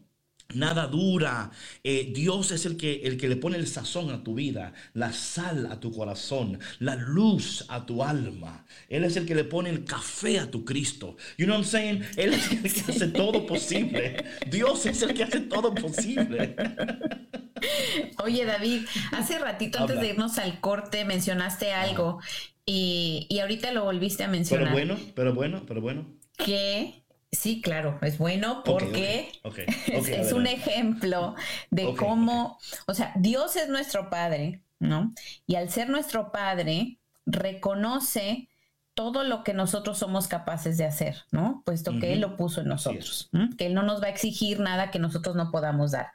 Nada 0.54 0.86
dura. 0.86 1.50
Eh, 1.84 2.10
Dios 2.14 2.52
es 2.52 2.64
el 2.64 2.78
que, 2.78 3.02
el 3.04 3.18
que 3.18 3.28
le 3.28 3.36
pone 3.36 3.58
el 3.58 3.66
sazón 3.66 4.10
a 4.10 4.24
tu 4.24 4.34
vida, 4.34 4.72
la 4.94 5.12
sal 5.12 5.66
a 5.70 5.78
tu 5.78 5.92
corazón, 5.92 6.58
la 6.78 6.96
luz 6.96 7.66
a 7.68 7.84
tu 7.84 8.02
alma. 8.02 8.64
Él 8.88 9.04
es 9.04 9.16
el 9.16 9.26
que 9.26 9.34
le 9.34 9.44
pone 9.44 9.68
el 9.68 9.84
café 9.84 10.38
a 10.38 10.50
tu 10.50 10.64
Cristo. 10.64 11.16
You 11.36 11.44
know 11.44 11.56
what 11.58 11.64
I'm 11.64 11.70
saying? 11.70 12.02
Él 12.16 12.32
es 12.32 12.50
el 12.50 12.62
que 12.62 12.80
hace 12.92 13.08
todo 13.08 13.44
posible. 13.46 14.24
Dios 14.50 14.86
es 14.86 15.02
el 15.02 15.12
que 15.14 15.24
hace 15.24 15.40
todo 15.40 15.74
posible. 15.74 16.56
Oye, 18.24 18.44
David, 18.44 18.86
hace 19.12 19.38
ratito 19.38 19.78
antes 19.78 20.00
de 20.00 20.08
irnos 20.08 20.38
al 20.38 20.60
corte 20.60 21.04
mencionaste 21.04 21.72
algo 21.72 22.20
y, 22.64 23.26
y 23.30 23.40
ahorita 23.40 23.72
lo 23.72 23.84
volviste 23.84 24.24
a 24.24 24.30
Pero 24.48 24.66
mencionar. 24.66 24.72
bueno, 24.72 24.96
pero 25.14 25.34
bueno, 25.34 25.64
pero 25.66 25.80
bueno. 25.80 26.06
Que 26.36 27.04
sí, 27.32 27.60
claro, 27.60 27.98
es 28.02 28.18
bueno 28.18 28.62
porque 28.64 29.32
es, 29.86 30.32
un 30.32 30.46
ejemplo 30.46 31.34
de 31.70 31.94
cómo, 31.94 32.58
o 32.86 32.94
sea, 32.94 33.12
Dios 33.16 33.56
es 33.56 33.68
nuestro 33.68 34.10
Padre, 34.10 34.62
¿no? 34.78 35.12
Y 35.46 35.56
al 35.56 35.70
ser 35.70 35.88
nuestro 35.90 36.32
Padre, 36.32 36.98
reconoce 37.26 38.48
todo 38.94 39.22
lo 39.22 39.44
que 39.44 39.54
nosotros 39.54 39.98
somos 39.98 40.26
capaces 40.26 40.76
de 40.76 40.84
hacer, 40.84 41.18
¿no? 41.30 41.62
Puesto 41.64 42.00
que 42.00 42.14
Él 42.14 42.20
lo 42.20 42.36
puso 42.36 42.62
en 42.62 42.68
nosotros, 42.68 43.30
que 43.56 43.66
Él 43.66 43.74
no 43.74 43.84
nos 43.84 44.02
va 44.02 44.06
a 44.06 44.10
exigir 44.10 44.58
nada 44.58 44.90
que 44.90 44.98
nosotros 44.98 45.36
no 45.36 45.52
podamos 45.52 45.92
dar. 45.92 46.08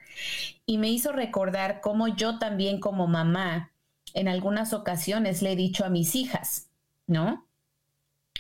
Y 0.66 0.80
me 0.80 0.90
hizo 0.90 1.14
recordar 1.14 1.80
cómo 1.80 2.10
yo 2.10 2.40
también 2.40 2.82
como 2.82 3.08
mamá, 3.08 3.72
en 4.14 4.28
algunas 4.28 4.74
ocasiones 4.74 5.42
le 5.42 5.54
he 5.54 5.56
dicho 5.56 5.86
a 5.86 5.90
mis 5.90 6.14
hijas, 6.16 6.72
¿no? 7.08 7.48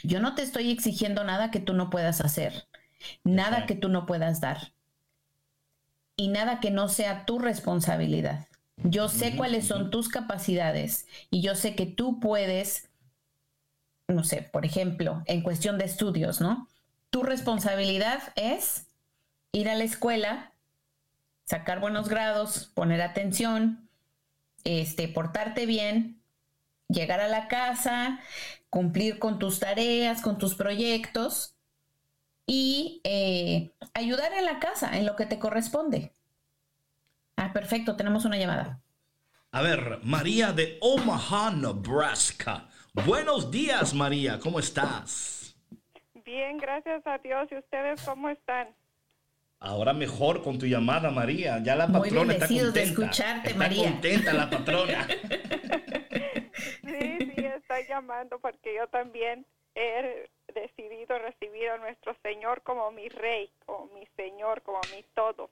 Yo 0.03 0.19
no 0.19 0.35
te 0.35 0.43
estoy 0.43 0.69
exigiendo 0.69 1.23
nada 1.23 1.49
que 1.49 1.59
tú 1.59 1.73
no 1.73 1.89
puedas 1.89 2.21
hacer, 2.21 2.67
nada 3.23 3.65
que 3.65 3.75
tú 3.75 3.89
no 3.89 4.05
puedas 4.05 4.41
dar 4.41 4.73
y 6.15 6.27
nada 6.27 6.59
que 6.59 6.71
no 6.71 6.89
sea 6.89 7.25
tu 7.25 7.39
responsabilidad. 7.39 8.47
Yo 8.77 9.07
sé 9.07 9.35
cuáles 9.35 9.67
son 9.67 9.91
tus 9.91 10.09
capacidades 10.09 11.07
y 11.29 11.41
yo 11.41 11.55
sé 11.55 11.75
que 11.75 11.85
tú 11.85 12.19
puedes, 12.19 12.89
no 14.07 14.23
sé, 14.23 14.41
por 14.41 14.65
ejemplo, 14.65 15.23
en 15.25 15.41
cuestión 15.41 15.77
de 15.77 15.85
estudios, 15.85 16.41
¿no? 16.41 16.67
Tu 17.09 17.23
responsabilidad 17.23 18.21
es 18.35 18.87
ir 19.51 19.69
a 19.69 19.75
la 19.75 19.83
escuela, 19.83 20.53
sacar 21.45 21.79
buenos 21.79 22.09
grados, 22.09 22.71
poner 22.73 23.01
atención, 23.01 23.89
este, 24.63 25.07
portarte 25.07 25.65
bien, 25.65 26.21
llegar 26.89 27.21
a 27.21 27.27
la 27.27 27.47
casa, 27.47 28.19
cumplir 28.73 29.19
con 29.19 29.37
tus 29.37 29.59
tareas, 29.59 30.19
con 30.23 30.39
tus 30.39 30.55
proyectos 30.55 31.53
y 32.47 33.01
eh, 33.03 33.71
ayudar 33.93 34.33
en 34.33 34.45
la 34.45 34.57
casa, 34.57 34.97
en 34.97 35.05
lo 35.05 35.15
que 35.15 35.27
te 35.27 35.37
corresponde. 35.37 36.11
Ah, 37.35 37.53
perfecto, 37.53 37.95
tenemos 37.95 38.25
una 38.25 38.35
llamada. 38.35 38.81
A 39.51 39.61
ver, 39.61 39.99
María 40.01 40.53
de 40.53 40.79
Omaha, 40.81 41.51
Nebraska. 41.51 42.67
Buenos 43.05 43.51
días, 43.51 43.93
María, 43.93 44.39
¿cómo 44.39 44.57
estás? 44.57 45.55
Bien, 46.25 46.57
gracias 46.57 47.05
a 47.05 47.19
Dios. 47.19 47.47
¿Y 47.51 47.57
ustedes 47.57 48.01
cómo 48.01 48.27
están? 48.29 48.69
Ahora 49.59 49.93
mejor 49.93 50.41
con 50.41 50.57
tu 50.57 50.65
llamada, 50.65 51.11
María. 51.11 51.61
Ya 51.61 51.75
la 51.75 51.85
Muy 51.85 52.09
patrona 52.09 52.33
está 52.33 52.47
bendecidos 52.47 52.73
de 52.73 52.81
contenta. 52.81 53.03
escucharte, 53.03 53.47
está 53.49 53.59
María. 53.59 53.83
contenta 53.91 54.33
la 54.33 54.49
patrona. 54.49 55.07
Sí, 56.83 57.21
sí, 57.27 57.45
estoy 57.45 57.85
llamando 57.87 58.39
porque 58.39 58.73
yo 58.75 58.87
también 58.87 59.45
he 59.75 60.29
decidido 60.53 61.17
recibir 61.19 61.69
a 61.69 61.77
nuestro 61.77 62.15
Señor 62.21 62.61
como 62.61 62.91
mi 62.91 63.09
Rey, 63.09 63.51
como 63.65 63.87
mi 63.93 64.05
Señor, 64.15 64.61
como 64.61 64.83
mi 64.85 65.03
todo. 65.13 65.49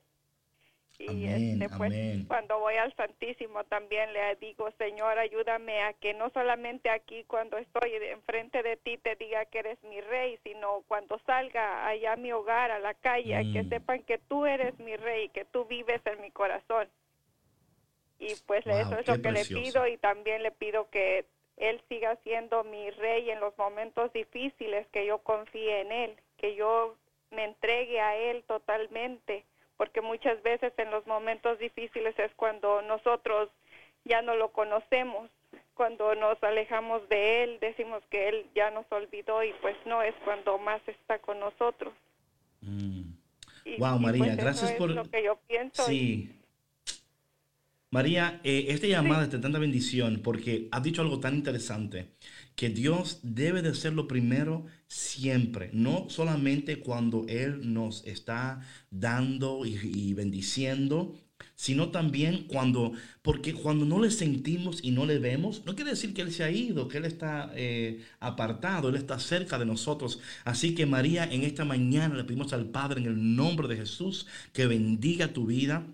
Y 1.00 1.26
Amén, 1.26 1.54
este, 1.54 1.70
pues, 1.78 1.92
amén. 1.92 2.26
cuando 2.28 2.60
voy 2.60 2.76
al 2.76 2.94
Santísimo 2.96 3.64
también 3.64 4.14
le 4.14 4.36
digo, 4.36 4.70
Señor, 4.78 5.18
ayúdame 5.18 5.82
a 5.82 5.94
que 5.94 6.14
no 6.14 6.30
solamente 6.30 6.92
aquí 6.92 7.24
cuando 7.24 7.58
estoy 7.58 7.96
enfrente 7.96 8.62
de 8.62 8.78
ti 8.78 8.98
te 9.00 9.16
diga 9.16 9.46
que 9.46 9.60
eres 9.60 9.82
mi 9.84 10.00
Rey, 10.02 10.38
sino 10.44 10.84
cuando 10.88 11.18
salga 11.26 11.88
allá 11.88 12.14
a 12.14 12.18
mi 12.18 12.32
hogar, 12.32 12.70
a 12.70 12.78
la 12.78 12.94
calle, 12.94 13.52
que 13.52 13.64
Mm. 13.64 13.70
sepan 13.70 14.04
que 14.04 14.20
tú 14.20 14.46
eres 14.46 14.78
mi 14.80 14.96
Rey, 14.96 15.30
que 15.30 15.46
tú 15.46 15.66
vives 15.66 16.02
en 16.06 16.22
mi 16.22 16.30
corazón. 16.30 16.88
Y 18.22 18.36
pues 18.46 18.64
Wow, 18.66 18.78
eso 18.78 19.00
es 19.00 19.08
lo 19.08 19.16
que 19.16 19.20
precioso. 19.30 19.54
le 19.56 19.62
pido 19.66 19.88
y 19.88 19.98
también 19.98 20.44
le 20.44 20.52
pido 20.52 20.88
que 20.92 21.26
él 21.58 21.82
siga 21.90 22.16
siendo 22.24 22.64
mi 22.64 22.90
rey 22.92 23.30
en 23.32 23.40
los 23.40 23.58
momentos 23.58 24.14
difíciles, 24.14 24.86
que 24.94 25.06
yo 25.08 25.18
confíe 25.20 25.82
en 25.82 25.92
él, 25.92 26.16
que 26.38 26.56
yo 26.56 26.96
me 27.32 27.46
entregue 27.46 28.00
a 28.00 28.16
él 28.16 28.44
totalmente, 28.48 29.44
porque 29.78 30.02
muchas 30.02 30.42
veces 30.44 30.72
en 30.78 30.92
los 30.92 31.06
momentos 31.08 31.58
difíciles 31.58 32.18
es 32.20 32.32
cuando 32.36 32.82
nosotros 32.84 33.50
ya 34.06 34.22
no 34.22 34.36
lo 34.36 34.52
conocemos, 34.52 35.30
cuando 35.74 36.14
nos 36.14 36.42
alejamos 36.44 37.08
de 37.10 37.44
él, 37.44 37.58
decimos 37.60 38.04
que 38.12 38.30
él 38.30 38.46
ya 38.54 38.70
nos 38.70 38.86
olvidó 38.92 39.44
y 39.44 39.52
pues 39.62 39.76
no 39.88 40.04
es 40.04 40.14
cuando 40.24 40.60
más 40.60 40.82
está 40.88 41.18
con 41.20 41.40
nosotros. 41.40 41.92
Mm. 42.62 43.02
Y, 43.66 43.78
Wow, 43.78 43.98
y, 43.98 44.00
María, 44.00 44.20
pues, 44.20 44.32
eso 44.34 44.42
gracias 44.44 44.72
es 44.72 44.78
por- 44.78 44.92
lo 44.92 45.10
que 45.10 45.24
yo 45.24 45.38
pienso. 45.48 45.92
y- 45.92 45.96
Sí. 45.96 46.38
María, 47.94 48.40
eh, 48.46 48.68
esta 48.70 48.88
llamada 48.88 49.26
es 49.26 49.32
de 49.32 49.40
tanta 49.40 49.60
bendición 49.60 50.22
porque 50.24 50.70
has 50.72 50.82
dicho 50.82 51.02
algo 51.02 51.20
tan 51.20 51.36
interesante, 51.36 52.16
que 52.56 52.70
Dios 52.70 53.20
debe 53.22 53.62
de 53.62 53.76
ser 53.76 53.92
lo 53.92 54.08
primero 54.08 54.66
siempre, 54.88 55.70
no 55.74 56.10
solamente 56.10 56.80
cuando 56.80 57.26
Él 57.28 57.74
nos 57.74 58.06
está 58.08 58.62
dando 58.92 59.66
y, 59.66 59.78
y 59.84 60.14
bendiciendo, 60.14 61.20
sino 61.56 61.90
también 61.90 62.46
cuando, 62.48 62.94
porque 63.22 63.54
cuando 63.54 63.86
no 63.86 64.00
le 64.00 64.10
sentimos 64.10 64.80
y 64.82 64.92
no 64.92 65.06
le 65.06 65.20
vemos, 65.20 65.66
no 65.66 65.76
quiere 65.76 65.92
decir 65.92 66.14
que 66.14 66.22
Él 66.22 66.32
se 66.32 66.46
ha 66.46 66.52
ido, 66.52 66.88
que 66.88 66.98
Él 67.00 67.06
está 67.06 67.52
eh, 67.56 68.06
apartado, 68.22 68.88
Él 68.88 68.96
está 68.96 69.20
cerca 69.20 69.60
de 69.60 69.66
nosotros. 69.66 70.22
Así 70.46 70.76
que 70.76 70.86
María, 70.86 71.26
en 71.26 71.44
esta 71.44 71.66
mañana 71.66 72.16
le 72.16 72.24
pedimos 72.24 72.54
al 72.54 72.70
Padre 72.70 73.02
en 73.02 73.08
el 73.08 73.36
nombre 73.36 73.68
de 73.68 73.76
Jesús 73.76 74.28
que 74.54 74.66
bendiga 74.68 75.34
tu 75.34 75.46
vida 75.46 75.86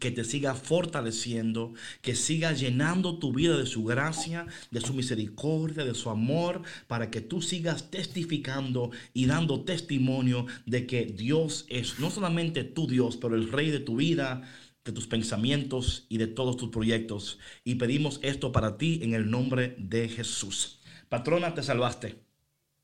que 0.00 0.10
te 0.10 0.24
siga 0.24 0.54
fortaleciendo, 0.54 1.74
que 2.00 2.16
siga 2.16 2.52
llenando 2.52 3.18
tu 3.18 3.32
vida 3.32 3.56
de 3.56 3.66
su 3.66 3.84
gracia, 3.84 4.46
de 4.70 4.80
su 4.80 4.94
misericordia, 4.94 5.84
de 5.84 5.94
su 5.94 6.10
amor, 6.10 6.62
para 6.88 7.10
que 7.10 7.20
tú 7.20 7.42
sigas 7.42 7.90
testificando 7.90 8.90
y 9.14 9.26
dando 9.26 9.62
testimonio 9.62 10.46
de 10.66 10.86
que 10.86 11.04
Dios 11.04 11.66
es 11.68 12.00
no 12.00 12.10
solamente 12.10 12.64
tu 12.64 12.88
Dios, 12.88 13.16
pero 13.16 13.36
el 13.36 13.52
rey 13.52 13.70
de 13.70 13.80
tu 13.80 13.96
vida, 13.96 14.42
de 14.84 14.92
tus 14.92 15.06
pensamientos 15.06 16.06
y 16.08 16.18
de 16.18 16.26
todos 16.26 16.56
tus 16.56 16.70
proyectos. 16.70 17.38
Y 17.62 17.76
pedimos 17.76 18.18
esto 18.22 18.50
para 18.50 18.78
ti 18.78 19.00
en 19.02 19.14
el 19.14 19.30
nombre 19.30 19.76
de 19.78 20.08
Jesús. 20.08 20.80
Patrona, 21.08 21.54
te 21.54 21.62
salvaste. 21.62 22.24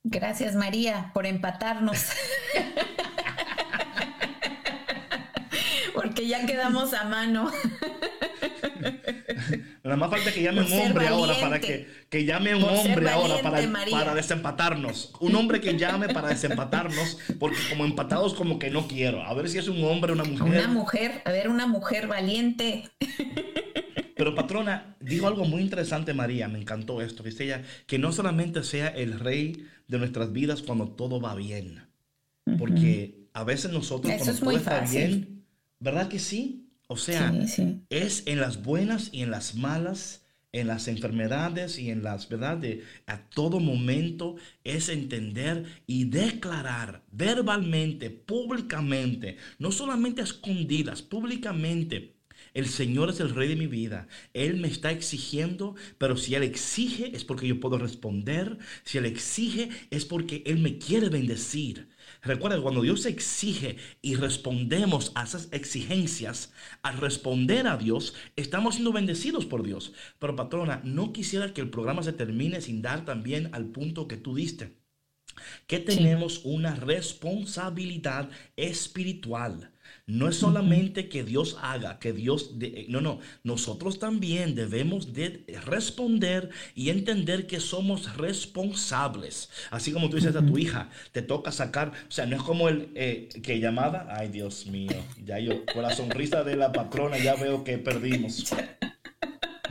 Gracias 0.05 0.55
María 0.55 1.11
por 1.15 1.27
empatarnos. 1.27 1.99
Porque 6.07 6.27
ya 6.29 6.47
quedamos 6.47 6.93
a 6.95 7.05
mano. 7.05 7.51
Nada 9.85 9.97
más 9.97 10.11
falta 10.11 10.33
que 10.33 10.43
llame 10.43 10.63
Por 10.63 10.73
un 10.73 10.81
hombre 10.81 11.07
ahora 11.09 11.35
para 11.35 11.49
valiente. 11.51 11.87
que, 12.11 12.19
que 12.19 12.25
llame 12.25 12.55
un 12.55 12.63
Por 12.63 12.71
hombre 12.73 13.09
ahora 13.11 13.29
valiente, 13.35 13.43
para, 13.43 13.67
María. 13.69 13.99
para 13.99 14.15
desempatarnos. 14.15 15.13
Un 15.21 15.35
hombre 15.37 15.61
que 15.61 15.77
llame 15.79 16.09
para 16.09 16.29
desempatarnos, 16.29 17.19
porque 17.39 17.57
como 17.71 17.85
empatados 17.85 18.35
como 18.35 18.59
que 18.59 18.71
no 18.71 18.89
quiero. 18.89 19.23
A 19.23 19.35
ver 19.35 19.49
si 19.49 19.59
es 19.59 19.69
un 19.69 19.83
hombre 19.85 20.13
o 20.13 20.15
una 20.15 20.25
mujer. 20.25 20.47
Una 20.47 20.69
mujer, 20.69 21.23
a 21.25 21.31
ver, 21.31 21.49
una 21.49 21.67
mujer 21.67 22.07
valiente. 22.09 22.89
Pero 24.17 24.35
patrona, 24.35 24.97
dijo 25.01 25.27
algo 25.29 25.45
muy 25.45 25.61
interesante 25.63 26.15
María, 26.15 26.49
me 26.49 26.59
encantó 26.59 27.03
esto. 27.03 27.23
Dice 27.23 27.45
ella, 27.45 27.63
que 27.87 27.99
no 27.99 28.13
solamente 28.13 28.65
sea 28.65 28.89
el 28.89 29.21
rey 29.21 29.67
de 29.89 29.99
nuestras 29.99 30.33
vidas 30.33 30.63
cuando 30.63 30.89
todo 30.89 31.21
va 31.21 31.35
bien. 31.35 31.87
Porque 32.59 33.27
a 33.35 33.45
veces 33.45 33.73
nosotros 33.73 34.13
Eso 34.13 34.25
cuando 34.25 34.33
es 34.33 34.41
todo 34.41 34.51
está 34.57 34.81
fácil. 34.81 34.99
bien, 34.99 35.36
¿verdad 35.81 36.09
que 36.09 36.19
sí? 36.19 36.69
O 36.89 36.97
sea, 36.97 37.31
Sí, 37.31 37.49
sí. 37.49 37.87
es 37.91 38.23
en 38.27 38.41
las 38.41 38.63
buenas 38.63 39.11
y 39.13 39.23
en 39.23 39.31
las 39.31 39.55
malas, 39.55 40.25
en 40.53 40.69
las 40.69 40.89
enfermedades 40.89 41.79
y 41.79 41.91
en 41.91 42.03
las, 42.03 42.29
¿verdad? 42.29 42.57
De, 42.59 42.85
a 43.07 43.29
todo 43.31 43.61
momento 43.61 44.37
es 44.65 44.89
entender 44.89 45.65
y 45.87 46.05
declarar 46.05 47.05
verbalmente, 47.11 48.11
públicamente, 48.11 49.37
no 49.59 49.73
solamente 49.73 50.21
a 50.23 50.25
escondidas, 50.25 51.03
públicamente. 51.03 52.15
El 52.55 52.67
Señor 52.67 53.11
es 53.11 53.21
el 53.21 53.35
rey 53.35 53.49
de 53.49 53.57
mi 53.57 53.67
vida. 53.67 54.09
Él 54.33 54.57
me 54.59 54.69
está 54.69 54.91
exigiendo, 54.91 55.75
pero 55.99 56.17
si 56.17 56.35
Él 56.35 56.43
exige 56.43 57.15
es 57.15 57.25
porque 57.25 57.47
yo 57.47 57.61
puedo 57.61 57.79
responder. 57.79 58.59
Si 58.85 58.99
Él 58.99 59.07
exige 59.07 59.69
es 59.91 60.05
porque 60.07 60.43
Él 60.47 60.59
me 60.59 60.79
quiere 60.79 61.09
bendecir. 61.09 61.89
Recuerda, 62.23 62.61
cuando 62.61 62.83
Dios 62.83 63.07
exige 63.07 63.77
y 64.03 64.15
respondemos 64.15 65.13
a 65.15 65.25
esas 65.25 65.49
exigencias, 65.53 66.53
al 66.83 66.99
responder 66.99 67.67
a 67.67 67.77
Dios, 67.77 68.15
estamos 68.37 68.75
siendo 68.75 68.93
bendecidos 68.93 69.47
por 69.47 69.63
Dios. 69.63 69.93
Pero 70.19 70.37
patrona, 70.37 70.81
no 70.85 71.13
quisiera 71.13 71.53
que 71.53 71.61
el 71.61 71.71
programa 71.71 72.03
se 72.03 72.13
termine 72.13 72.61
sin 72.61 72.83
dar 72.83 73.05
también 73.05 73.51
al 73.53 73.67
punto 73.67 74.09
que 74.09 74.17
tú 74.17 74.35
diste. 74.35 74.77
Que 75.67 75.79
tenemos 75.79 76.41
una 76.45 76.75
responsabilidad 76.75 78.31
espiritual. 78.57 79.73
No 80.09 80.29
es 80.29 80.37
solamente 80.37 81.09
que 81.09 81.25
Dios 81.25 81.59
haga, 81.61 81.99
que 81.99 82.13
Dios... 82.13 82.61
de- 82.61 82.67
eh, 82.69 82.87
no, 82.89 83.01
no. 83.01 83.19
Nosotros 83.43 83.99
también 83.99 84.55
debemos 84.55 85.13
de 85.13 85.45
responder 85.65 86.51
y 86.77 86.91
entender 86.91 87.49
que 87.49 87.59
somos 87.59 88.17
responsables. 88.17 89.51
Así 89.71 89.91
como 89.93 90.09
tú 90.09 90.15
dices 90.15 90.37
a 90.37 90.47
tu 90.47 90.59
hija, 90.59 90.91
te 91.11 91.23
toca 91.23 91.51
sacar... 91.51 91.89
O 92.09 92.13
sea, 92.13 92.25
no 92.27 92.37
es 92.37 92.43
como 92.43 92.69
el 92.69 92.91
eh, 92.95 93.29
que 93.43 93.59
llamada... 93.59 94.07
Ay, 94.17 94.29
Dios 94.29 94.67
mío. 94.67 94.93
Ya 95.25 95.41
yo, 95.41 95.67
con 95.75 95.83
la 95.83 95.91
sonrisa 95.95 96.45
de 96.45 96.55
la 96.55 96.71
patrona, 96.71 97.19
ya 97.19 97.35
veo 97.35 97.65
que 97.65 97.77
perdimos. 97.79 98.55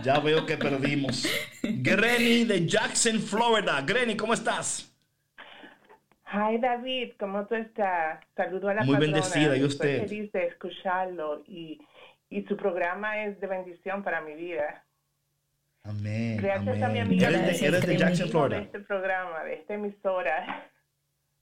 Ya 0.03 0.19
veo 0.19 0.45
que 0.45 0.57
perdimos. 0.57 1.25
Granny 1.63 2.43
de 2.43 2.67
Jackson, 2.67 3.19
Florida. 3.21 3.81
Granny, 3.81 4.17
¿cómo 4.17 4.33
estás? 4.33 4.91
Hi 6.35 6.57
David, 6.57 7.13
¿cómo 7.17 7.45
tú 7.45 7.55
estás? 7.55 8.19
Saludo 8.35 8.67
a 8.67 8.73
la 8.73 8.83
Muy 8.83 8.95
patrona. 8.95 9.13
bendecida, 9.13 9.55
¿y 9.55 9.63
Estoy 9.63 9.67
usted? 9.67 10.07
feliz 10.07 10.31
de 10.33 10.47
escucharlo 10.47 11.43
y, 11.47 11.79
y 12.29 12.43
su 12.43 12.57
programa 12.57 13.23
es 13.23 13.39
de 13.39 13.47
bendición 13.47 14.03
para 14.03 14.19
mi 14.19 14.33
vida. 14.33 14.83
Amén. 15.83 16.37
Gracias 16.37 16.81
a 16.81 16.89
mi 16.89 16.99
amiga 16.99 17.29
Eres 17.29 17.61
de, 17.61 17.67
eres 17.67 17.85
de 17.87 17.93
este 17.93 18.79
programa, 18.79 19.43
de 19.43 19.53
esta 19.53 19.75
emisora. 19.75 20.69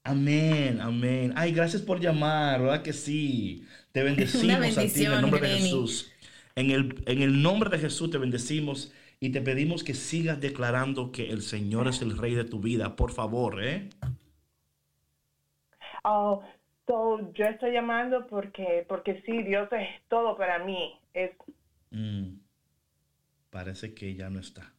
Amén, 0.04 0.80
amén. 0.80 1.34
Ay, 1.36 1.54
gracias 1.54 1.82
por 1.82 2.00
llamar, 2.00 2.62
¿verdad 2.62 2.84
que 2.84 2.94
sí? 2.94 3.66
Te 3.94 4.04
bendecimos 4.04 4.78
a 4.78 4.82
ti 4.86 5.06
en 5.06 5.14
el 5.14 5.22
nombre 5.22 5.42
de. 5.42 5.48
Jesús. 5.48 6.12
En 6.56 6.70
el, 6.70 7.02
en 7.08 7.22
el 7.24 7.42
nombre 7.42 7.72
de 7.72 7.80
Jesús 7.80 8.12
te 8.12 8.20
bendecimos 8.20 8.94
y 9.20 9.32
te 9.32 9.42
pedimos 9.42 9.84
que 9.84 9.96
sigas 9.96 10.40
declarando 10.40 11.12
que 11.12 11.32
el 11.32 11.42
Señor 11.42 11.88
es 11.88 12.02
el 12.04 12.16
rey 12.16 12.36
de 12.36 12.44
tu 12.44 12.60
vida. 12.60 12.96
Por 12.96 13.12
favor, 13.12 13.64
¿eh? 13.64 13.90
Oh, 16.04 16.42
so, 16.88 17.32
yo 17.34 17.46
estoy 17.46 17.72
llamando 17.74 18.28
porque, 18.28 18.86
porque 18.88 19.22
sí, 19.26 19.44
Dios 19.44 19.68
es 19.72 19.88
todo 20.10 20.38
para 20.38 20.60
mí. 20.60 20.94
Es, 21.14 21.32
Mm. 21.92 22.40
Parece 23.52 23.94
que 23.94 24.16
ya 24.16 24.30
no 24.32 24.40
está. 24.40 24.74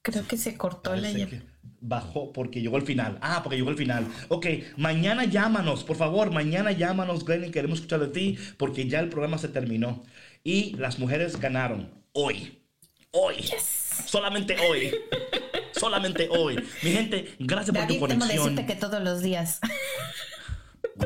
Creo 0.00 0.26
que 0.26 0.38
se 0.38 0.56
cortó 0.56 0.94
la 0.96 1.02
Parece 1.02 1.18
llamada. 1.18 1.38
que 1.40 1.46
bajó 1.82 2.32
porque 2.32 2.62
llegó 2.62 2.78
el 2.78 2.84
final. 2.84 3.18
Ah, 3.20 3.40
porque 3.42 3.56
llegó 3.58 3.68
el 3.68 3.76
final. 3.76 4.06
Ok, 4.28 4.46
mañana 4.78 5.24
llámanos, 5.26 5.84
por 5.84 5.96
favor, 5.96 6.30
mañana 6.32 6.72
llámanos, 6.72 7.24
Glenn, 7.26 7.52
queremos 7.52 7.80
escuchar 7.80 8.00
de 8.00 8.08
ti 8.08 8.38
porque 8.56 8.88
ya 8.88 9.00
el 9.00 9.10
programa 9.10 9.36
se 9.36 9.48
terminó. 9.48 10.02
Y 10.42 10.74
las 10.76 10.98
mujeres 10.98 11.38
ganaron 11.38 11.90
hoy. 12.12 12.62
Hoy. 13.10 13.36
Solamente 14.06 14.56
hoy. 14.70 14.90
Solamente 15.72 16.28
hoy. 16.30 16.56
Mi 16.82 16.90
gente, 16.92 17.34
gracias 17.38 17.76
por 17.76 17.86
tu 17.86 17.92
David, 17.94 18.00
conexión. 18.00 18.54
decirte 18.54 18.66
que 18.66 18.80
todos 18.80 19.02
los 19.02 19.20
días. 19.20 19.60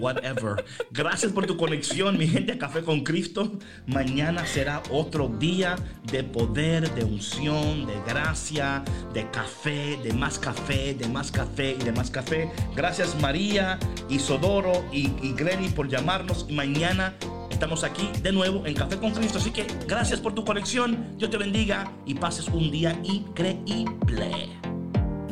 Whatever. 0.00 0.64
Gracias 0.90 1.32
por 1.32 1.46
tu 1.46 1.56
conexión, 1.56 2.18
mi 2.18 2.26
gente, 2.26 2.52
a 2.52 2.58
Café 2.58 2.82
con 2.82 3.02
Cristo. 3.02 3.58
Mañana 3.86 4.46
será 4.46 4.82
otro 4.90 5.28
día 5.28 5.76
de 6.10 6.24
poder, 6.24 6.92
de 6.94 7.04
unción, 7.04 7.86
de 7.86 8.00
gracia, 8.06 8.82
de 9.12 9.30
café, 9.30 9.98
de 10.02 10.12
más 10.12 10.38
café, 10.38 10.94
de 10.94 11.08
más 11.08 11.30
café 11.30 11.76
y 11.78 11.84
de 11.84 11.92
más 11.92 12.10
café. 12.10 12.50
Gracias 12.74 13.18
María, 13.20 13.78
Isodoro 14.08 14.84
y, 14.92 15.10
y 15.22 15.68
por 15.74 15.88
llamarnos. 15.88 16.50
Mañana 16.50 17.14
estamos 17.50 17.84
aquí 17.84 18.10
de 18.22 18.32
nuevo 18.32 18.66
en 18.66 18.74
Café 18.74 18.98
con 18.98 19.12
Cristo. 19.12 19.38
Así 19.38 19.50
que 19.50 19.66
gracias 19.86 20.20
por 20.20 20.34
tu 20.34 20.44
conexión. 20.44 21.16
Dios 21.16 21.30
te 21.30 21.38
bendiga 21.38 21.92
y 22.06 22.14
pases 22.14 22.48
un 22.48 22.70
día 22.70 22.98
increíble. 23.04 24.48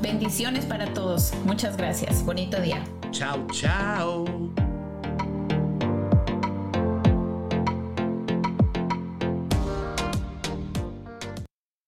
Bendiciones 0.00 0.64
para 0.64 0.92
todos. 0.94 1.32
Muchas 1.44 1.76
gracias. 1.76 2.24
Bonito 2.24 2.60
día. 2.60 2.84
Ciao, 3.12 3.44
ciao. 3.52 4.39